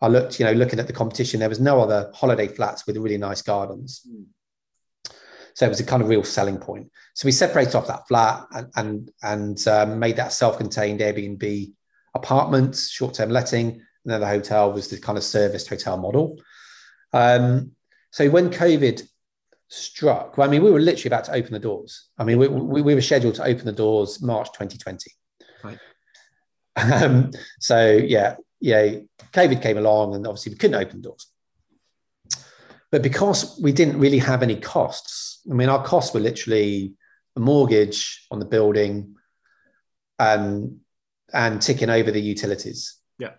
I 0.00 0.08
looked, 0.08 0.38
you 0.38 0.46
know, 0.46 0.52
looking 0.52 0.78
at 0.78 0.86
the 0.86 0.92
competition, 0.92 1.40
there 1.40 1.48
was 1.48 1.60
no 1.60 1.80
other 1.80 2.10
holiday 2.14 2.48
flats 2.48 2.86
with 2.86 2.96
really 2.96 3.18
nice 3.18 3.42
gardens. 3.42 4.02
Mm. 4.08 4.24
So 5.54 5.66
it 5.66 5.68
was 5.68 5.80
a 5.80 5.84
kind 5.84 6.02
of 6.02 6.08
real 6.08 6.24
selling 6.24 6.58
point. 6.58 6.90
So 7.14 7.26
we 7.26 7.32
separated 7.32 7.74
off 7.74 7.88
that 7.88 8.08
flat 8.08 8.46
and 8.52 8.70
and, 8.76 9.10
and 9.22 9.68
um, 9.68 9.98
made 9.98 10.16
that 10.16 10.32
self-contained 10.32 11.00
Airbnb 11.00 11.72
apartments, 12.14 12.90
short-term 12.90 13.30
letting, 13.30 13.68
and 13.70 13.82
then 14.04 14.20
the 14.20 14.26
hotel 14.26 14.72
was 14.72 14.88
the 14.88 14.98
kind 14.98 15.18
of 15.18 15.24
serviced 15.24 15.68
hotel 15.68 15.96
model. 15.96 16.40
Um, 17.12 17.72
so 18.10 18.28
when 18.30 18.50
COVID 18.50 19.02
struck. 19.70 20.36
Well, 20.36 20.46
I 20.46 20.50
mean, 20.50 20.62
we 20.62 20.70
were 20.70 20.80
literally 20.80 21.08
about 21.08 21.24
to 21.24 21.32
open 21.32 21.52
the 21.52 21.58
doors. 21.58 22.08
I 22.18 22.24
mean, 22.24 22.38
we, 22.38 22.48
we, 22.48 22.82
we 22.82 22.94
were 22.94 23.00
scheduled 23.00 23.36
to 23.36 23.44
open 23.44 23.64
the 23.64 23.72
doors 23.72 24.20
March 24.20 24.48
2020. 24.48 25.10
Right. 25.64 25.78
Um, 26.76 27.32
so 27.58 27.90
yeah, 27.90 28.36
yeah, 28.60 28.96
COVID 29.32 29.62
came 29.62 29.78
along, 29.78 30.14
and 30.14 30.26
obviously 30.26 30.52
we 30.52 30.58
couldn't 30.58 30.82
open 30.82 31.00
doors. 31.00 31.26
But 32.90 33.02
because 33.02 33.58
we 33.62 33.72
didn't 33.72 33.98
really 33.98 34.18
have 34.18 34.42
any 34.42 34.56
costs, 34.56 35.40
I 35.50 35.54
mean, 35.54 35.68
our 35.68 35.84
costs 35.84 36.12
were 36.12 36.20
literally 36.20 36.94
a 37.36 37.40
mortgage 37.40 38.26
on 38.30 38.38
the 38.38 38.44
building, 38.44 39.16
and 40.18 40.80
and 41.32 41.62
ticking 41.62 41.90
over 41.90 42.10
the 42.10 42.20
utilities. 42.20 42.96
Yeah. 43.18 43.32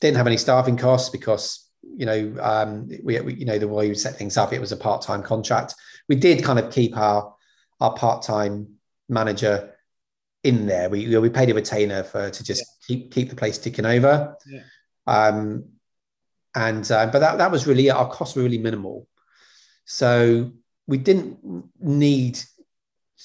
Didn't 0.00 0.18
have 0.18 0.26
any 0.26 0.36
staffing 0.36 0.76
costs 0.76 1.08
because 1.08 1.70
you 1.82 2.06
know, 2.06 2.36
um, 2.40 2.88
we, 3.02 3.20
we, 3.20 3.34
you 3.34 3.46
know, 3.46 3.58
the 3.58 3.68
way 3.68 3.88
we 3.88 3.94
set 3.94 4.16
things 4.16 4.36
up, 4.36 4.52
it 4.52 4.60
was 4.60 4.72
a 4.72 4.76
part-time 4.76 5.22
contract. 5.22 5.74
We 6.08 6.16
did 6.16 6.44
kind 6.44 6.58
of 6.58 6.72
keep 6.72 6.96
our 6.96 7.34
our 7.80 7.94
part-time 7.94 8.74
manager 9.08 9.74
in 10.42 10.66
there. 10.66 10.88
We 10.88 11.16
we 11.18 11.30
paid 11.30 11.50
a 11.50 11.54
retainer 11.54 12.02
for 12.02 12.30
to 12.30 12.44
just 12.44 12.60
yeah. 12.60 12.86
keep 12.86 13.12
keep 13.12 13.30
the 13.30 13.36
place 13.36 13.58
ticking 13.58 13.86
over. 13.86 14.36
Yeah. 14.46 14.62
Um, 15.06 15.64
and 16.54 16.90
uh, 16.90 17.06
but 17.06 17.20
that 17.20 17.38
that 17.38 17.50
was 17.50 17.66
really 17.66 17.90
our 17.90 18.10
costs 18.10 18.36
were 18.36 18.42
really 18.42 18.58
minimal, 18.58 19.06
so 19.84 20.52
we 20.86 20.98
didn't 20.98 21.38
need 21.78 22.40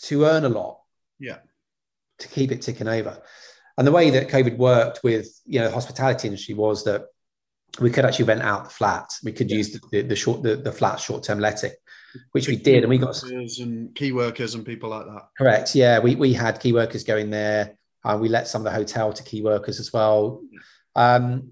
to 0.04 0.26
earn 0.26 0.46
a 0.46 0.50
lot. 0.50 0.80
Yeah. 1.20 1.38
To 2.20 2.28
keep 2.28 2.52
it 2.52 2.62
ticking 2.62 2.88
over, 2.88 3.22
and 3.78 3.86
the 3.86 3.92
way 3.92 4.10
that 4.12 4.30
COVID 4.30 4.58
worked 4.58 5.02
with 5.04 5.28
you 5.46 5.60
know 5.60 5.68
the 5.68 5.74
hospitality 5.74 6.28
industry 6.28 6.56
was 6.56 6.84
that 6.86 7.06
we 7.80 7.90
could 7.90 8.06
actually 8.06 8.26
rent 8.26 8.42
out 8.42 8.66
the 8.66 8.70
flat. 8.70 9.10
We 9.24 9.32
could 9.32 9.50
yeah. 9.50 9.58
use 9.58 9.72
the, 9.72 9.82
the, 9.92 10.02
the, 10.02 10.16
short 10.16 10.44
the, 10.44 10.56
the 10.56 10.72
flat 10.72 11.00
short 11.00 11.24
term 11.24 11.40
letting, 11.40 11.72
which 12.32 12.48
we 12.48 12.56
did, 12.56 12.84
and 12.84 12.90
we 12.90 12.98
got 12.98 13.22
and 13.24 13.94
key 13.96 14.12
workers 14.12 14.56
and 14.56 14.66
people 14.66 14.90
like 14.90 15.06
that. 15.06 15.30
Correct. 15.38 15.76
Yeah, 15.76 16.00
we 16.00 16.16
we 16.16 16.34
had 16.34 16.60
key 16.60 16.74
workers 16.74 17.04
going 17.04 17.30
there. 17.30 17.78
and 18.04 18.22
we 18.22 18.30
let 18.30 18.48
some 18.48 18.62
of 18.62 18.66
the 18.66 18.78
hotel 18.78 19.14
to 19.14 19.24
key 19.24 19.42
workers 19.42 19.80
as 19.80 19.92
well. 19.92 20.42
Um, 20.96 21.52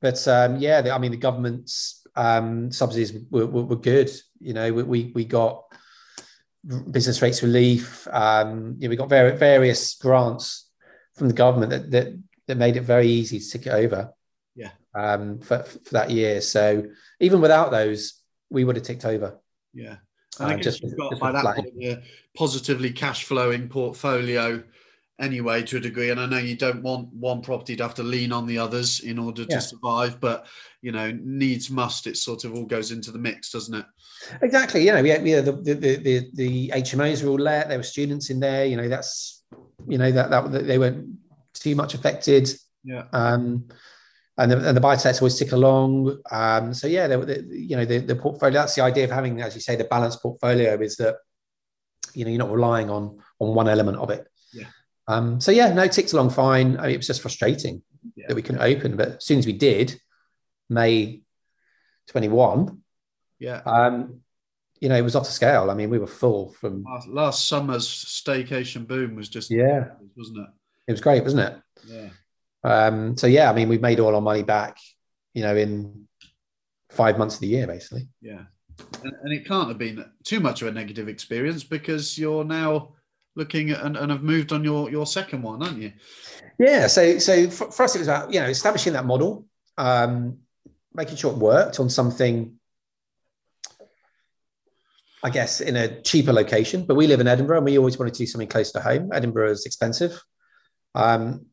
but 0.00 0.26
um, 0.28 0.56
yeah, 0.58 0.82
the, 0.82 0.94
I 0.94 0.98
mean, 0.98 1.12
the 1.12 1.16
government's 1.16 2.06
um, 2.16 2.70
subsidies 2.70 3.12
were, 3.30 3.46
were, 3.46 3.64
were, 3.64 3.76
good. 3.76 4.10
You 4.40 4.52
know, 4.52 4.72
we, 4.72 4.82
we, 4.82 5.12
we 5.14 5.24
got 5.24 5.64
business 6.90 7.22
rates 7.22 7.42
relief. 7.42 8.06
Um, 8.12 8.76
you 8.78 8.86
know, 8.86 8.90
we 8.90 8.96
got 8.96 9.08
various, 9.08 9.38
various 9.38 9.94
grants 9.94 10.68
from 11.14 11.28
the 11.28 11.34
government 11.34 11.70
that, 11.70 11.90
that 11.90 12.18
that 12.46 12.56
made 12.56 12.76
it 12.76 12.82
very 12.82 13.08
easy 13.08 13.38
to 13.38 13.50
tick 13.50 13.66
it 13.66 13.70
over 13.70 14.12
um, 14.94 15.40
for, 15.40 15.62
for 15.62 15.90
that 15.92 16.10
year. 16.10 16.40
So 16.40 16.84
even 17.20 17.40
without 17.40 17.70
those, 17.70 18.20
we 18.50 18.64
would 18.64 18.76
have 18.76 18.84
ticked 18.84 19.04
over. 19.04 19.38
Yeah. 19.74 19.96
I 20.40 20.48
think 20.48 20.60
uh, 20.60 20.62
just, 20.62 20.82
you've 20.82 20.96
got 20.96 21.10
just 21.10 21.22
by 21.22 21.32
that 21.32 21.44
point 21.44 21.68
a 21.82 22.02
positively 22.36 22.90
cash 22.90 23.24
flowing 23.24 23.68
portfolio 23.68 24.62
anyway 25.20 25.62
to 25.62 25.76
a 25.76 25.80
degree. 25.80 26.10
And 26.10 26.20
I 26.20 26.26
know 26.26 26.38
you 26.38 26.56
don't 26.56 26.82
want 26.82 27.12
one 27.12 27.40
property 27.40 27.76
to 27.76 27.82
have 27.82 27.94
to 27.94 28.02
lean 28.02 28.32
on 28.32 28.46
the 28.46 28.58
others 28.58 29.00
in 29.00 29.18
order 29.18 29.44
to 29.44 29.52
yeah. 29.52 29.60
survive, 29.60 30.20
but 30.20 30.46
you 30.82 30.92
know, 30.92 31.12
needs 31.22 31.70
must. 31.70 32.06
It 32.06 32.16
sort 32.16 32.44
of 32.44 32.54
all 32.54 32.66
goes 32.66 32.90
into 32.90 33.12
the 33.12 33.18
mix, 33.18 33.50
doesn't 33.50 33.74
it? 33.74 33.86
Exactly. 34.42 34.84
You 34.84 34.92
know, 34.92 35.02
yeah, 35.02 35.20
yeah. 35.22 35.40
The 35.40 35.52
the 35.52 35.74
the, 35.74 36.30
the 36.34 36.68
HMOs 36.70 37.22
were 37.22 37.30
all 37.30 37.38
let. 37.38 37.68
There 37.68 37.78
were 37.78 37.84
students 37.84 38.30
in 38.30 38.40
there. 38.40 38.64
You 38.64 38.76
know, 38.76 38.88
that's 38.88 39.42
you 39.86 39.98
know 39.98 40.10
that 40.10 40.30
that 40.30 40.66
they 40.66 40.78
weren't 40.78 41.16
too 41.54 41.74
much 41.74 41.94
affected. 41.94 42.50
Yeah. 42.82 43.04
Um, 43.12 43.68
and 44.36 44.50
the, 44.50 44.68
and 44.68 44.76
the 44.76 44.80
buy 44.80 44.96
sets 44.96 45.20
always 45.20 45.38
tick 45.38 45.52
along. 45.52 46.18
Um, 46.30 46.74
so 46.74 46.86
yeah, 46.86 47.06
the, 47.06 47.18
the, 47.18 47.46
you 47.50 47.76
know 47.76 47.84
the, 47.84 47.98
the 47.98 48.16
portfolio. 48.16 48.60
That's 48.60 48.74
the 48.74 48.82
idea 48.82 49.04
of 49.04 49.10
having, 49.10 49.40
as 49.40 49.54
you 49.54 49.60
say, 49.60 49.76
the 49.76 49.84
balanced 49.84 50.22
portfolio 50.22 50.80
is 50.80 50.96
that 50.96 51.16
you 52.14 52.24
know 52.24 52.30
you're 52.30 52.38
not 52.38 52.50
relying 52.50 52.90
on 52.90 53.18
on 53.38 53.54
one 53.54 53.68
element 53.68 53.98
of 53.98 54.10
it. 54.10 54.26
Yeah. 54.52 54.66
Um, 55.06 55.40
so 55.40 55.52
yeah, 55.52 55.72
no, 55.72 55.86
ticks 55.86 56.12
along 56.12 56.30
fine. 56.30 56.78
I 56.78 56.82
mean, 56.82 56.90
it 56.94 56.96
was 56.96 57.06
just 57.06 57.22
frustrating. 57.22 57.82
yeah. 58.16 58.26
that 58.28 58.34
we 58.34 58.42
couldn't 58.42 58.62
open. 58.62 58.96
But 58.96 59.08
as 59.16 59.24
soon 59.24 59.38
as 59.38 59.46
we 59.46 59.52
did, 59.52 59.98
May 60.68 61.22
21, 62.08 62.82
yeah, 63.38 63.62
um, 63.64 64.20
you 64.80 64.88
know, 64.88 64.96
it 64.96 65.02
was 65.02 65.16
off 65.16 65.24
the 65.24 65.32
scale. 65.32 65.70
I 65.70 65.74
mean, 65.74 65.90
we 65.90 65.98
were 65.98 66.06
full 66.06 66.52
from 66.54 66.82
last, 66.82 67.08
last 67.08 67.48
summer's 67.48 67.88
staycation 67.88 68.86
boom 68.86 69.14
was 69.14 69.28
just 69.28 69.50
yeah, 69.50 69.90
wasn't 70.16 70.38
it? 70.38 70.48
It 70.88 70.92
was 70.92 71.00
great, 71.00 71.22
wasn't 71.22 71.42
it? 71.42 71.62
Yeah. 71.86 72.08
Um, 72.64 73.16
so 73.16 73.26
yeah, 73.26 73.50
I 73.50 73.54
mean, 73.54 73.68
we've 73.68 73.80
made 73.80 74.00
all 74.00 74.14
our 74.14 74.20
money 74.20 74.42
back, 74.42 74.78
you 75.34 75.42
know, 75.42 75.54
in 75.54 76.08
five 76.90 77.18
months 77.18 77.34
of 77.34 77.42
the 77.42 77.48
year, 77.48 77.66
basically. 77.66 78.08
Yeah, 78.22 78.44
and, 79.02 79.12
and 79.22 79.32
it 79.32 79.46
can't 79.46 79.68
have 79.68 79.78
been 79.78 80.04
too 80.24 80.40
much 80.40 80.62
of 80.62 80.68
a 80.68 80.72
negative 80.72 81.08
experience 81.08 81.62
because 81.62 82.18
you're 82.18 82.44
now 82.44 82.94
looking 83.36 83.70
at 83.70 83.84
and, 83.84 83.96
and 83.96 84.10
have 84.10 84.22
moved 84.22 84.52
on 84.52 84.64
your 84.64 84.90
your 84.90 85.06
second 85.06 85.42
one, 85.42 85.62
aren't 85.62 85.78
you? 85.78 85.92
Yeah. 86.58 86.86
So 86.86 87.18
so 87.18 87.50
for, 87.50 87.70
for 87.70 87.82
us, 87.82 87.94
it 87.94 87.98
was 87.98 88.08
about 88.08 88.32
you 88.32 88.40
know 88.40 88.46
establishing 88.46 88.94
that 88.94 89.04
model, 89.04 89.46
um, 89.76 90.38
making 90.94 91.16
sure 91.16 91.32
it 91.32 91.38
worked 91.38 91.78
on 91.80 91.90
something 91.90 92.58
I 95.24 95.30
guess, 95.30 95.62
in 95.62 95.74
a 95.74 96.02
cheaper 96.02 96.34
location. 96.34 96.84
But 96.84 96.96
we 96.96 97.06
live 97.06 97.18
in 97.18 97.26
Edinburgh 97.26 97.56
and 97.56 97.64
we 97.64 97.78
always 97.78 97.98
wanted 97.98 98.12
to 98.12 98.18
do 98.18 98.26
something 98.26 98.46
close 98.46 98.72
to 98.72 98.80
home. 98.80 99.08
Edinburgh 99.10 99.52
is 99.52 99.64
expensive. 99.64 100.22
Um, 100.94 101.46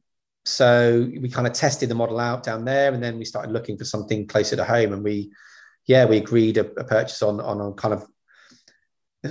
so 0.46 1.08
we 1.20 1.30
kind 1.30 1.48
of 1.48 1.54
tested 1.54 1.89
the 1.89 1.96
model 1.96 2.20
out 2.20 2.44
down 2.44 2.66
there 2.66 2.94
and 2.94 3.04
then 3.04 3.18
we 3.18 3.26
started 3.26 3.52
looking 3.52 3.78
for 3.78 3.86
something 3.86 4.28
closer 4.28 4.56
to 4.56 4.64
home. 4.64 4.94
And 4.94 5.04
we, 5.04 5.32
yeah, 5.86 6.06
we 6.06 6.18
agreed 6.18 6.58
a, 6.58 6.66
a 6.80 6.84
purchase 6.84 7.22
on, 7.22 7.39
on 7.39 7.62
a 7.62 7.74
kind 7.74 7.94
of 7.94 8.06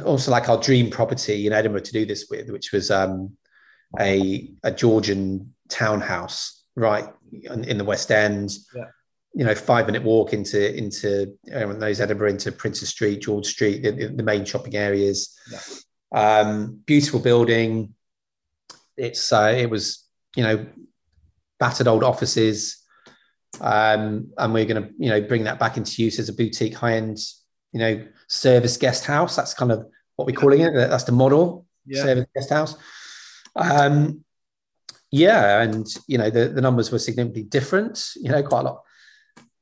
also 0.05 0.31
like 0.31 0.49
our 0.49 0.61
dream 0.61 0.89
property 0.89 1.47
in 1.47 1.53
Edinburgh 1.53 1.81
to 1.81 1.93
do 1.93 2.07
this 2.07 2.27
with, 2.31 2.51
which 2.51 2.71
was 2.73 2.91
um, 2.91 3.37
a, 3.99 4.53
a 4.63 4.71
Georgian 4.71 5.55
townhouse 5.69 6.63
right 6.77 7.09
in, 7.33 7.65
in 7.65 7.79
the 7.79 7.85
West 7.85 8.11
End. 8.11 8.51
Yeah 8.75 8.85
you 9.33 9.45
know 9.45 9.55
five 9.55 9.87
minute 9.87 10.03
walk 10.03 10.33
into 10.33 10.77
into 10.77 11.37
everyone 11.51 11.79
knows 11.79 12.01
Edinburgh 12.01 12.31
into 12.31 12.51
Princes 12.51 12.89
Street, 12.89 13.23
George 13.23 13.47
Street, 13.47 13.83
the, 13.83 14.09
the 14.09 14.23
main 14.23 14.45
shopping 14.45 14.77
areas. 14.77 15.39
Yeah. 15.51 15.61
Um, 16.13 16.81
beautiful 16.85 17.21
building. 17.21 17.95
It's 18.97 19.33
uh, 19.33 19.55
it 19.57 19.71
was 19.71 20.05
you 20.35 20.43
know 20.43 20.67
battered 21.61 21.87
old 21.87 22.03
offices, 22.03 22.83
um, 23.61 24.33
and 24.39 24.53
we're 24.53 24.65
going 24.65 24.83
to 24.83 24.91
you 24.99 25.11
know 25.11 25.21
bring 25.21 25.45
that 25.45 25.61
back 25.61 25.77
into 25.77 26.03
use 26.03 26.19
as 26.19 26.29
a 26.29 26.33
boutique 26.33 26.75
high 26.75 26.95
end 26.95 27.19
you 27.73 27.79
know 27.79 28.07
service 28.27 28.77
guest 28.77 29.05
house. 29.05 29.37
That's 29.37 29.55
kind 29.55 29.71
of 29.71 29.87
what 30.17 30.27
we're 30.27 30.37
calling 30.37 30.63
it. 30.63 30.73
That's 30.73 31.05
the 31.05 31.13
model 31.13 31.67
yeah. 31.87 32.03
service 32.03 32.27
guest 32.35 32.51
house. 32.51 32.77
Um, 33.55 34.25
yeah, 35.11 35.63
and 35.63 35.87
you 36.07 36.19
know 36.19 36.31
the, 36.31 36.49
the 36.49 36.61
numbers 36.61 36.91
were 36.91 36.99
significantly 36.99 37.43
different. 37.43 38.13
You 38.17 38.31
know, 38.31 38.43
quite 38.43 38.61
a 38.61 38.65
lot 38.65 38.83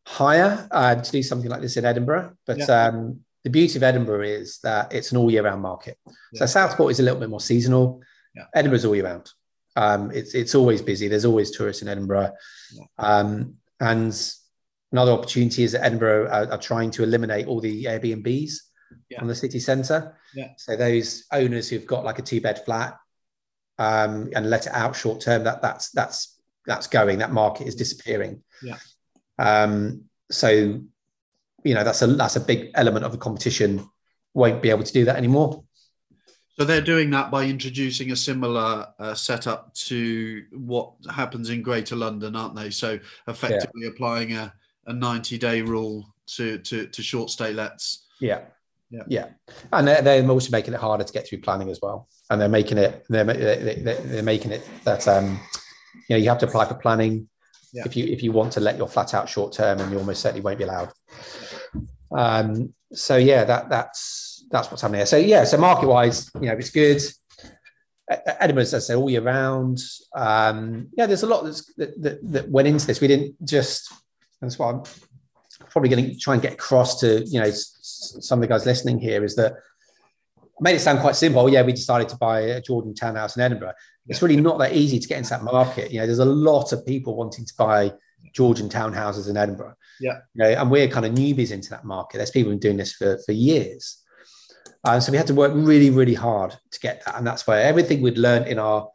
higher 0.06 0.66
uh, 0.70 0.94
to 0.94 1.10
do 1.10 1.22
something 1.22 1.50
like 1.50 1.60
this 1.60 1.76
in 1.76 1.84
Edinburgh. 1.84 2.32
But 2.46 2.58
yeah. 2.58 2.86
um, 2.86 3.20
the 3.44 3.50
beauty 3.50 3.76
of 3.76 3.82
Edinburgh 3.82 4.22
is 4.24 4.58
that 4.62 4.92
it's 4.92 5.12
an 5.12 5.18
all 5.18 5.30
year 5.30 5.42
round 5.42 5.62
market. 5.62 5.98
Yeah. 6.32 6.40
So 6.40 6.46
Southport 6.46 6.92
is 6.92 7.00
a 7.00 7.02
little 7.02 7.20
bit 7.20 7.30
more 7.30 7.40
seasonal. 7.40 8.02
Yeah. 8.34 8.44
Edinburgh's 8.54 8.84
all 8.84 8.94
year 8.94 9.04
round. 9.04 9.30
Um, 9.78 10.10
it's 10.10 10.34
it's 10.34 10.54
always 10.54 10.82
busy. 10.82 11.06
There's 11.06 11.24
always 11.24 11.50
tourists 11.52 11.82
in 11.82 11.88
Edinburgh. 11.88 12.32
Um, 12.98 13.54
and 13.78 14.12
another 14.90 15.12
opportunity 15.12 15.62
is 15.62 15.72
that 15.72 15.84
Edinburgh 15.84 16.26
are, 16.26 16.50
are 16.52 16.58
trying 16.58 16.90
to 16.92 17.04
eliminate 17.04 17.46
all 17.46 17.60
the 17.60 17.84
Airbnbs 17.84 18.52
yeah. 19.08 19.20
on 19.20 19.28
the 19.28 19.34
city 19.34 19.60
centre. 19.60 20.16
Yeah. 20.34 20.50
So 20.56 20.76
those 20.76 21.24
owners 21.32 21.68
who've 21.68 21.86
got 21.86 22.04
like 22.04 22.18
a 22.18 22.22
two 22.22 22.40
bed 22.40 22.64
flat 22.64 22.98
um, 23.78 24.30
and 24.34 24.50
let 24.50 24.66
it 24.66 24.72
out 24.72 24.96
short 24.96 25.20
term, 25.20 25.44
that 25.44 25.62
that's 25.62 25.90
that's 25.92 26.40
that's 26.66 26.88
going. 26.88 27.18
That 27.20 27.32
market 27.32 27.68
is 27.68 27.76
disappearing. 27.76 28.42
Yeah. 28.62 28.78
Um, 29.38 30.04
so, 30.30 30.50
you 31.62 31.74
know, 31.74 31.84
that's 31.84 32.02
a 32.02 32.08
that's 32.08 32.36
a 32.36 32.40
big 32.40 32.70
element 32.74 33.04
of 33.04 33.12
the 33.12 33.18
competition. 33.18 33.88
Won't 34.34 34.60
be 34.60 34.70
able 34.70 34.84
to 34.84 34.92
do 34.92 35.04
that 35.04 35.16
anymore. 35.16 35.64
So 36.58 36.64
they're 36.64 36.80
doing 36.80 37.10
that 37.10 37.30
by 37.30 37.44
introducing 37.44 38.10
a 38.10 38.16
similar 38.16 38.88
uh, 38.98 39.14
setup 39.14 39.72
to 39.74 40.44
what 40.50 40.92
happens 41.08 41.50
in 41.50 41.62
Greater 41.62 41.94
London, 41.94 42.34
aren't 42.34 42.56
they? 42.56 42.70
So 42.70 42.98
effectively 43.28 43.82
yeah. 43.82 43.90
applying 43.90 44.32
a, 44.32 44.52
a 44.86 44.92
90 44.92 45.38
day 45.38 45.62
rule 45.62 46.12
to, 46.34 46.58
to, 46.58 46.86
to 46.88 47.02
short 47.02 47.30
stay 47.30 47.52
lets. 47.52 48.06
Yeah. 48.20 48.40
Yeah. 48.90 49.02
Yeah. 49.06 49.26
And 49.72 49.86
they're, 49.86 50.02
they're 50.02 50.28
also 50.28 50.50
making 50.50 50.74
it 50.74 50.80
harder 50.80 51.04
to 51.04 51.12
get 51.12 51.28
through 51.28 51.42
planning 51.42 51.68
as 51.68 51.78
well. 51.80 52.08
And 52.30 52.40
they're 52.40 52.48
making 52.48 52.78
it, 52.78 53.04
they're, 53.08 53.24
they're, 53.24 53.94
they're 53.94 54.22
making 54.22 54.50
it 54.50 54.68
that, 54.84 55.06
um, 55.06 55.38
you 56.08 56.16
know, 56.16 56.16
you 56.16 56.28
have 56.28 56.38
to 56.38 56.46
apply 56.46 56.66
for 56.66 56.74
planning 56.74 57.28
yeah. 57.72 57.82
if 57.86 57.96
you 57.96 58.06
if 58.06 58.22
you 58.22 58.32
want 58.32 58.52
to 58.54 58.60
let 58.60 58.76
your 58.76 58.88
flat 58.88 59.14
out 59.14 59.28
short 59.28 59.52
term, 59.52 59.80
and 59.80 59.90
you 59.90 59.98
almost 59.98 60.22
certainly 60.22 60.42
won't 60.42 60.58
be 60.58 60.64
allowed. 60.64 60.92
Um, 62.10 62.74
so 62.92 63.16
yeah, 63.16 63.44
that 63.44 63.68
that's 63.68 64.27
that's 64.50 64.70
what's 64.70 64.82
happening 64.82 65.00
there. 65.00 65.06
So 65.06 65.16
yeah, 65.16 65.44
so 65.44 65.58
market 65.58 65.88
wise, 65.88 66.30
you 66.34 66.48
know, 66.48 66.54
it's 66.54 66.70
good. 66.70 67.00
Edinburgh, 68.40 68.62
as 68.62 68.74
I 68.74 68.78
say, 68.78 68.94
all 68.94 69.10
year 69.10 69.20
round. 69.20 69.80
Um, 70.14 70.88
yeah, 70.96 71.06
there's 71.06 71.24
a 71.24 71.26
lot 71.26 71.44
that, 71.44 72.00
that, 72.00 72.32
that 72.32 72.48
went 72.48 72.68
into 72.68 72.86
this. 72.86 73.00
We 73.00 73.08
didn't 73.08 73.44
just. 73.44 73.92
That's 74.40 74.58
what 74.58 74.74
I'm 74.74 74.82
probably 75.70 75.90
going 75.90 76.10
to 76.10 76.16
try 76.16 76.34
and 76.34 76.42
get 76.42 76.52
across 76.54 77.00
to 77.00 77.24
you 77.26 77.40
know 77.40 77.50
some 77.50 78.38
of 78.38 78.40
the 78.42 78.46
guys 78.46 78.64
listening 78.64 78.98
here 78.98 79.24
is 79.24 79.34
that 79.36 79.54
made 80.60 80.74
it 80.74 80.80
sound 80.80 81.00
quite 81.00 81.16
simple. 81.16 81.48
Yeah, 81.48 81.62
we 81.62 81.72
decided 81.72 82.08
to 82.10 82.16
buy 82.16 82.40
a 82.40 82.60
Georgian 82.60 82.94
townhouse 82.94 83.36
in 83.36 83.42
Edinburgh. 83.42 83.74
It's 84.06 84.22
really 84.22 84.36
not 84.36 84.58
that 84.58 84.72
easy 84.72 84.98
to 84.98 85.08
get 85.08 85.18
into 85.18 85.30
that 85.30 85.42
market. 85.42 85.90
You 85.90 86.00
know, 86.00 86.06
there's 86.06 86.18
a 86.18 86.24
lot 86.24 86.72
of 86.72 86.86
people 86.86 87.14
wanting 87.14 87.44
to 87.44 87.52
buy 87.58 87.92
Georgian 88.32 88.68
townhouses 88.68 89.28
in 89.28 89.36
Edinburgh. 89.36 89.74
Yeah. 90.00 90.20
You 90.34 90.44
know, 90.44 90.48
and 90.50 90.70
we're 90.70 90.88
kind 90.88 91.04
of 91.04 91.12
newbies 91.12 91.50
into 91.50 91.70
that 91.70 91.84
market. 91.84 92.16
There's 92.16 92.30
people 92.30 92.50
been 92.50 92.58
doing 92.58 92.76
this 92.78 92.92
for, 92.92 93.18
for 93.26 93.32
years. 93.32 94.02
And 94.84 95.02
so 95.02 95.10
we 95.12 95.18
had 95.18 95.26
to 95.26 95.34
work 95.34 95.52
really, 95.54 95.90
really 95.90 96.14
hard 96.14 96.56
to 96.70 96.80
get 96.80 97.04
that. 97.04 97.16
And 97.16 97.26
that's 97.26 97.46
where 97.46 97.60
everything 97.60 98.00
we'd 98.00 98.18
learned 98.18 98.46
in 98.46 98.58
our, 98.58 98.88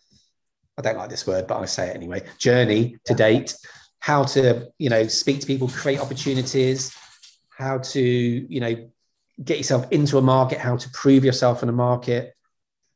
I 0.78 0.82
don't 0.82 0.98
like 0.98 1.10
this 1.10 1.28
word, 1.28 1.48
but 1.48 1.60
I 1.60 1.66
say 1.66 1.90
it 1.90 1.96
anyway, 1.96 2.24
journey 2.38 2.98
to 3.06 3.14
date, 3.14 3.56
how 4.00 4.24
to, 4.24 4.68
you 4.78 4.90
know, 4.90 5.08
speak 5.08 5.42
to 5.42 5.48
people, 5.48 5.68
create 5.68 6.00
opportunities, 6.00 6.96
how 7.50 7.80
to, 7.80 8.02
you 8.02 8.60
know, 8.60 8.90
get 9.44 9.58
yourself 9.58 9.86
into 9.92 10.18
a 10.18 10.22
market, 10.22 10.60
how 10.60 10.78
to 10.78 10.90
prove 10.92 11.26
yourself 11.26 11.64
in 11.64 11.70
a 11.70 11.74
market. 11.74 12.34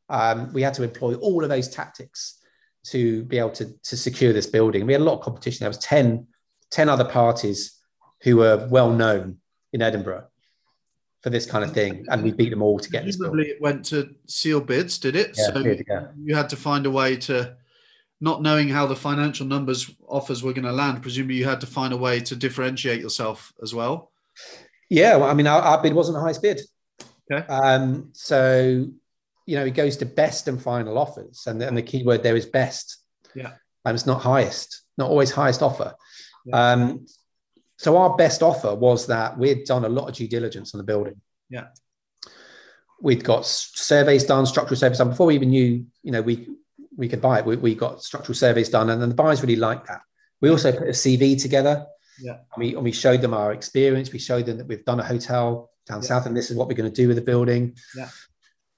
Um, 0.09 0.53
we 0.53 0.61
had 0.61 0.73
to 0.75 0.83
employ 0.83 1.15
all 1.15 1.43
of 1.43 1.49
those 1.49 1.67
tactics 1.67 2.39
to 2.85 3.23
be 3.23 3.37
able 3.37 3.51
to, 3.51 3.73
to 3.83 3.97
secure 3.97 4.31
this 4.31 4.47
building. 4.47 4.85
We 4.85 4.93
had 4.93 5.01
a 5.01 5.05
lot 5.05 5.19
of 5.19 5.21
competition. 5.21 5.63
There 5.63 5.69
was 5.69 5.77
10, 5.79 6.25
10 6.71 6.89
other 6.89 7.03
parties 7.03 7.77
who 8.21 8.37
were 8.37 8.67
well 8.71 8.91
known 8.91 9.37
in 9.73 9.81
Edinburgh 9.81 10.27
for 11.27 11.31
this 11.31 11.45
kind 11.45 11.65
of 11.65 11.73
thing, 11.73 12.05
and 12.07 12.23
we 12.23 12.31
beat 12.31 12.51
them 12.51 12.61
all 12.61 12.79
to 12.79 12.89
get 12.89 13.03
this. 13.03 13.17
Presumably, 13.17 13.49
it 13.49 13.61
went 13.61 13.83
to 13.87 14.15
seal 14.27 14.61
bids, 14.61 14.97
did 14.97 15.17
it? 15.17 15.35
Yeah, 15.37 15.47
so 15.47 15.61
did, 15.61 15.85
yeah. 15.85 16.07
you 16.23 16.33
had 16.33 16.47
to 16.51 16.55
find 16.55 16.85
a 16.85 16.89
way 16.89 17.17
to, 17.17 17.53
not 18.21 18.41
knowing 18.41 18.69
how 18.69 18.85
the 18.85 18.95
financial 18.95 19.45
numbers 19.45 19.91
offers 20.07 20.41
were 20.41 20.53
going 20.53 20.63
to 20.63 20.71
land. 20.71 21.01
Presumably, 21.01 21.35
you 21.35 21.43
had 21.43 21.59
to 21.59 21.67
find 21.67 21.91
a 21.93 21.97
way 21.97 22.21
to 22.21 22.33
differentiate 22.33 23.01
yourself 23.01 23.51
as 23.61 23.75
well. 23.75 24.13
Yeah, 24.89 25.17
well, 25.17 25.29
I 25.29 25.33
mean, 25.33 25.47
our, 25.47 25.61
our, 25.61 25.83
bid 25.83 25.93
wasn't 25.93 26.15
the 26.15 26.21
highest 26.21 26.41
bid. 26.41 26.61
Okay. 27.29 27.45
Um, 27.47 28.11
so, 28.13 28.87
you 29.45 29.55
know, 29.57 29.65
it 29.65 29.71
goes 29.71 29.97
to 29.97 30.05
best 30.05 30.47
and 30.47 30.61
final 30.61 30.97
offers, 30.97 31.43
and, 31.45 31.61
and 31.61 31.77
the 31.77 31.81
key 31.81 32.03
word 32.03 32.23
there 32.23 32.37
is 32.37 32.45
best. 32.45 32.99
Yeah. 33.35 33.51
And 33.83 33.95
it's 33.95 34.05
not 34.05 34.21
highest, 34.21 34.83
not 34.97 35.09
always 35.09 35.31
highest 35.31 35.61
offer. 35.61 35.93
Yeah. 36.45 36.71
Um, 36.71 37.05
so 37.77 37.97
our 37.97 38.15
best 38.15 38.43
offer 38.43 38.73
was 38.75 39.07
that 39.07 39.37
we'd 39.37 39.65
done 39.65 39.85
a 39.85 39.89
lot 39.89 40.09
of 40.09 40.15
due 40.15 40.27
diligence 40.27 40.73
on 40.73 40.79
the 40.79 40.83
building. 40.83 41.21
Yeah. 41.49 41.67
We'd 43.01 43.23
got 43.23 43.45
surveys 43.45 44.23
done, 44.23 44.45
structural 44.45 44.77
surveys 44.77 44.97
done 44.97 45.09
before 45.09 45.27
we 45.27 45.35
even 45.35 45.49
knew, 45.49 45.85
you 46.03 46.11
know, 46.11 46.21
we 46.21 46.49
we 46.95 47.07
could 47.07 47.21
buy 47.21 47.39
it. 47.39 47.45
We, 47.45 47.55
we 47.57 47.75
got 47.75 48.01
structural 48.01 48.33
surveys 48.33 48.69
done, 48.69 48.89
and 48.89 48.99
then 48.99 49.09
the 49.09 49.15
buyers 49.15 49.41
really 49.41 49.55
liked 49.55 49.87
that. 49.87 50.01
We 50.41 50.49
also 50.49 50.71
put 50.71 50.87
a 50.87 50.91
CV 50.91 51.39
together 51.39 51.85
yeah. 52.19 52.37
And 52.53 52.59
we, 52.59 52.75
and 52.75 52.83
we 52.83 52.91
showed 52.91 53.21
them 53.21 53.33
our 53.33 53.53
experience. 53.53 54.11
We 54.11 54.19
showed 54.19 54.45
them 54.45 54.57
that 54.57 54.67
we've 54.67 54.85
done 54.85 54.99
a 54.99 55.03
hotel 55.03 55.71
down 55.85 56.01
yeah. 56.01 56.07
south 56.07 56.25
and 56.25 56.35
this 56.35 56.51
is 56.51 56.57
what 56.57 56.67
we're 56.67 56.75
going 56.75 56.91
to 56.91 56.95
do 56.95 57.07
with 57.07 57.17
the 57.17 57.23
building. 57.23 57.77
Yeah. 57.95 58.09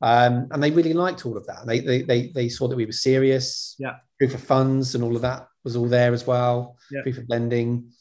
Um, 0.01 0.47
and 0.51 0.63
they 0.63 0.71
really 0.71 0.93
liked 0.93 1.25
all 1.25 1.37
of 1.37 1.45
that. 1.47 1.65
They, 1.65 1.79
they, 1.79 2.01
they, 2.03 2.27
they 2.27 2.49
saw 2.49 2.67
that 2.67 2.75
we 2.75 2.85
were 2.85 2.91
serious. 2.91 3.75
Yeah. 3.79 3.95
Proof 4.17 4.33
of 4.33 4.41
funds 4.41 4.95
and 4.95 5.03
all 5.03 5.15
of 5.15 5.21
that 5.23 5.47
was 5.63 5.75
all 5.75 5.87
there 5.87 6.13
as 6.13 6.25
well. 6.25 6.77
Yeah. 6.91 7.01
Proof 7.03 7.17
of 7.17 7.29
lending. 7.29 7.91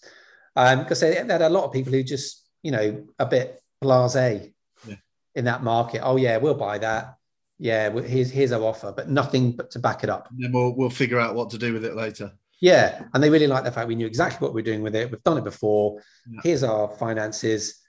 Um, 0.59 0.81
because 0.81 0.99
they, 0.99 1.23
they, 1.23 1.33
had 1.33 1.43
a 1.43 1.49
lot 1.49 1.65
of 1.65 1.73
people 1.73 1.93
who 1.93 2.03
just, 2.03 2.45
you 2.65 2.73
know, 2.73 3.07
a 3.21 3.27
bit 3.27 3.63
blasé 3.81 4.53
yeah. 4.89 4.97
in 5.37 5.45
that 5.45 5.63
market. 5.63 6.01
Oh 6.03 6.17
yeah, 6.17 6.37
we'll 6.39 6.55
buy 6.55 6.79
that. 6.79 7.15
Yeah, 7.61 7.91
here's 8.01 8.31
here's 8.31 8.51
our 8.51 8.63
offer, 8.63 8.93
but 8.93 9.09
nothing 9.09 9.53
but 9.53 9.71
to 9.73 9.79
back 9.79 10.03
it 10.03 10.11
up. 10.11 10.29
And 10.31 10.43
then 10.43 10.53
we'll 10.53 10.75
we'll 10.75 10.91
figure 10.91 11.21
out 11.21 11.37
what 11.37 11.51
to 11.51 11.59
do 11.59 11.73
with 11.73 11.85
it 11.85 11.95
later. 11.95 12.33
Yeah, 12.61 13.05
and 13.15 13.23
they 13.23 13.31
really 13.31 13.47
like 13.47 13.63
the 13.63 13.71
fact 13.71 13.87
we 13.87 13.95
knew 13.95 14.07
exactly 14.07 14.45
what 14.45 14.53
we 14.53 14.61
are 14.61 14.65
doing 14.65 14.83
with 14.83 14.97
it. 14.97 15.09
We've 15.13 15.23
done 15.23 15.39
it 15.39 15.45
before. 15.45 16.01
Yeah. 16.29 16.41
Here's 16.43 16.65
our 16.65 16.89
finances. 16.97 17.81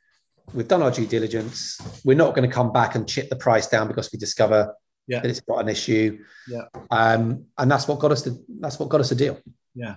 We've 0.53 0.67
done 0.67 0.83
our 0.83 0.91
due 0.91 1.07
diligence. 1.07 1.81
We're 2.05 2.17
not 2.17 2.35
going 2.35 2.47
to 2.47 2.53
come 2.53 2.71
back 2.71 2.93
and 2.93 3.09
chip 3.09 3.29
the 3.29 3.35
price 3.35 3.65
down 3.65 3.87
because 3.87 4.11
we 4.11 4.19
discover 4.19 4.75
yeah. 5.07 5.21
that 5.21 5.29
it's 5.29 5.41
got 5.41 5.59
an 5.59 5.69
issue. 5.69 6.23
Yeah. 6.47 6.65
Um, 6.91 7.45
and 7.57 7.69
that's 7.69 7.87
what 7.87 7.97
got 7.97 8.11
us 8.11 8.21
to 8.23 8.37
that's 8.59 8.77
what 8.77 8.89
got 8.89 9.01
us 9.01 9.11
a 9.11 9.15
deal. 9.15 9.39
Yeah, 9.73 9.95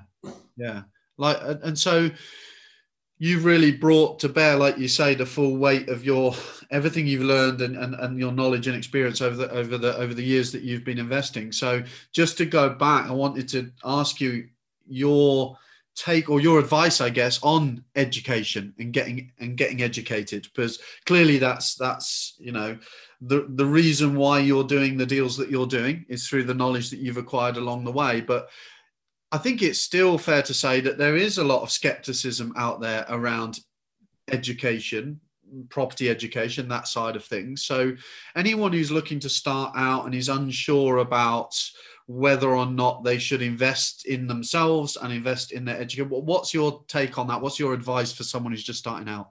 yeah. 0.56 0.82
Like, 1.18 1.36
and 1.62 1.78
so 1.78 2.10
you've 3.22 3.44
really 3.44 3.70
brought 3.70 4.18
to 4.18 4.28
bear, 4.28 4.56
like 4.56 4.76
you 4.78 4.88
say, 4.88 5.14
the 5.14 5.24
full 5.24 5.56
weight 5.56 5.88
of 5.88 6.04
your 6.04 6.34
everything 6.72 7.06
you've 7.06 7.22
learned 7.22 7.60
and, 7.60 7.76
and, 7.76 7.94
and 7.94 8.18
your 8.18 8.32
knowledge 8.32 8.66
and 8.66 8.76
experience 8.76 9.22
over 9.22 9.36
the 9.36 9.50
over 9.52 9.78
the 9.78 9.96
over 9.96 10.12
the 10.12 10.24
years 10.24 10.50
that 10.50 10.62
you've 10.62 10.84
been 10.84 10.98
investing. 10.98 11.52
So 11.52 11.84
just 12.10 12.36
to 12.38 12.44
go 12.44 12.70
back, 12.70 13.06
I 13.06 13.12
wanted 13.12 13.46
to 13.50 13.70
ask 13.84 14.20
you 14.20 14.48
your 14.88 15.56
take 15.94 16.30
or 16.30 16.40
your 16.40 16.58
advice 16.58 17.02
i 17.02 17.10
guess 17.10 17.38
on 17.42 17.84
education 17.96 18.72
and 18.78 18.94
getting 18.94 19.30
and 19.40 19.58
getting 19.58 19.82
educated 19.82 20.48
because 20.54 20.78
clearly 21.04 21.36
that's 21.36 21.74
that's 21.74 22.34
you 22.38 22.50
know 22.50 22.78
the 23.20 23.44
the 23.50 23.66
reason 23.66 24.14
why 24.16 24.38
you're 24.38 24.64
doing 24.64 24.96
the 24.96 25.04
deals 25.04 25.36
that 25.36 25.50
you're 25.50 25.66
doing 25.66 26.02
is 26.08 26.26
through 26.26 26.44
the 26.44 26.54
knowledge 26.54 26.88
that 26.88 26.98
you've 26.98 27.18
acquired 27.18 27.58
along 27.58 27.84
the 27.84 27.92
way 27.92 28.22
but 28.22 28.48
i 29.32 29.38
think 29.38 29.62
it's 29.62 29.80
still 29.80 30.16
fair 30.18 30.42
to 30.42 30.54
say 30.54 30.80
that 30.80 30.98
there 30.98 31.16
is 31.16 31.38
a 31.38 31.44
lot 31.44 31.62
of 31.62 31.70
skepticism 31.70 32.52
out 32.56 32.80
there 32.80 33.04
around 33.08 33.60
education 34.30 35.20
property 35.68 36.08
education 36.08 36.68
that 36.68 36.88
side 36.88 37.16
of 37.16 37.24
things 37.24 37.64
so 37.64 37.92
anyone 38.36 38.72
who's 38.72 38.90
looking 38.90 39.20
to 39.20 39.28
start 39.28 39.72
out 39.76 40.06
and 40.06 40.14
is 40.14 40.28
unsure 40.28 40.98
about 40.98 41.54
whether 42.06 42.50
or 42.50 42.66
not 42.66 43.04
they 43.04 43.18
should 43.18 43.42
invest 43.42 44.06
in 44.06 44.26
themselves 44.26 44.96
and 45.00 45.12
invest 45.12 45.52
in 45.52 45.64
their 45.64 45.80
education. 45.80 46.10
What's 46.10 46.52
your 46.52 46.84
take 46.88 47.18
on 47.18 47.28
that? 47.28 47.40
What's 47.40 47.58
your 47.58 47.74
advice 47.74 48.12
for 48.12 48.24
someone 48.24 48.52
who's 48.52 48.64
just 48.64 48.80
starting 48.80 49.08
out? 49.08 49.30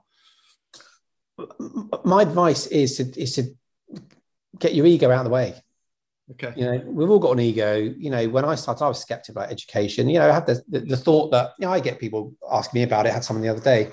My 2.04 2.22
advice 2.22 2.66
is 2.66 2.96
to 2.96 3.20
is 3.20 3.34
to 3.36 3.54
get 4.58 4.74
your 4.74 4.86
ego 4.86 5.10
out 5.10 5.20
of 5.20 5.24
the 5.24 5.30
way. 5.30 5.54
Okay. 6.32 6.52
You 6.56 6.64
know, 6.66 6.82
we've 6.86 7.10
all 7.10 7.18
got 7.18 7.32
an 7.32 7.40
ego. 7.40 7.76
You 7.76 8.10
know, 8.10 8.28
when 8.28 8.44
I 8.44 8.54
started, 8.54 8.84
I 8.84 8.88
was 8.88 9.00
skeptical 9.00 9.40
about 9.40 9.52
education. 9.52 10.08
You 10.08 10.18
know, 10.18 10.30
I 10.30 10.34
had 10.34 10.46
the, 10.46 10.62
the, 10.68 10.80
the 10.80 10.96
thought 10.96 11.30
that, 11.32 11.52
you 11.58 11.66
know, 11.66 11.72
I 11.72 11.80
get 11.80 11.98
people 11.98 12.34
asking 12.50 12.80
me 12.80 12.84
about 12.84 13.06
it. 13.06 13.10
I 13.10 13.14
had 13.14 13.24
someone 13.24 13.42
the 13.42 13.50
other 13.50 13.60
day. 13.60 13.90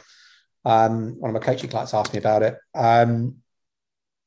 Um, 0.65 1.19
one 1.19 1.33
of 1.33 1.33
my 1.33 1.45
coaching 1.45 1.69
clients 1.69 1.93
asked 1.93 2.13
me 2.13 2.19
about 2.19 2.43
it. 2.43 2.57
Um, 2.75 3.37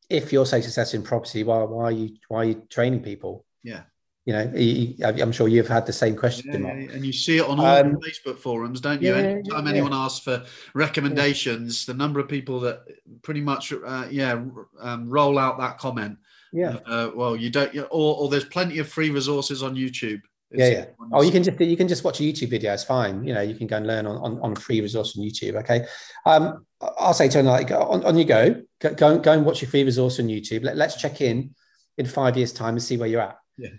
if 0.09 0.33
you're 0.33 0.47
so 0.47 0.61
successful 0.61 1.01
in 1.01 1.07
property, 1.07 1.43
why, 1.43 1.63
why 1.63 1.85
are 1.85 1.93
you 1.93 2.17
why 2.29 2.39
are 2.39 2.45
you 2.45 2.63
training 2.69 3.03
people? 3.03 3.45
Yeah 3.63 3.83
you 4.25 4.33
know, 4.33 5.09
I'm 5.09 5.33
sure 5.33 5.49
you've 5.49 5.69
had 5.69 5.85
the 5.85 5.93
same 5.93 6.15
question. 6.15 6.53
Yeah, 6.53 6.75
yeah, 6.75 6.93
and 6.93 7.05
you 7.05 7.13
see 7.13 7.39
it 7.39 7.45
on 7.45 7.59
all 7.59 7.67
um, 7.67 7.97
Facebook 7.97 8.39
forums, 8.39 8.81
don't 8.81 9.03
you? 9.03 9.11
Yeah, 9.11 9.21
Anytime 9.21 9.67
anyone 9.67 9.93
asks 9.93 10.21
for 10.21 10.45
recommendations, 10.75 11.87
the 11.87 11.95
number 11.95 12.21
of 12.21 12.29
people 12.29 12.61
that 12.61 12.83
pretty 13.23 13.41
much, 13.41 13.73
uh, 13.73 14.07
yeah, 14.11 14.41
um, 14.81 15.09
roll 15.09 15.39
out 15.39 15.59
that 15.59 15.79
comment. 15.79 16.19
Yeah. 16.53 16.77
Uh, 16.87 17.11
well, 17.15 17.35
you 17.35 17.51
don't, 17.51 17.75
or, 17.91 18.17
or 18.17 18.29
there's 18.29 18.45
plenty 18.45 18.79
of 18.79 18.89
free 18.89 19.11
resources 19.11 19.63
on 19.63 19.75
YouTube. 19.75 20.21
yeah, 20.51 20.69
yeah. 20.69 20.85
Oh, 21.13 21.23
you 21.23 21.33
can 21.33 21.43
just 21.43 21.59
you 21.61 21.77
can 21.77 21.89
just 21.89 22.05
watch 22.05 22.21
a 22.21 22.23
YouTube 22.23 22.51
video. 22.51 22.75
It's 22.75 22.85
fine. 22.85 23.25
You 23.25 23.33
know, 23.33 23.41
you 23.41 23.55
can 23.55 23.67
go 23.67 23.79
and 23.79 23.87
learn 23.87 24.07
on 24.07 24.19
on, 24.19 24.41
on 24.41 24.55
free 24.55 24.81
resource 24.81 25.17
on 25.17 25.25
YouTube. 25.25 25.55
Okay. 25.61 25.87
Um, 26.27 26.67
I'll 26.81 27.15
say 27.15 27.29
to 27.29 27.39
them 27.39 27.47
like, 27.47 27.71
on, 27.71 28.05
on 28.05 28.19
you 28.19 28.25
go, 28.25 28.63
go, 28.81 28.93
go, 28.95 29.19
go 29.19 29.33
and 29.33 29.47
watch 29.47 29.63
your 29.63 29.71
free 29.71 29.85
resource 29.85 30.21
on 30.21 30.27
YouTube. 30.27 30.65
Let, 30.65 30.77
let's 30.77 30.97
check 30.97 31.21
in 31.21 31.55
in 31.97 32.07
five 32.07 32.37
years' 32.37 32.53
time 32.53 32.75
and 32.75 32.83
see 32.83 32.97
where 32.97 33.09
you're 33.09 33.23
at. 33.23 33.39
Yeah 33.57 33.71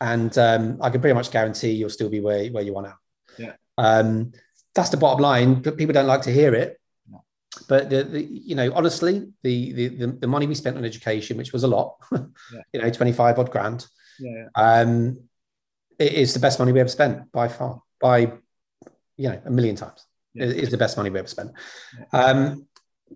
and 0.00 0.36
um, 0.38 0.78
I 0.80 0.90
can 0.90 1.00
pretty 1.00 1.14
much 1.14 1.30
guarantee 1.30 1.70
you'll 1.70 1.90
still 1.90 2.10
be 2.10 2.20
where, 2.20 2.46
where 2.48 2.62
you 2.62 2.74
want 2.74 2.88
now. 2.88 2.96
Yeah. 3.38 3.52
Um, 3.78 4.32
that's 4.74 4.90
the 4.90 4.96
bottom 4.96 5.20
line, 5.20 5.62
but 5.62 5.76
people 5.76 5.94
don't 5.94 6.06
like 6.06 6.22
to 6.22 6.32
hear 6.32 6.54
it. 6.54 6.78
But 7.68 7.90
the, 7.90 8.04
the, 8.04 8.22
you 8.22 8.54
know, 8.54 8.72
honestly, 8.74 9.32
the, 9.42 9.72
the 9.72 10.06
the 10.06 10.26
money 10.26 10.46
we 10.46 10.54
spent 10.54 10.76
on 10.76 10.84
education, 10.84 11.36
which 11.36 11.52
was 11.52 11.64
a 11.64 11.68
lot, 11.68 11.96
yeah. 12.12 12.20
you 12.72 12.82
know, 12.82 12.90
twenty 12.90 13.12
five 13.12 13.38
odd 13.38 13.50
grand, 13.50 13.86
yeah, 14.18 14.48
um, 14.54 15.18
it 15.98 16.12
is 16.12 16.34
the 16.34 16.40
best 16.40 16.58
money 16.58 16.72
we 16.72 16.80
ever 16.80 16.88
spent 16.88 17.30
by 17.32 17.48
far, 17.48 17.82
by 18.00 18.32
you 19.16 19.28
know, 19.30 19.40
a 19.44 19.50
million 19.50 19.76
times. 19.76 20.04
Yeah. 20.34 20.46
It 20.46 20.56
is 20.56 20.70
the 20.70 20.78
best 20.78 20.96
money 20.96 21.10
we 21.10 21.18
ever 21.18 21.28
spent. 21.28 21.52
Um, 22.12 22.66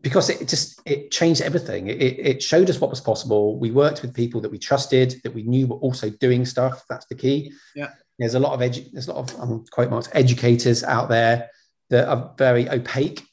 because 0.03 0.31
it 0.31 0.49
just 0.49 0.81
it 0.87 1.11
changed 1.11 1.43
everything. 1.43 1.89
It, 1.89 2.01
it 2.01 2.43
showed 2.43 2.71
us 2.71 2.81
what 2.81 2.91
was 2.91 3.01
possible. 3.01 3.59
We 3.59 3.71
worked 3.71 4.03
with 4.03 4.15
people 4.15 4.41
that 4.41 4.51
we 4.51 4.59
trusted, 4.59 5.21
that 5.25 5.35
we 5.35 5.43
knew 5.43 5.67
were 5.67 5.77
also 5.77 6.11
doing 6.11 6.45
stuff. 6.45 6.85
That's 6.89 7.07
the 7.07 7.17
key. 7.17 7.53
Yeah. 7.75 7.91
There's 8.19 8.35
a 8.35 8.41
lot 8.41 8.53
of 8.53 8.61
edu- 8.61 8.91
there's 8.93 9.09
a 9.09 9.13
lot 9.13 9.33
of 9.33 9.41
um, 9.41 9.65
quote 9.71 9.91
marks 9.91 10.09
educators 10.13 10.85
out 10.85 11.09
there 11.09 11.51
that 11.89 12.09
are 12.09 12.35
very 12.39 12.69
opaque 12.69 13.27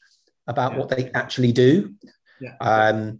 about 0.48 0.72
yeah. 0.72 0.78
what 0.78 0.88
they 0.88 1.10
actually 1.12 1.52
do. 1.52 1.94
Yeah. 2.40 2.56
Um, 2.60 3.18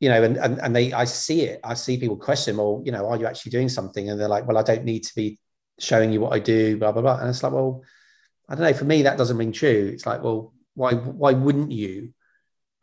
you 0.00 0.08
know, 0.08 0.22
and, 0.22 0.36
and 0.36 0.58
and 0.58 0.74
they 0.74 0.92
I 0.92 1.04
see 1.04 1.42
it. 1.42 1.60
I 1.62 1.74
see 1.74 1.96
people 1.98 2.16
question, 2.16 2.56
well, 2.56 2.82
you 2.84 2.90
know, 2.90 3.06
are 3.08 3.16
you 3.16 3.26
actually 3.26 3.50
doing 3.50 3.68
something? 3.68 4.10
And 4.10 4.20
they're 4.20 4.28
like, 4.28 4.46
well, 4.46 4.58
I 4.58 4.62
don't 4.62 4.84
need 4.84 5.04
to 5.04 5.14
be 5.14 5.38
showing 5.78 6.12
you 6.12 6.20
what 6.20 6.32
I 6.32 6.40
do, 6.40 6.76
blah 6.76 6.90
blah 6.90 7.02
blah. 7.02 7.18
And 7.20 7.28
it's 7.28 7.42
like, 7.42 7.52
well, 7.52 7.82
I 8.48 8.56
don't 8.56 8.64
know. 8.64 8.74
For 8.74 8.84
me, 8.84 9.02
that 9.02 9.16
doesn't 9.16 9.38
ring 9.38 9.52
true. 9.52 9.90
It's 9.94 10.06
like, 10.06 10.22
well, 10.22 10.52
why 10.74 10.94
why 10.94 11.32
wouldn't 11.32 11.70
you? 11.70 12.12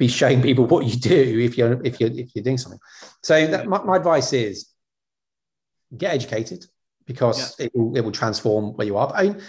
be 0.01 0.07
showing 0.07 0.41
people 0.41 0.65
what 0.65 0.83
you 0.83 0.95
do 0.95 1.39
if 1.39 1.59
you're 1.59 1.79
if 1.85 1.99
you're 1.99 2.09
if 2.09 2.33
you're 2.33 2.43
doing 2.43 2.57
something. 2.57 2.79
So 3.21 3.45
that, 3.45 3.67
my, 3.67 3.83
my 3.83 3.97
advice 3.97 4.33
is 4.33 4.67
get 5.95 6.15
educated 6.15 6.65
because 7.05 7.59
yeah. 7.59 7.67
it, 7.67 7.71
will, 7.75 7.95
it 7.95 8.01
will 8.01 8.11
transform 8.11 8.73
where 8.73 8.87
you 8.87 8.97
are. 8.97 9.09
But 9.09 9.17
I 9.17 9.23
mean, 9.25 9.39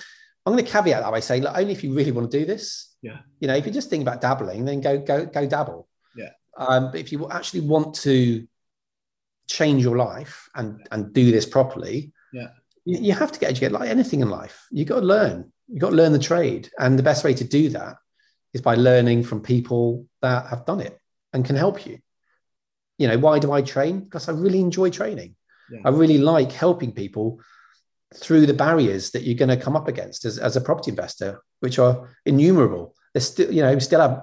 I'm 0.45 0.53
going 0.53 0.63
to 0.63 0.71
caveat 0.71 1.03
that 1.03 1.11
by 1.11 1.21
saying, 1.21 1.45
look, 1.45 1.57
only 1.57 1.73
if 1.73 1.83
you 1.83 1.95
really 1.95 2.13
want 2.13 2.31
to 2.31 2.39
do 2.39 2.45
this. 2.45 2.92
Yeah. 3.03 3.19
You 3.41 3.49
know, 3.49 3.55
if 3.55 3.67
you're 3.67 3.75
just 3.75 3.91
thinking 3.91 4.07
about 4.07 4.21
dabbling, 4.21 4.65
then 4.65 4.81
go 4.81 4.99
go 4.99 5.27
go 5.27 5.47
dabble. 5.47 5.89
Yeah. 6.17 6.31
Um, 6.57 6.91
but 6.93 7.01
if 7.01 7.13
you 7.13 7.29
actually 7.31 7.63
want 7.63 7.95
to 7.97 8.47
change 9.49 9.83
your 9.83 9.97
life 9.97 10.49
and 10.55 10.87
and 10.91 11.13
do 11.13 11.31
this 11.31 11.45
properly, 11.45 12.13
yeah, 12.33 12.49
you, 12.85 12.99
you 12.99 13.13
have 13.13 13.33
to 13.33 13.41
get 13.41 13.51
educated. 13.51 13.73
Like 13.73 13.91
anything 13.91 14.21
in 14.21 14.31
life, 14.31 14.67
you 14.71 14.85
got 14.85 15.01
to 15.01 15.07
learn. 15.07 15.53
You 15.69 15.81
got 15.81 15.91
to 15.91 15.97
learn 15.97 16.13
the 16.13 16.19
trade, 16.19 16.71
and 16.79 16.99
the 16.99 17.03
best 17.03 17.25
way 17.25 17.35
to 17.35 17.45
do 17.45 17.71
that 17.71 17.97
is 18.55 18.61
by 18.61 18.77
learning 18.77 19.25
from 19.25 19.41
people 19.41 20.07
that 20.21 20.47
have 20.47 20.65
done 20.65 20.81
it 20.81 20.99
and 21.33 21.45
can 21.45 21.57
help 21.57 21.87
you. 21.87 21.99
You 22.99 23.09
know, 23.09 23.19
why 23.19 23.39
do 23.39 23.51
I 23.53 23.63
train? 23.63 24.01
Because 24.01 24.29
I 24.29 24.33
really 24.33 24.61
enjoy 24.61 24.91
training. 24.91 25.35
Yeah. 25.71 25.81
I 25.85 25.89
really 25.89 26.19
like 26.19 26.53
helping 26.53 26.93
people 26.93 27.41
through 28.15 28.47
the 28.47 28.55
barriers 28.55 29.11
that 29.13 29.23
you're 29.23 29.39
going 29.39 29.49
to 29.49 29.65
come 29.65 29.75
up 29.75 29.89
against 29.89 30.25
as, 30.27 30.39
as 30.39 30.57
a 30.57 30.61
property 30.61 30.91
investor, 30.91 31.43
which 31.63 31.79
are 31.79 32.09
innumerable. 32.27 32.95
There's 33.15 33.29
still, 33.29 33.53
you 33.53 33.63
know, 33.63 33.73
we 33.73 33.81
still 33.81 34.01
have, 34.01 34.23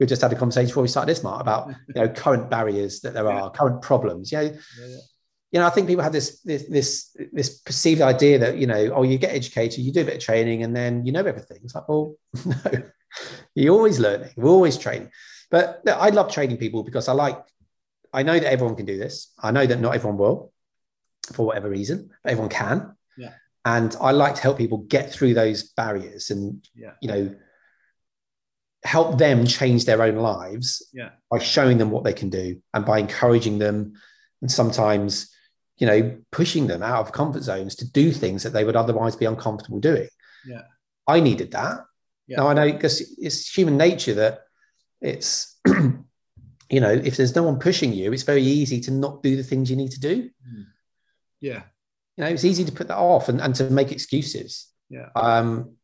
we've 0.00 0.08
just 0.08 0.22
had 0.22 0.32
a 0.32 0.36
conversation 0.36 0.68
before 0.68 0.82
we 0.82 0.88
started 0.88 1.10
this, 1.10 1.22
Mark, 1.22 1.40
about, 1.42 1.68
you 1.88 1.94
know, 1.94 2.08
current 2.08 2.48
barriers 2.48 3.00
that 3.00 3.12
there 3.12 3.30
are, 3.30 3.50
current 3.50 3.82
problems. 3.82 4.32
You 4.32 4.38
know, 4.38 4.44
yeah, 4.44 4.96
you 5.52 5.60
know, 5.60 5.66
I 5.66 5.70
think 5.70 5.86
people 5.86 6.02
have 6.02 6.12
this, 6.12 6.40
this, 6.40 6.64
this, 6.68 7.16
this 7.32 7.58
perceived 7.60 8.00
idea 8.00 8.38
that, 8.38 8.56
you 8.56 8.66
know, 8.66 8.92
oh, 8.94 9.02
you 9.02 9.18
get 9.18 9.34
educated, 9.34 9.80
you 9.80 9.92
do 9.92 10.00
a 10.00 10.04
bit 10.04 10.16
of 10.16 10.22
training 10.22 10.62
and 10.62 10.74
then 10.74 11.04
you 11.04 11.12
know 11.12 11.24
everything. 11.24 11.58
It's 11.62 11.74
like, 11.74 11.88
well, 11.88 12.14
no, 12.46 12.82
you're 13.54 13.74
always 13.74 13.98
learning, 13.98 14.30
we're 14.36 14.50
always 14.50 14.78
training. 14.78 15.10
But 15.50 15.82
I 15.86 16.08
love 16.10 16.32
training 16.32 16.56
people 16.56 16.84
because 16.84 17.08
I 17.08 17.12
like, 17.12 17.38
I 18.12 18.22
know 18.22 18.38
that 18.38 18.50
everyone 18.50 18.76
can 18.76 18.86
do 18.86 18.96
this. 18.96 19.32
I 19.38 19.50
know 19.50 19.66
that 19.66 19.80
not 19.80 19.94
everyone 19.94 20.18
will 20.18 20.52
for 21.32 21.46
whatever 21.46 21.68
reason, 21.68 22.10
but 22.22 22.32
everyone 22.32 22.50
can. 22.50 22.96
And 23.68 23.94
I 24.00 24.12
like 24.12 24.34
to 24.36 24.40
help 24.40 24.56
people 24.56 24.78
get 24.78 25.12
through 25.12 25.34
those 25.34 25.62
barriers 25.62 26.30
and, 26.30 26.66
yeah. 26.74 26.92
you 27.02 27.08
know, 27.08 27.34
help 28.82 29.18
them 29.18 29.46
change 29.46 29.84
their 29.84 30.00
own 30.00 30.16
lives 30.16 30.88
yeah. 30.94 31.10
by 31.30 31.38
showing 31.38 31.76
them 31.76 31.90
what 31.90 32.02
they 32.02 32.14
can 32.14 32.30
do 32.30 32.62
and 32.72 32.86
by 32.86 32.98
encouraging 32.98 33.58
them 33.58 33.92
and 34.40 34.50
sometimes, 34.50 35.30
you 35.76 35.86
know, 35.86 36.16
pushing 36.32 36.66
them 36.66 36.82
out 36.82 37.00
of 37.00 37.12
comfort 37.12 37.42
zones 37.42 37.74
to 37.76 37.92
do 37.92 38.10
things 38.10 38.42
that 38.42 38.54
they 38.54 38.64
would 38.64 38.74
otherwise 38.74 39.16
be 39.16 39.26
uncomfortable 39.26 39.80
doing. 39.80 40.08
Yeah. 40.46 40.62
I 41.06 41.20
needed 41.20 41.50
that. 41.50 41.80
Yeah. 42.26 42.38
Now 42.38 42.48
I 42.48 42.54
know 42.54 42.72
because 42.72 43.02
it's 43.18 43.54
human 43.54 43.76
nature 43.76 44.14
that 44.14 44.44
it's 45.02 45.60
you 45.66 46.80
know 46.80 46.90
if 46.90 47.18
there's 47.18 47.36
no 47.36 47.42
one 47.42 47.58
pushing 47.58 47.92
you, 47.92 48.14
it's 48.14 48.22
very 48.22 48.42
easy 48.42 48.80
to 48.80 48.92
not 48.92 49.22
do 49.22 49.36
the 49.36 49.42
things 49.42 49.68
you 49.68 49.76
need 49.76 49.90
to 49.90 50.00
do. 50.00 50.30
Hmm. 50.42 50.62
Yeah, 51.40 51.62
you 52.18 52.24
know 52.24 52.30
it's 52.30 52.44
easy 52.44 52.64
to 52.64 52.72
put 52.72 52.88
that 52.88 52.98
off 52.98 53.30
and, 53.30 53.40
and 53.40 53.54
to 53.54 53.70
make 53.70 53.90
excuses. 53.90 54.68
Yeah. 54.90 55.08
Um, 55.16 55.76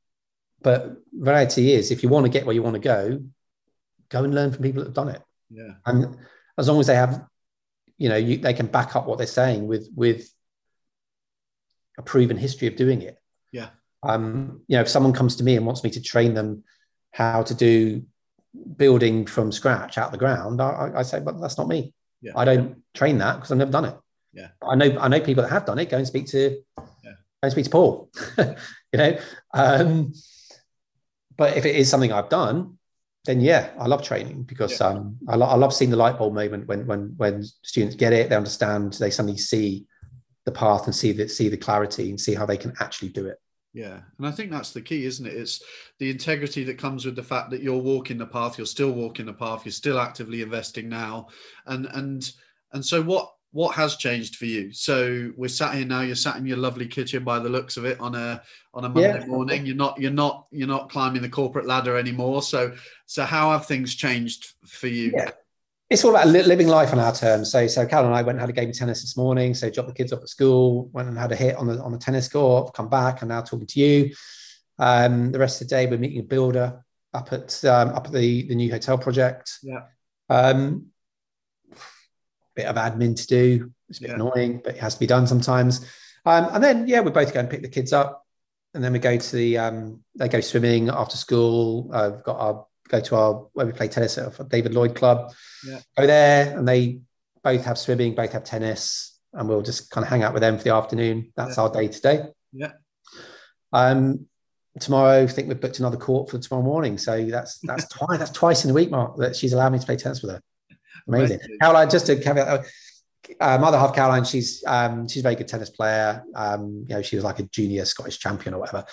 but 0.60 0.96
reality 1.16 1.72
is, 1.72 1.90
if 1.90 2.02
you 2.02 2.10
want 2.10 2.26
to 2.26 2.30
get 2.30 2.44
where 2.44 2.54
you 2.54 2.62
want 2.62 2.74
to 2.74 2.80
go, 2.80 3.22
go 4.10 4.24
and 4.24 4.34
learn 4.34 4.52
from 4.52 4.62
people 4.62 4.80
that 4.80 4.88
have 4.88 4.94
done 4.94 5.08
it. 5.08 5.22
Yeah. 5.50 5.74
And 5.86 6.16
as 6.58 6.68
long 6.68 6.80
as 6.80 6.86
they 6.86 6.94
have, 6.94 7.24
you 7.96 8.10
know, 8.10 8.16
you, 8.16 8.36
they 8.36 8.54
can 8.54 8.66
back 8.66 8.96
up 8.96 9.06
what 9.06 9.16
they're 9.16 9.26
saying 9.26 9.66
with 9.66 9.88
with 9.94 10.28
a 11.96 12.02
proven 12.02 12.36
history 12.36 12.68
of 12.68 12.76
doing 12.76 13.00
it. 13.00 13.16
Yeah 13.52 13.68
um, 14.04 14.60
you 14.68 14.76
know, 14.76 14.82
if 14.82 14.88
someone 14.88 15.12
comes 15.12 15.36
to 15.36 15.44
me 15.44 15.56
and 15.56 15.66
wants 15.66 15.82
me 15.82 15.90
to 15.90 16.02
train 16.02 16.34
them 16.34 16.62
how 17.12 17.42
to 17.42 17.54
do 17.54 18.02
building 18.76 19.26
from 19.26 19.50
scratch 19.50 19.98
out 19.98 20.06
of 20.06 20.12
the 20.12 20.18
ground, 20.18 20.60
I, 20.60 20.92
I 20.96 21.02
say, 21.02 21.20
but 21.20 21.40
that's 21.40 21.58
not 21.58 21.68
me. 21.68 21.94
Yeah. 22.20 22.32
I 22.36 22.44
don't 22.44 22.82
train 22.92 23.18
that 23.18 23.36
because 23.36 23.50
I've 23.50 23.58
never 23.58 23.72
done 23.72 23.86
it. 23.86 23.96
Yeah. 24.34 24.48
I 24.62 24.74
know 24.74 24.98
I 24.98 25.08
know 25.08 25.20
people 25.20 25.42
that 25.42 25.50
have 25.50 25.66
done 25.66 25.78
it. 25.78 25.90
Go 25.90 25.98
and 25.98 26.06
speak 26.06 26.26
to 26.28 26.60
yeah. 26.76 26.84
go 27.04 27.14
and 27.42 27.52
speak 27.52 27.64
to 27.64 27.70
Paul. 27.70 28.10
you 28.38 28.98
know. 28.98 29.18
Um, 29.52 30.12
but 31.36 31.56
if 31.56 31.66
it 31.66 31.76
is 31.76 31.88
something 31.88 32.12
I've 32.12 32.28
done, 32.28 32.78
then 33.24 33.40
yeah, 33.40 33.70
I 33.78 33.86
love 33.86 34.02
training 34.02 34.42
because 34.42 34.80
yeah. 34.80 34.88
um, 34.88 35.16
I, 35.28 35.36
lo- 35.36 35.46
I 35.46 35.54
love 35.54 35.72
seeing 35.72 35.90
the 35.90 35.96
light 35.96 36.18
bulb 36.18 36.34
moment 36.34 36.66
when 36.68 36.86
when 36.86 37.14
when 37.16 37.42
students 37.62 37.96
get 37.96 38.12
it, 38.12 38.28
they 38.28 38.36
understand, 38.36 38.94
they 38.94 39.10
suddenly 39.10 39.38
see 39.38 39.86
the 40.44 40.52
path 40.52 40.84
and 40.84 40.94
see 40.94 41.12
the 41.12 41.28
see 41.28 41.48
the 41.48 41.56
clarity 41.56 42.10
and 42.10 42.20
see 42.20 42.34
how 42.34 42.44
they 42.44 42.56
can 42.56 42.74
actually 42.80 43.08
do 43.08 43.26
it. 43.26 43.38
Yeah, 43.72 44.00
and 44.18 44.26
I 44.26 44.30
think 44.30 44.52
that's 44.52 44.70
the 44.70 44.82
key, 44.82 45.04
isn't 45.04 45.26
it? 45.26 45.34
It's 45.34 45.62
the 45.98 46.10
integrity 46.10 46.62
that 46.64 46.78
comes 46.78 47.04
with 47.04 47.16
the 47.16 47.22
fact 47.22 47.50
that 47.50 47.62
you're 47.62 47.76
walking 47.76 48.18
the 48.18 48.26
path, 48.26 48.56
you're 48.56 48.66
still 48.66 48.92
walking 48.92 49.26
the 49.26 49.32
path, 49.32 49.64
you're 49.64 49.72
still 49.72 49.98
actively 49.98 50.42
investing 50.42 50.88
now, 50.88 51.28
and 51.66 51.86
and 51.86 52.30
and 52.72 52.84
so 52.84 53.02
what 53.02 53.32
what 53.54 53.74
has 53.76 53.96
changed 53.96 54.36
for 54.36 54.46
you? 54.46 54.72
So 54.72 55.32
we're 55.36 55.48
sat 55.48 55.74
here 55.74 55.86
now. 55.86 56.02
You're 56.02 56.16
sat 56.16 56.36
in 56.36 56.44
your 56.44 56.56
lovely 56.56 56.86
kitchen 56.86 57.24
by 57.24 57.38
the 57.38 57.48
looks 57.48 57.76
of 57.76 57.84
it 57.84 57.98
on 58.00 58.14
a 58.14 58.42
on 58.74 58.84
a 58.84 58.88
Monday 58.88 59.20
yeah. 59.20 59.26
morning. 59.26 59.64
You're 59.64 59.76
not 59.76 59.98
you're 59.98 60.10
not 60.10 60.46
you're 60.50 60.68
not 60.68 60.90
climbing 60.90 61.22
the 61.22 61.28
corporate 61.28 61.66
ladder 61.66 61.96
anymore. 61.96 62.42
So 62.42 62.74
so 63.06 63.24
how 63.24 63.52
have 63.52 63.66
things 63.66 63.94
changed 63.94 64.54
for 64.66 64.88
you? 64.88 65.12
Yeah 65.14 65.30
it's 65.90 66.04
all 66.04 66.10
about 66.10 66.26
living 66.26 66.66
life 66.66 66.92
on 66.92 66.98
our 66.98 67.14
terms. 67.14 67.52
So, 67.52 67.66
so 67.66 67.86
Cal 67.86 68.06
and 68.06 68.14
I 68.14 68.22
went 68.22 68.36
and 68.36 68.40
had 68.40 68.48
a 68.48 68.52
game 68.52 68.70
of 68.70 68.76
tennis 68.76 69.02
this 69.02 69.16
morning. 69.16 69.54
So, 69.54 69.70
dropped 69.70 69.88
the 69.88 69.94
kids 69.94 70.12
off 70.12 70.22
at 70.22 70.28
school, 70.28 70.88
went 70.92 71.08
and 71.08 71.16
had 71.16 71.30
a 71.30 71.36
hit 71.36 71.56
on 71.56 71.66
the 71.66 71.80
on 71.82 71.92
the 71.92 71.98
tennis 71.98 72.28
court. 72.28 72.74
Come 72.74 72.88
back, 72.88 73.20
and 73.22 73.28
now 73.28 73.42
talking 73.42 73.66
to 73.66 73.80
you. 73.80 74.14
Um, 74.78 75.30
the 75.30 75.38
rest 75.38 75.60
of 75.60 75.68
the 75.68 75.74
day, 75.74 75.86
we're 75.86 75.98
meeting 75.98 76.20
a 76.20 76.24
builder 76.24 76.84
up 77.12 77.32
at 77.32 77.64
um, 77.64 77.90
up 77.90 78.06
at 78.06 78.12
the 78.12 78.48
the 78.48 78.54
new 78.54 78.70
hotel 78.72 78.96
project. 78.96 79.58
Yeah. 79.62 79.82
Um, 80.30 80.86
bit 82.54 82.66
of 82.66 82.76
admin 82.76 83.16
to 83.16 83.26
do. 83.26 83.72
It's 83.88 83.98
a 83.98 84.02
bit 84.02 84.10
yeah. 84.10 84.14
annoying, 84.16 84.60
but 84.64 84.76
it 84.76 84.80
has 84.80 84.94
to 84.94 85.00
be 85.00 85.06
done 85.06 85.26
sometimes. 85.26 85.84
Um, 86.24 86.48
and 86.52 86.64
then, 86.64 86.88
yeah, 86.88 87.00
we 87.00 87.10
both 87.10 87.32
go 87.34 87.40
and 87.40 87.50
pick 87.50 87.62
the 87.62 87.68
kids 87.68 87.92
up, 87.92 88.24
and 88.72 88.82
then 88.82 88.92
we 88.92 88.98
go 88.98 89.16
to 89.16 89.36
the 89.36 89.58
um, 89.58 90.00
they 90.16 90.28
go 90.28 90.40
swimming 90.40 90.88
after 90.88 91.16
school. 91.16 91.90
Uh, 91.92 92.10
we've 92.14 92.24
got 92.24 92.38
our 92.38 92.66
go 92.88 93.00
to 93.00 93.16
our 93.16 93.46
where 93.52 93.66
we 93.66 93.72
play 93.72 93.88
tennis 93.88 94.18
at 94.18 94.48
David 94.48 94.74
Lloyd 94.74 94.94
Club. 94.94 95.32
Yeah. 95.66 95.80
Go 95.96 96.06
there, 96.06 96.56
and 96.56 96.66
they 96.66 97.00
both 97.42 97.64
have 97.64 97.78
swimming, 97.78 98.14
both 98.14 98.32
have 98.32 98.44
tennis, 98.44 99.18
and 99.32 99.48
we'll 99.48 99.62
just 99.62 99.90
kind 99.90 100.04
of 100.04 100.08
hang 100.08 100.22
out 100.22 100.32
with 100.32 100.40
them 100.40 100.58
for 100.58 100.64
the 100.64 100.74
afternoon. 100.74 101.32
That's 101.36 101.56
yeah. 101.56 101.62
our 101.62 101.70
day 101.70 101.88
today. 101.88 102.24
Yeah. 102.52 102.72
Um, 103.72 104.26
tomorrow, 104.80 105.22
I 105.22 105.26
think 105.26 105.48
we've 105.48 105.60
booked 105.60 105.78
another 105.78 105.96
court 105.96 106.30
for 106.30 106.38
tomorrow 106.38 106.64
morning. 106.64 106.98
So 106.98 107.24
that's 107.26 107.58
that's 107.60 107.88
twice 107.88 108.18
that's 108.18 108.30
twice 108.30 108.64
in 108.64 108.70
a 108.70 108.74
week, 108.74 108.90
Mark, 108.90 109.16
that 109.18 109.36
she's 109.36 109.52
allowed 109.52 109.72
me 109.72 109.78
to 109.78 109.86
play 109.86 109.96
tennis 109.96 110.22
with 110.22 110.32
her. 110.32 110.40
Amazing. 111.08 111.40
Caroline, 111.60 111.90
just 111.90 112.06
to 112.06 112.16
caveat, 112.16 112.66
uh, 113.40 113.58
mother 113.58 113.78
half 113.78 113.94
Caroline, 113.94 114.24
she's 114.24 114.62
um, 114.66 115.08
she's 115.08 115.20
a 115.20 115.22
very 115.22 115.34
good 115.34 115.48
tennis 115.48 115.70
player. 115.70 116.22
Um, 116.34 116.84
you 116.88 116.94
know, 116.94 117.02
she 117.02 117.16
was 117.16 117.24
like 117.24 117.38
a 117.38 117.44
junior 117.44 117.84
Scottish 117.84 118.18
champion 118.18 118.54
or 118.54 118.60
whatever. 118.60 118.84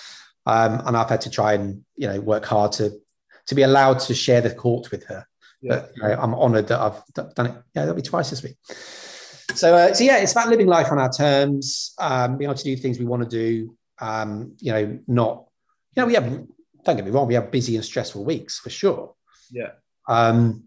Um, 0.45 0.81
and 0.85 0.97
I've 0.97 1.09
had 1.09 1.21
to 1.21 1.29
try 1.29 1.53
and 1.53 1.83
you 1.95 2.07
know 2.07 2.19
work 2.19 2.45
hard 2.45 2.71
to 2.73 2.91
to 3.47 3.55
be 3.55 3.63
allowed 3.63 3.99
to 3.99 4.13
share 4.13 4.41
the 4.41 4.53
court 4.53 4.91
with 4.91 5.05
her. 5.05 5.25
Yeah. 5.61 5.75
But, 5.75 5.91
you 5.95 6.03
know, 6.03 6.13
I'm 6.19 6.33
honoured 6.33 6.67
that 6.67 6.79
I've 6.79 7.03
done 7.13 7.45
it. 7.47 7.53
Yeah, 7.75 7.85
that'll 7.85 7.93
be 7.93 8.01
twice 8.01 8.29
this 8.29 8.41
week. 8.41 8.57
So, 9.53 9.75
uh, 9.75 9.93
so 9.93 10.03
yeah, 10.03 10.17
it's 10.17 10.31
about 10.31 10.47
living 10.47 10.67
life 10.67 10.91
on 10.91 10.97
our 10.97 11.11
terms, 11.11 11.93
um, 11.99 12.37
being 12.37 12.49
able 12.49 12.57
to 12.57 12.63
do 12.63 12.75
things 12.75 12.97
we 12.97 13.05
want 13.05 13.23
to 13.23 13.29
do. 13.29 13.75
Um, 13.99 14.55
you 14.59 14.71
know, 14.71 14.99
not, 15.07 15.45
you 15.95 16.01
know, 16.01 16.07
we 16.07 16.15
have. 16.15 16.47
Don't 16.83 16.95
get 16.95 17.05
me 17.05 17.11
wrong, 17.11 17.27
we 17.27 17.35
have 17.35 17.51
busy 17.51 17.75
and 17.75 17.85
stressful 17.85 18.25
weeks 18.25 18.57
for 18.57 18.71
sure. 18.71 19.13
Yeah. 19.51 19.73
Um, 20.07 20.63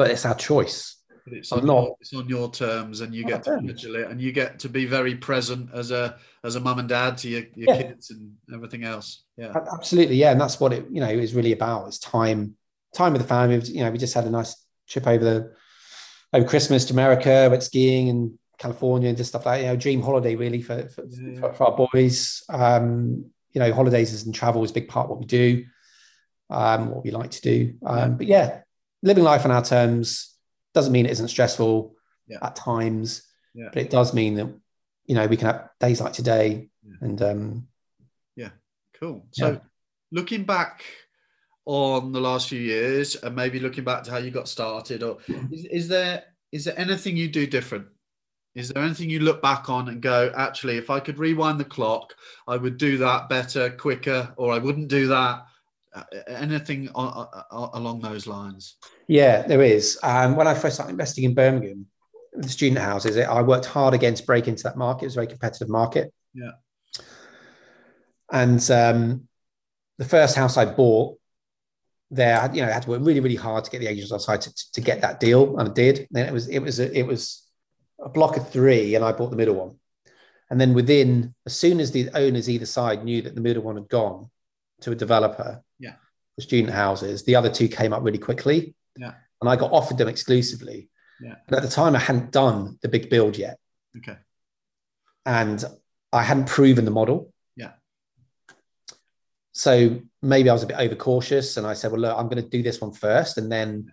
but 0.00 0.10
it's 0.10 0.24
our 0.24 0.34
choice. 0.34 0.96
But 1.26 1.34
it's 1.34 1.52
on, 1.52 1.66
not, 1.66 1.82
your, 1.82 1.96
it's 2.00 2.14
on 2.14 2.26
your 2.26 2.50
terms, 2.50 3.02
and 3.02 3.14
you 3.14 3.22
get 3.22 3.42
to 3.44 3.56
it, 3.58 4.10
and 4.10 4.18
you 4.18 4.32
get 4.32 4.58
to 4.60 4.70
be 4.70 4.86
very 4.86 5.14
present 5.14 5.68
as 5.74 5.90
a 5.90 6.16
as 6.42 6.56
a 6.56 6.60
mum 6.60 6.78
and 6.78 6.88
dad 6.88 7.18
to 7.18 7.28
your, 7.28 7.42
your 7.54 7.74
yeah. 7.74 7.82
kids 7.82 8.08
and 8.08 8.32
everything 8.54 8.84
else. 8.84 9.24
Yeah, 9.36 9.52
absolutely. 9.74 10.16
Yeah, 10.16 10.32
and 10.32 10.40
that's 10.40 10.58
what 10.58 10.72
it 10.72 10.86
you 10.90 11.02
know 11.02 11.10
is 11.10 11.34
really 11.34 11.52
about. 11.52 11.86
It's 11.88 11.98
time 11.98 12.56
time 12.94 13.12
with 13.12 13.20
the 13.20 13.28
family. 13.28 13.60
You 13.60 13.84
know, 13.84 13.90
we 13.90 13.98
just 13.98 14.14
had 14.14 14.24
a 14.24 14.30
nice 14.30 14.56
trip 14.88 15.06
over 15.06 15.22
the 15.22 15.52
over 16.32 16.48
Christmas 16.48 16.86
to 16.86 16.94
America, 16.94 17.48
went 17.50 17.62
skiing 17.62 18.08
and 18.08 18.38
California 18.56 19.10
and 19.10 19.18
just 19.18 19.28
stuff 19.28 19.44
like 19.44 19.60
that. 19.60 19.66
You 19.66 19.70
know, 19.70 19.76
dream 19.76 20.00
holiday 20.00 20.34
really 20.34 20.62
for 20.62 20.88
for, 20.88 21.04
yeah. 21.10 21.40
for, 21.40 21.52
for 21.52 21.64
our 21.64 21.88
boys. 21.92 22.42
Um, 22.48 23.26
you 23.52 23.60
know, 23.60 23.70
holidays 23.74 24.24
and 24.24 24.34
travel 24.34 24.64
is 24.64 24.70
a 24.70 24.74
big 24.74 24.88
part 24.88 25.04
of 25.04 25.10
what 25.10 25.18
we 25.18 25.26
do, 25.26 25.66
um, 26.48 26.88
what 26.88 27.04
we 27.04 27.10
like 27.10 27.32
to 27.32 27.42
do. 27.42 27.74
Um, 27.84 27.98
yeah. 27.98 28.16
But 28.16 28.26
yeah, 28.26 28.60
living 29.02 29.24
life 29.24 29.44
on 29.44 29.50
our 29.50 29.64
terms 29.64 30.34
doesn't 30.74 30.92
mean 30.92 31.06
it 31.06 31.12
isn't 31.12 31.28
stressful 31.28 31.94
yeah. 32.28 32.38
at 32.42 32.56
times, 32.56 33.22
but 33.54 33.76
it 33.76 33.90
does 33.90 34.14
mean 34.14 34.34
that 34.34 34.48
you 35.06 35.14
know 35.14 35.26
we 35.26 35.36
can 35.36 35.46
have 35.46 35.70
days 35.80 36.00
like 36.00 36.12
today 36.12 36.68
and 37.00 37.20
um, 37.22 37.68
yeah, 38.36 38.50
cool. 38.98 39.26
So 39.32 39.60
looking 40.12 40.44
back 40.44 40.84
on 41.66 42.12
the 42.12 42.20
last 42.20 42.48
few 42.48 42.60
years 42.60 43.16
and 43.16 43.36
maybe 43.36 43.60
looking 43.60 43.84
back 43.84 44.02
to 44.04 44.10
how 44.10 44.18
you 44.18 44.30
got 44.30 44.48
started 44.48 45.02
or 45.02 45.18
is, 45.50 45.64
is 45.66 45.88
there 45.88 46.24
is 46.52 46.64
there 46.64 46.78
anything 46.78 47.16
you 47.16 47.28
do 47.28 47.46
different? 47.46 47.86
Is 48.54 48.70
there 48.70 48.82
anything 48.82 49.10
you 49.10 49.20
look 49.20 49.40
back 49.40 49.70
on 49.70 49.88
and 49.88 50.00
go 50.00 50.32
actually 50.36 50.76
if 50.76 50.90
i 50.90 50.98
could 50.98 51.20
rewind 51.20 51.60
the 51.60 51.64
clock 51.64 52.12
i 52.48 52.56
would 52.56 52.78
do 52.78 52.98
that 52.98 53.28
better 53.28 53.70
quicker 53.70 54.34
or 54.36 54.52
i 54.52 54.58
wouldn't 54.58 54.88
do 54.88 55.06
that 55.06 55.44
uh, 55.94 56.02
anything 56.28 56.88
along 56.94 58.00
those 58.02 58.26
lines? 58.26 58.76
Yeah 59.08 59.46
there 59.46 59.62
is. 59.62 59.98
Um, 60.02 60.36
when 60.36 60.46
i 60.46 60.54
first 60.54 60.76
started 60.76 60.92
investing 60.92 61.24
in 61.24 61.34
birmingham 61.34 61.86
the 62.32 62.48
student 62.48 62.80
houses 62.80 63.16
i 63.16 63.42
worked 63.42 63.66
hard 63.66 63.92
again 63.92 64.14
to 64.14 64.24
break 64.24 64.48
into 64.48 64.62
that 64.62 64.76
market. 64.76 65.02
It 65.02 65.06
was 65.06 65.14
a 65.14 65.20
very 65.20 65.26
competitive 65.26 65.68
market. 65.68 66.12
Yeah. 66.32 66.52
And 68.32 68.70
um, 68.70 69.28
the 69.98 70.04
first 70.04 70.36
house 70.36 70.56
i 70.56 70.64
bought 70.64 71.20
there, 72.10 72.50
you 72.52 72.62
know, 72.62 72.68
I 72.68 72.72
had 72.72 72.82
to 72.82 72.90
work 72.90 73.00
really, 73.02 73.20
really 73.20 73.36
hard 73.36 73.64
to 73.64 73.70
get 73.70 73.78
the 73.78 73.86
agents 73.86 74.10
on 74.12 74.18
side 74.18 74.40
to, 74.42 74.54
to 74.72 74.80
get 74.80 75.00
that 75.02 75.20
deal, 75.20 75.58
and 75.58 75.68
I 75.68 75.72
did. 75.72 76.08
Then 76.10 76.26
it 76.26 76.32
was 76.32 76.48
it 76.48 76.58
was 76.58 76.80
a, 76.80 76.98
it 76.98 77.06
was 77.06 77.46
a 78.00 78.08
block 78.08 78.36
of 78.36 78.50
three, 78.50 78.94
and 78.94 79.04
I 79.04 79.12
bought 79.12 79.30
the 79.30 79.36
middle 79.36 79.54
one. 79.54 79.76
And 80.50 80.60
then 80.60 80.74
within, 80.74 81.34
as 81.46 81.54
soon 81.54 81.78
as 81.78 81.92
the 81.92 82.10
owners 82.14 82.50
either 82.50 82.66
side 82.66 83.04
knew 83.04 83.22
that 83.22 83.36
the 83.36 83.40
middle 83.40 83.62
one 83.62 83.76
had 83.76 83.88
gone 83.88 84.28
to 84.80 84.90
a 84.90 84.96
developer, 84.96 85.62
student 86.40 86.72
houses, 86.72 87.24
the 87.24 87.36
other 87.36 87.50
two 87.50 87.68
came 87.68 87.92
up 87.92 88.02
really 88.02 88.18
quickly, 88.18 88.74
yeah, 88.96 89.14
and 89.40 89.48
I 89.48 89.56
got 89.56 89.72
offered 89.72 89.98
them 89.98 90.08
exclusively. 90.08 90.88
Yeah. 91.20 91.36
But 91.48 91.58
at 91.58 91.62
the 91.62 91.68
time, 91.68 91.94
I 91.94 91.98
hadn't 91.98 92.32
done 92.32 92.78
the 92.82 92.88
big 92.88 93.10
build 93.10 93.36
yet. 93.36 93.58
Okay. 93.96 94.16
And 95.26 95.62
I 96.12 96.22
hadn't 96.22 96.46
proven 96.46 96.84
the 96.84 96.90
model. 96.90 97.32
Yeah. 97.56 97.72
So 99.52 100.00
maybe 100.22 100.48
I 100.48 100.52
was 100.52 100.62
a 100.62 100.66
bit 100.66 100.78
overcautious 100.78 101.56
and 101.56 101.66
I 101.66 101.74
said, 101.74 101.92
well, 101.92 102.00
look, 102.00 102.16
I'm 102.16 102.28
going 102.28 102.42
to 102.42 102.48
do 102.48 102.62
this 102.62 102.80
one 102.80 102.92
first. 102.92 103.36
And 103.36 103.52
then, 103.52 103.92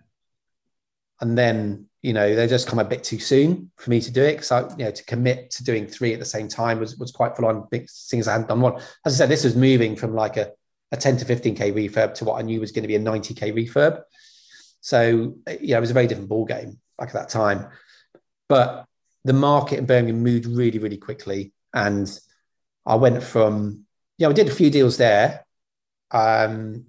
and 1.20 1.36
then, 1.36 1.86
you 2.00 2.12
know, 2.12 2.34
they 2.34 2.46
just 2.46 2.66
come 2.66 2.78
a 2.78 2.84
bit 2.84 3.04
too 3.04 3.18
soon 3.18 3.70
for 3.76 3.90
me 3.90 4.00
to 4.00 4.10
do 4.10 4.22
it. 4.22 4.36
Cause 4.36 4.52
I, 4.52 4.60
you 4.76 4.84
know, 4.84 4.90
to 4.90 5.04
commit 5.04 5.50
to 5.52 5.64
doing 5.64 5.86
three 5.86 6.14
at 6.14 6.20
the 6.20 6.24
same 6.24 6.48
time 6.48 6.78
was, 6.80 6.96
was 6.96 7.12
quite 7.12 7.36
full 7.36 7.46
on 7.46 7.68
big 7.70 7.90
things 7.90 8.26
I 8.26 8.32
hadn't 8.32 8.48
done 8.48 8.60
one. 8.60 8.80
As 9.04 9.14
I 9.14 9.16
said, 9.16 9.28
this 9.28 9.44
was 9.44 9.56
moving 9.56 9.96
from 9.96 10.14
like 10.14 10.38
a, 10.38 10.52
a 10.92 10.96
10 10.96 11.18
to 11.18 11.24
15K 11.24 11.72
refurb 11.72 12.14
to 12.14 12.24
what 12.24 12.38
I 12.38 12.42
knew 12.42 12.60
was 12.60 12.72
going 12.72 12.82
to 12.82 12.88
be 12.88 12.96
a 12.96 13.00
90K 13.00 13.52
refurb. 13.52 14.02
So, 14.80 15.36
yeah, 15.60 15.76
it 15.76 15.80
was 15.80 15.90
a 15.90 15.94
very 15.94 16.06
different 16.06 16.28
ball 16.28 16.44
game 16.44 16.78
back 16.96 17.08
at 17.08 17.14
that 17.14 17.28
time. 17.28 17.68
But 18.48 18.86
the 19.24 19.32
market 19.32 19.78
in 19.78 19.86
Birmingham 19.86 20.22
moved 20.22 20.46
really, 20.46 20.78
really 20.78 20.96
quickly. 20.96 21.52
And 21.74 22.08
I 22.86 22.94
went 22.94 23.22
from, 23.22 23.84
yeah, 24.16 24.28
we 24.28 24.34
did 24.34 24.48
a 24.48 24.54
few 24.54 24.70
deals 24.70 24.96
there 24.96 25.44
um, 26.10 26.86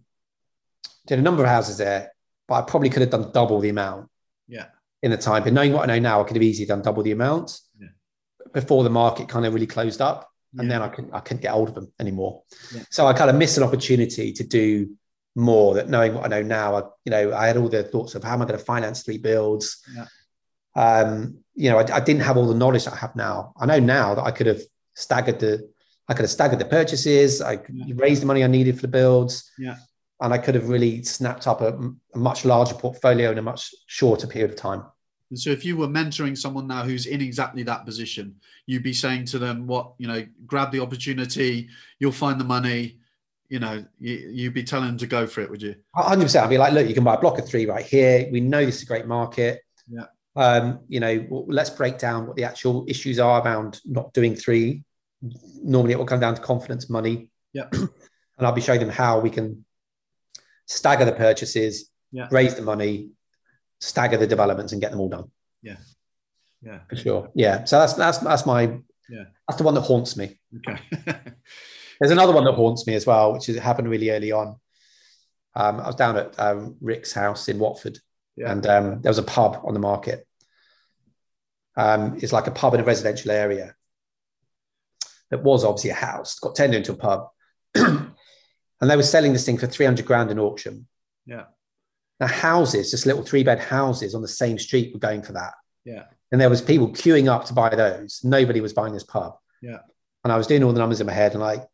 did 1.07 1.19
a 1.19 1.21
number 1.21 1.43
of 1.43 1.49
houses 1.49 1.77
there, 1.77 2.11
but 2.47 2.55
I 2.55 2.61
probably 2.61 2.89
could 2.89 3.01
have 3.01 3.11
done 3.11 3.31
double 3.31 3.59
the 3.59 3.69
amount. 3.69 4.09
Yeah. 4.47 4.65
In 5.01 5.11
the 5.11 5.17
time, 5.17 5.43
but 5.43 5.53
knowing 5.53 5.71
what 5.71 5.89
I 5.89 5.93
know 5.93 5.99
now, 5.99 6.19
I 6.19 6.25
could 6.25 6.35
have 6.35 6.43
easily 6.43 6.65
done 6.65 6.81
double 6.81 7.03
the 7.03 7.13
amount 7.13 7.61
yeah. 7.79 7.87
before 8.51 8.83
the 8.83 8.89
market 8.89 9.29
kind 9.29 9.45
of 9.45 9.53
really 9.53 9.65
closed 9.65 10.01
up, 10.01 10.28
and 10.57 10.67
yeah. 10.67 10.79
then 10.79 10.81
I 10.81 10.89
couldn't 10.89 11.13
I 11.13 11.19
couldn't 11.19 11.41
get 11.41 11.51
hold 11.51 11.69
of 11.69 11.75
them 11.75 11.91
anymore. 11.99 12.43
Yeah. 12.73 12.83
So 12.89 13.07
I 13.07 13.13
kind 13.13 13.29
of 13.29 13.35
missed 13.35 13.57
an 13.57 13.63
opportunity 13.63 14.31
to 14.33 14.43
do 14.43 14.95
more. 15.35 15.75
That 15.75 15.89
knowing 15.89 16.13
what 16.13 16.25
I 16.25 16.27
know 16.27 16.41
now, 16.41 16.75
I, 16.75 16.81
you 17.05 17.11
know, 17.11 17.33
I 17.33 17.47
had 17.47 17.57
all 17.57 17.69
the 17.69 17.83
thoughts 17.83 18.15
of 18.15 18.23
how 18.23 18.33
am 18.33 18.41
I 18.41 18.45
going 18.45 18.59
to 18.59 18.65
finance 18.65 19.03
three 19.03 19.17
builds. 19.17 19.83
Yeah. 19.95 20.05
Um, 20.75 21.39
you 21.55 21.69
know, 21.69 21.77
I, 21.77 21.97
I 21.97 21.99
didn't 21.99 22.21
have 22.21 22.37
all 22.37 22.47
the 22.47 22.55
knowledge 22.55 22.85
that 22.85 22.93
I 22.93 22.97
have 22.97 23.15
now. 23.15 23.53
I 23.57 23.65
know 23.65 23.79
now 23.79 24.15
that 24.15 24.23
I 24.23 24.31
could 24.31 24.47
have 24.47 24.61
staggered 24.95 25.39
the 25.39 25.69
I 26.07 26.13
could 26.13 26.23
have 26.23 26.31
staggered 26.31 26.59
the 26.59 26.65
purchases. 26.65 27.39
I 27.41 27.59
raised 27.93 28.23
the 28.23 28.25
money 28.25 28.43
I 28.43 28.47
needed 28.47 28.75
for 28.75 28.81
the 28.81 28.87
builds. 28.87 29.51
Yeah. 29.59 29.75
And 30.19 30.33
I 30.33 30.39
could 30.39 30.55
have 30.55 30.67
really 30.67 31.03
snapped 31.03 31.47
up 31.47 31.61
a, 31.61 31.77
a, 32.15 32.17
much 32.17 32.43
larger 32.43 32.73
portfolio 32.73 33.31
in 33.31 33.37
a 33.37 33.43
much 33.43 33.73
shorter 33.85 34.25
period 34.25 34.49
of 34.49 34.57
time. 34.57 34.83
And 35.29 35.39
so 35.39 35.51
if 35.51 35.63
you 35.63 35.77
were 35.77 35.87
mentoring 35.87 36.37
someone 36.37 36.67
now 36.67 36.83
who's 36.83 37.05
in 37.05 37.21
exactly 37.21 37.63
that 37.63 37.85
position, 37.85 38.35
you'd 38.65 38.83
be 38.83 38.93
saying 38.93 39.25
to 39.25 39.39
them, 39.39 39.67
what, 39.67 39.93
you 39.97 40.07
know, 40.07 40.25
grab 40.45 40.71
the 40.71 40.79
opportunity, 40.79 41.69
you'll 41.99 42.11
find 42.11 42.39
the 42.39 42.45
money, 42.45 42.97
you 43.47 43.59
know, 43.59 43.85
you, 43.99 44.47
would 44.47 44.53
be 44.53 44.63
telling 44.63 44.87
them 44.87 44.97
to 44.97 45.07
go 45.07 45.27
for 45.27 45.41
it, 45.41 45.49
would 45.49 45.61
you? 45.61 45.75
100%. 45.95 46.41
I'd 46.41 46.49
be 46.49 46.57
like, 46.57 46.73
look, 46.73 46.87
you 46.87 46.93
can 46.93 47.03
buy 47.03 47.15
a 47.15 47.19
block 47.19 47.37
of 47.37 47.47
three 47.47 47.65
right 47.65 47.85
here. 47.85 48.27
We 48.31 48.41
know 48.41 48.65
this 48.65 48.77
is 48.77 48.83
a 48.83 48.87
great 48.87 49.05
market. 49.05 49.61
Yeah. 49.87 50.05
Um, 50.35 50.79
you 50.87 50.99
know, 50.99 51.45
let's 51.47 51.69
break 51.69 51.97
down 51.97 52.27
what 52.27 52.35
the 52.35 52.43
actual 52.43 52.85
issues 52.87 53.19
are 53.19 53.41
around 53.43 53.81
not 53.85 54.13
doing 54.13 54.35
three 54.35 54.83
normally 55.21 55.93
it 55.93 55.97
will 55.97 56.05
come 56.05 56.19
down 56.19 56.35
to 56.35 56.41
confidence 56.41 56.89
money. 56.89 57.29
Yeah. 57.53 57.69
and 57.71 57.89
I'll 58.39 58.53
be 58.53 58.61
showing 58.61 58.79
them 58.79 58.89
how 58.89 59.19
we 59.19 59.29
can 59.29 59.65
stagger 60.65 61.05
the 61.05 61.11
purchases, 61.11 61.89
yeah. 62.11 62.27
raise 62.31 62.55
the 62.55 62.61
money, 62.61 63.09
stagger 63.79 64.17
the 64.17 64.27
developments, 64.27 64.71
and 64.71 64.81
get 64.81 64.91
them 64.91 64.99
all 64.99 65.09
done. 65.09 65.31
Yeah. 65.61 65.77
Yeah. 66.61 66.79
For 66.89 66.95
sure. 66.95 67.31
Yeah. 67.33 67.63
So 67.65 67.79
that's 67.79 67.93
that's 67.93 68.17
that's 68.19 68.45
my 68.45 68.79
yeah. 69.09 69.25
That's 69.47 69.57
the 69.57 69.63
one 69.63 69.73
that 69.73 69.81
haunts 69.81 70.15
me. 70.15 70.39
Okay. 70.57 70.79
There's 71.99 72.11
another 72.11 72.33
one 72.33 72.45
that 72.45 72.53
haunts 72.53 72.87
me 72.87 72.95
as 72.95 73.05
well, 73.05 73.33
which 73.33 73.49
is, 73.49 73.57
happened 73.57 73.89
really 73.89 74.09
early 74.09 74.31
on. 74.31 74.59
Um, 75.55 75.79
I 75.79 75.87
was 75.87 75.95
down 75.95 76.15
at 76.15 76.39
um, 76.39 76.77
Rick's 76.79 77.11
house 77.11 77.49
in 77.49 77.59
Watford, 77.59 77.99
yeah. 78.37 78.51
and 78.51 78.65
um, 78.67 79.01
there 79.01 79.09
was 79.09 79.17
a 79.17 79.23
pub 79.23 79.59
on 79.65 79.73
the 79.73 79.79
market. 79.79 80.25
Um, 81.75 82.17
it's 82.21 82.31
like 82.31 82.47
a 82.47 82.51
pub 82.51 82.73
in 82.73 82.79
a 82.79 82.85
residential 82.85 83.31
area. 83.31 83.75
That 85.31 85.43
was 85.43 85.65
obviously 85.65 85.89
a 85.89 85.95
house, 85.95 86.39
got 86.39 86.55
turned 86.55 86.73
into 86.73 86.93
a 86.93 86.95
pub, 86.95 87.27
and 87.75 88.13
they 88.81 88.95
were 88.95 89.03
selling 89.03 89.33
this 89.33 89.45
thing 89.45 89.57
for 89.57 89.67
three 89.67 89.85
hundred 89.85 90.05
grand 90.05 90.31
in 90.31 90.39
auction. 90.39 90.87
Yeah. 91.25 91.45
Now 92.19 92.27
houses, 92.27 92.91
just 92.91 93.05
little 93.05 93.23
three 93.23 93.43
bed 93.43 93.59
houses 93.59 94.13
on 94.13 94.21
the 94.21 94.27
same 94.27 94.59
street, 94.59 94.93
were 94.93 94.99
going 94.99 95.21
for 95.21 95.33
that. 95.33 95.53
Yeah. 95.85 96.05
And 96.31 96.39
there 96.39 96.49
was 96.49 96.61
people 96.61 96.89
queuing 96.89 97.27
up 97.27 97.45
to 97.45 97.53
buy 97.53 97.69
those. 97.69 98.21
Nobody 98.23 98.61
was 98.61 98.73
buying 98.73 98.93
this 98.93 99.03
pub. 99.03 99.37
Yeah. 99.61 99.79
And 100.23 100.33
I 100.33 100.37
was 100.37 100.47
doing 100.47 100.63
all 100.63 100.73
the 100.73 100.79
numbers 100.79 101.01
in 101.01 101.07
my 101.07 101.13
head, 101.13 101.31
and 101.31 101.41
like, 101.41 101.65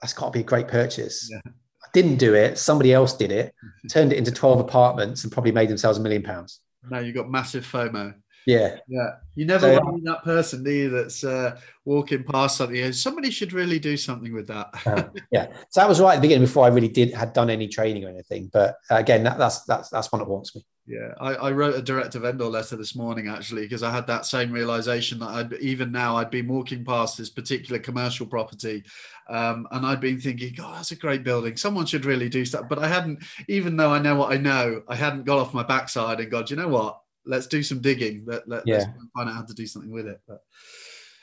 that's 0.00 0.14
got 0.14 0.26
to 0.26 0.32
be 0.32 0.40
a 0.40 0.44
great 0.44 0.68
purchase. 0.68 1.28
Yeah. 1.30 1.40
I 1.46 1.88
didn't 1.92 2.16
do 2.16 2.34
it. 2.34 2.58
Somebody 2.58 2.92
else 2.92 3.16
did 3.16 3.30
it, 3.30 3.54
turned 3.90 4.12
it 4.12 4.16
into 4.16 4.32
12 4.32 4.60
apartments 4.60 5.24
and 5.24 5.32
probably 5.32 5.52
made 5.52 5.68
themselves 5.68 5.98
a 5.98 6.02
million 6.02 6.22
pounds. 6.22 6.60
Now 6.90 7.00
you've 7.00 7.14
got 7.14 7.30
massive 7.30 7.66
FOMO. 7.66 8.14
Yeah. 8.46 8.78
Yeah. 8.88 9.16
You 9.34 9.44
never 9.44 9.74
so, 9.74 9.80
want 9.80 10.04
that 10.04 10.24
person, 10.24 10.64
do 10.64 10.70
you, 10.70 10.90
that's 10.90 11.22
uh, 11.22 11.60
walking 11.84 12.24
past 12.24 12.56
something. 12.56 12.92
Somebody 12.92 13.30
should 13.30 13.52
really 13.52 13.78
do 13.78 13.96
something 13.96 14.32
with 14.32 14.46
that. 14.48 14.68
uh, 14.86 15.04
yeah. 15.30 15.48
So 15.70 15.80
that 15.80 15.88
was 15.88 16.00
right 16.00 16.14
at 16.14 16.16
the 16.16 16.22
beginning 16.22 16.46
before 16.46 16.64
I 16.64 16.68
really 16.68 16.88
did 16.88 17.12
had 17.12 17.32
done 17.32 17.50
any 17.50 17.68
training 17.68 18.04
or 18.04 18.08
anything. 18.08 18.50
But 18.52 18.76
uh, 18.90 18.96
again, 18.96 19.22
that, 19.24 19.38
that's 19.38 19.64
that's 19.64 19.90
that's 19.90 20.10
one 20.10 20.20
that 20.20 20.28
wants 20.28 20.56
me. 20.56 20.64
Yeah, 20.88 21.12
I, 21.20 21.34
I, 21.34 21.52
wrote 21.52 21.74
a 21.74 21.82
direct 21.82 22.12
to 22.12 22.20
vendor 22.20 22.46
letter 22.46 22.74
this 22.74 22.96
morning 22.96 23.28
actually 23.28 23.60
because 23.60 23.82
I 23.82 23.90
had 23.90 24.06
that 24.06 24.24
same 24.24 24.50
realization 24.50 25.18
that 25.18 25.28
I'd 25.28 25.52
even 25.60 25.92
now 25.92 26.16
I'd 26.16 26.30
been 26.30 26.48
walking 26.48 26.82
past 26.82 27.18
this 27.18 27.28
particular 27.28 27.78
commercial 27.78 28.24
property, 28.24 28.84
um, 29.28 29.68
and 29.70 29.84
I'd 29.84 30.00
been 30.00 30.18
thinking, 30.18 30.54
"God, 30.56 30.76
that's 30.76 30.92
a 30.92 30.96
great 30.96 31.24
building. 31.24 31.58
Someone 31.58 31.84
should 31.84 32.06
really 32.06 32.30
do 32.30 32.46
stuff." 32.46 32.70
But 32.70 32.78
I 32.78 32.88
hadn't, 32.88 33.22
even 33.48 33.76
though 33.76 33.90
I 33.90 33.98
know 33.98 34.14
what 34.14 34.32
I 34.32 34.38
know, 34.38 34.82
I 34.88 34.96
hadn't 34.96 35.26
got 35.26 35.38
off 35.38 35.52
my 35.52 35.62
backside 35.62 36.20
and 36.20 36.30
got, 36.30 36.48
you 36.48 36.56
know 36.56 36.68
what? 36.68 36.98
Let's 37.28 37.46
do 37.46 37.62
some 37.62 37.80
digging. 37.80 38.24
Let, 38.26 38.48
let, 38.48 38.66
yeah. 38.66 38.76
Let's 38.76 38.86
find 39.14 39.28
out 39.28 39.34
how 39.36 39.42
to 39.42 39.54
do 39.54 39.66
something 39.66 39.90
with 39.90 40.06
it. 40.06 40.20
But 40.26 40.42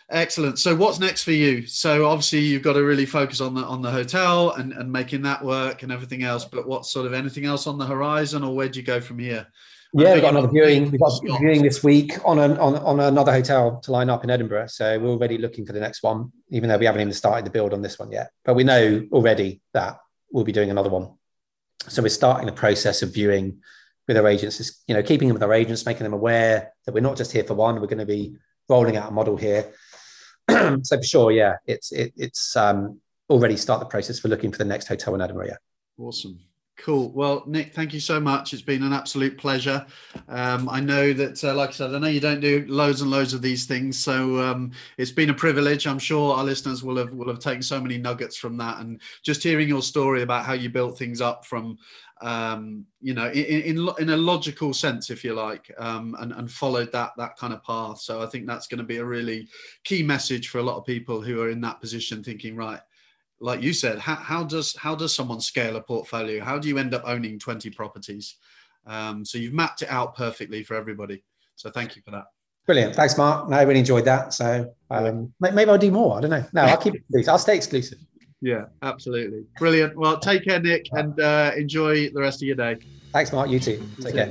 Excellent. 0.10 0.60
So 0.60 0.76
what's 0.76 0.99
next 0.99 1.24
for 1.24 1.32
you? 1.32 1.66
So 1.66 2.06
obviously 2.06 2.39
you've 2.39 2.62
got 2.62 2.74
to 2.74 2.84
really 2.84 3.08
focus 3.08 3.41
on 3.41 3.56
the 3.56 3.64
on 3.64 3.82
the 3.82 3.89
hotel 3.89 4.51
and, 4.51 4.72
and 4.74 4.91
making 4.91 5.24
that 5.24 5.43
work 5.43 5.82
and 5.82 5.91
everything 5.91 6.24
else. 6.24 6.45
But 6.45 6.68
what 6.68 6.86
sort 6.86 7.08
of 7.08 7.14
anything 7.14 7.45
else 7.45 7.66
on 7.66 7.80
the 7.80 7.86
horizon, 7.86 8.43
or 8.43 8.56
where 8.56 8.70
do 8.70 8.80
you 8.80 8.86
go 8.86 9.01
from 9.01 9.18
here? 9.18 9.47
Yeah, 9.93 10.14
we've 10.14 10.22
got 10.22 10.32
another 10.32 10.49
viewing. 10.49 10.91
We've 10.91 10.99
got 10.99 11.20
viewing 11.39 11.64
this 11.64 11.84
week 11.84 12.14
on, 12.24 12.38
an, 12.38 12.58
on 12.58 12.76
on 12.76 12.99
another 12.99 13.32
hotel 13.32 13.80
to 13.80 13.91
line 13.91 14.12
up 14.12 14.24
in 14.24 14.30
Edinburgh. 14.30 14.68
So 14.68 14.99
we're 14.99 15.10
already 15.10 15.39
looking 15.39 15.66
for 15.66 15.74
the 15.74 15.80
next 15.80 16.03
one, 16.03 16.32
even 16.49 16.70
though 16.70 16.78
we 16.78 16.86
haven't 16.86 17.01
even 17.01 17.14
started 17.14 17.45
the 17.45 17.49
build 17.49 17.74
on 17.74 17.82
this 17.82 17.97
one 17.97 18.12
yet. 18.12 18.30
But 18.43 18.53
we 18.53 18.64
know 18.64 19.08
already 19.12 19.62
that 19.74 19.97
we'll 20.32 20.43
be 20.43 20.51
doing 20.51 20.70
another 20.70 20.89
one. 20.89 21.14
So 21.88 22.03
we're 22.03 22.10
starting 22.10 22.45
the 22.45 22.51
process 22.51 23.01
of 23.01 23.12
viewing 23.14 23.62
with 24.08 24.18
our 24.18 24.28
agents. 24.28 24.60
is 24.60 24.84
You 24.88 24.95
know, 24.95 25.03
keeping 25.03 25.28
them 25.28 25.36
with 25.36 25.43
our 25.43 25.53
agents, 25.53 25.86
making 25.86 26.03
them 26.03 26.14
aware 26.14 26.74
that 26.86 26.93
we're 26.93 27.01
not 27.01 27.18
just 27.18 27.32
here 27.32 27.43
for 27.43 27.53
one. 27.53 27.76
We're 27.76 27.88
going 27.88 27.97
to 27.99 28.06
be 28.06 28.36
rolling 28.68 28.97
out 28.97 29.10
a 29.10 29.14
model 29.14 29.38
here 29.38 29.72
so 30.84 30.97
for 30.97 31.03
sure, 31.03 31.32
yeah, 31.32 31.56
it's 31.66 31.91
it, 31.91 32.14
it's 32.16 32.56
um, 32.56 32.99
already 33.30 33.58
start 33.58 33.80
the 33.80 33.86
process 33.86 34.20
for 34.20 34.28
looking 34.28 34.51
for 34.51 34.58
the 34.58 34.66
next 34.66 34.88
hotel 34.88 35.16
in 35.16 35.22
Edinburgh. 35.22 35.56
Awesome. 35.97 36.39
Cool. 36.78 37.14
Well, 37.14 37.41
Nick, 37.47 37.74
thank 37.74 37.93
you 37.93 38.01
so 38.01 38.20
much. 38.20 38.51
It's 38.51 38.62
been 38.62 38.84
an 38.84 38.91
absolute 38.91 39.38
pleasure. 39.38 39.86
Um, 40.28 40.68
I 40.68 40.82
know 40.82 41.14
that, 41.14 41.41
uh, 41.41 41.56
like 41.56 41.70
I 41.70 41.72
said, 41.72 41.95
I 41.95 41.99
know 41.99 42.10
you 42.10 42.20
don't 42.20 42.41
do 42.41 42.66
loads 42.68 42.99
and 43.01 43.10
loads 43.10 43.34
of 43.34 43.41
these 43.41 43.66
things, 43.66 43.97
so 43.97 44.41
um, 44.41 44.72
it's 44.97 45.10
been 45.12 45.30
a 45.30 45.34
privilege. 45.34 45.88
I'm 45.88 45.99
sure 45.99 46.36
our 46.36 46.43
listeners 46.43 46.84
will 46.84 46.97
have 46.97 47.14
will 47.14 47.30
have 47.30 47.39
taken 47.39 47.64
so 47.64 47.80
many 47.80 47.97
nuggets 47.97 48.36
from 48.36 48.58
that, 48.58 48.80
and 48.80 49.01
just 49.24 49.41
hearing 49.41 49.70
your 49.70 49.82
story 49.82 50.22
about 50.22 50.45
how 50.45 50.51
you 50.53 50.70
built 50.70 50.97
things 50.97 51.22
up 51.22 51.45
from 51.45 51.78
um, 52.22 52.86
you 53.01 53.13
know, 53.13 53.30
in, 53.30 53.78
in, 53.78 53.89
in 53.99 54.09
a 54.09 54.18
logical 54.18 54.74
sense, 54.74 55.09
if 55.09 55.24
you 55.24 55.34
like, 55.34 55.74
um, 55.78 56.16
and, 56.20 56.32
and 56.32 56.49
followed 56.49 56.91
that 56.91 57.11
that 57.18 57.38
kind 57.38 57.53
of 57.53 57.63
path. 57.63 57.99
So 57.99 58.22
I 58.22 58.26
think 58.26 58.47
that's 58.47 58.68
going 58.68 58.78
to 58.80 58.86
be 58.86 58.97
a 58.97 59.05
really 59.05 59.47
key 59.84 60.01
message 60.01 60.49
for 60.49 60.59
a 60.59 60.63
lot 60.63 60.78
of 60.78 60.86
people 60.86 61.22
who 61.22 61.41
are 61.41 61.49
in 61.49 61.61
that 61.61 61.82
position, 61.82 62.24
thinking, 62.24 62.55
right, 62.55 62.80
like 63.39 63.61
you 63.61 63.74
said, 63.74 63.99
how, 63.99 64.16
how 64.16 64.43
does 64.43 64.76
how 64.78 64.95
does 64.95 65.13
someone 65.13 65.41
scale 65.41 65.76
a 65.76 65.82
portfolio? 65.82 66.43
How 66.43 66.57
do 66.57 66.68
you 66.68 66.78
end 66.78 66.93
up 66.93 67.03
owning 67.05 67.38
20 67.38 67.70
properties? 67.72 68.36
Um, 68.88 69.26
so 69.26 69.38
you've 69.38 69.53
mapped 69.53 69.82
it 69.82 69.89
out 69.89 70.16
perfectly 70.16 70.63
for 70.63 70.76
everybody. 70.76 71.24
So 71.55 71.70
thank 71.70 71.95
you 71.95 72.01
for 72.01 72.11
that. 72.11 72.26
Brilliant. 72.66 72.95
Thanks, 72.95 73.18
Mark. 73.18 73.49
No, 73.49 73.57
I 73.57 73.61
really 73.61 73.80
enjoyed 73.80 74.05
that. 74.05 74.34
So 74.34 74.74
um, 74.89 75.32
maybe 75.39 75.70
I'll 75.70 75.78
do 75.78 75.91
more. 75.91 76.18
I 76.18 76.22
don't 76.22 76.32
know. 76.32 76.43
No, 76.53 76.63
I'll 76.63 76.78
keep 76.78 76.95
it 76.95 77.28
I'll 77.28 77.38
stay 77.38 77.55
exclusive. 77.55 77.99
Yeah, 78.42 78.66
absolutely. 78.82 79.46
Brilliant. 79.58 79.96
Well, 79.96 80.20
take 80.20 80.44
care, 80.44 80.60
Nick, 80.60 80.88
and 80.92 81.20
uh, 81.20 81.52
enjoy 81.58 82.10
the 82.10 82.20
rest 82.20 82.42
of 82.42 82.48
your 82.48 82.56
day. 82.56 82.78
Thanks, 83.12 83.32
Mark. 83.32 83.50
You 83.50 83.60
too. 83.60 83.82
Take 84.02 84.14
care. 84.14 84.30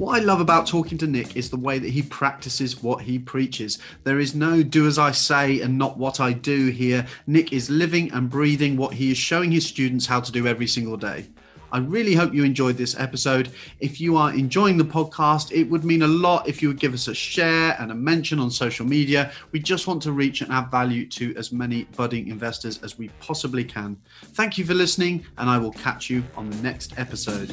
What 0.00 0.16
I 0.16 0.24
love 0.24 0.40
about 0.40 0.66
talking 0.66 0.96
to 0.96 1.06
Nick 1.06 1.36
is 1.36 1.50
the 1.50 1.58
way 1.58 1.78
that 1.78 1.90
he 1.90 2.00
practices 2.00 2.82
what 2.82 3.02
he 3.02 3.18
preaches. 3.18 3.78
There 4.04 4.18
is 4.18 4.34
no 4.34 4.62
do 4.62 4.86
as 4.86 4.98
I 4.98 5.10
say 5.10 5.60
and 5.60 5.76
not 5.76 5.98
what 5.98 6.20
I 6.20 6.32
do 6.32 6.68
here. 6.68 7.06
Nick 7.26 7.52
is 7.52 7.68
living 7.68 8.10
and 8.12 8.30
breathing 8.30 8.78
what 8.78 8.94
he 8.94 9.10
is 9.10 9.18
showing 9.18 9.52
his 9.52 9.66
students 9.66 10.06
how 10.06 10.20
to 10.20 10.32
do 10.32 10.46
every 10.46 10.66
single 10.66 10.96
day. 10.96 11.26
I 11.72 11.78
really 11.78 12.14
hope 12.14 12.34
you 12.34 12.44
enjoyed 12.44 12.76
this 12.76 12.98
episode. 12.98 13.50
If 13.78 14.00
you 14.00 14.16
are 14.16 14.32
enjoying 14.32 14.76
the 14.76 14.84
podcast, 14.84 15.52
it 15.52 15.64
would 15.64 15.84
mean 15.84 16.02
a 16.02 16.08
lot 16.08 16.48
if 16.48 16.62
you 16.62 16.68
would 16.68 16.80
give 16.80 16.94
us 16.94 17.08
a 17.08 17.14
share 17.14 17.76
and 17.78 17.92
a 17.92 17.94
mention 17.94 18.38
on 18.38 18.50
social 18.50 18.86
media. 18.86 19.32
We 19.52 19.60
just 19.60 19.86
want 19.86 20.02
to 20.02 20.12
reach 20.12 20.40
and 20.40 20.52
add 20.52 20.70
value 20.70 21.06
to 21.08 21.34
as 21.36 21.52
many 21.52 21.84
budding 21.96 22.28
investors 22.28 22.82
as 22.82 22.98
we 22.98 23.08
possibly 23.20 23.64
can. 23.64 23.96
Thank 24.34 24.58
you 24.58 24.64
for 24.64 24.74
listening, 24.74 25.24
and 25.38 25.48
I 25.48 25.58
will 25.58 25.72
catch 25.72 26.10
you 26.10 26.24
on 26.36 26.50
the 26.50 26.56
next 26.56 26.98
episode. 26.98 27.50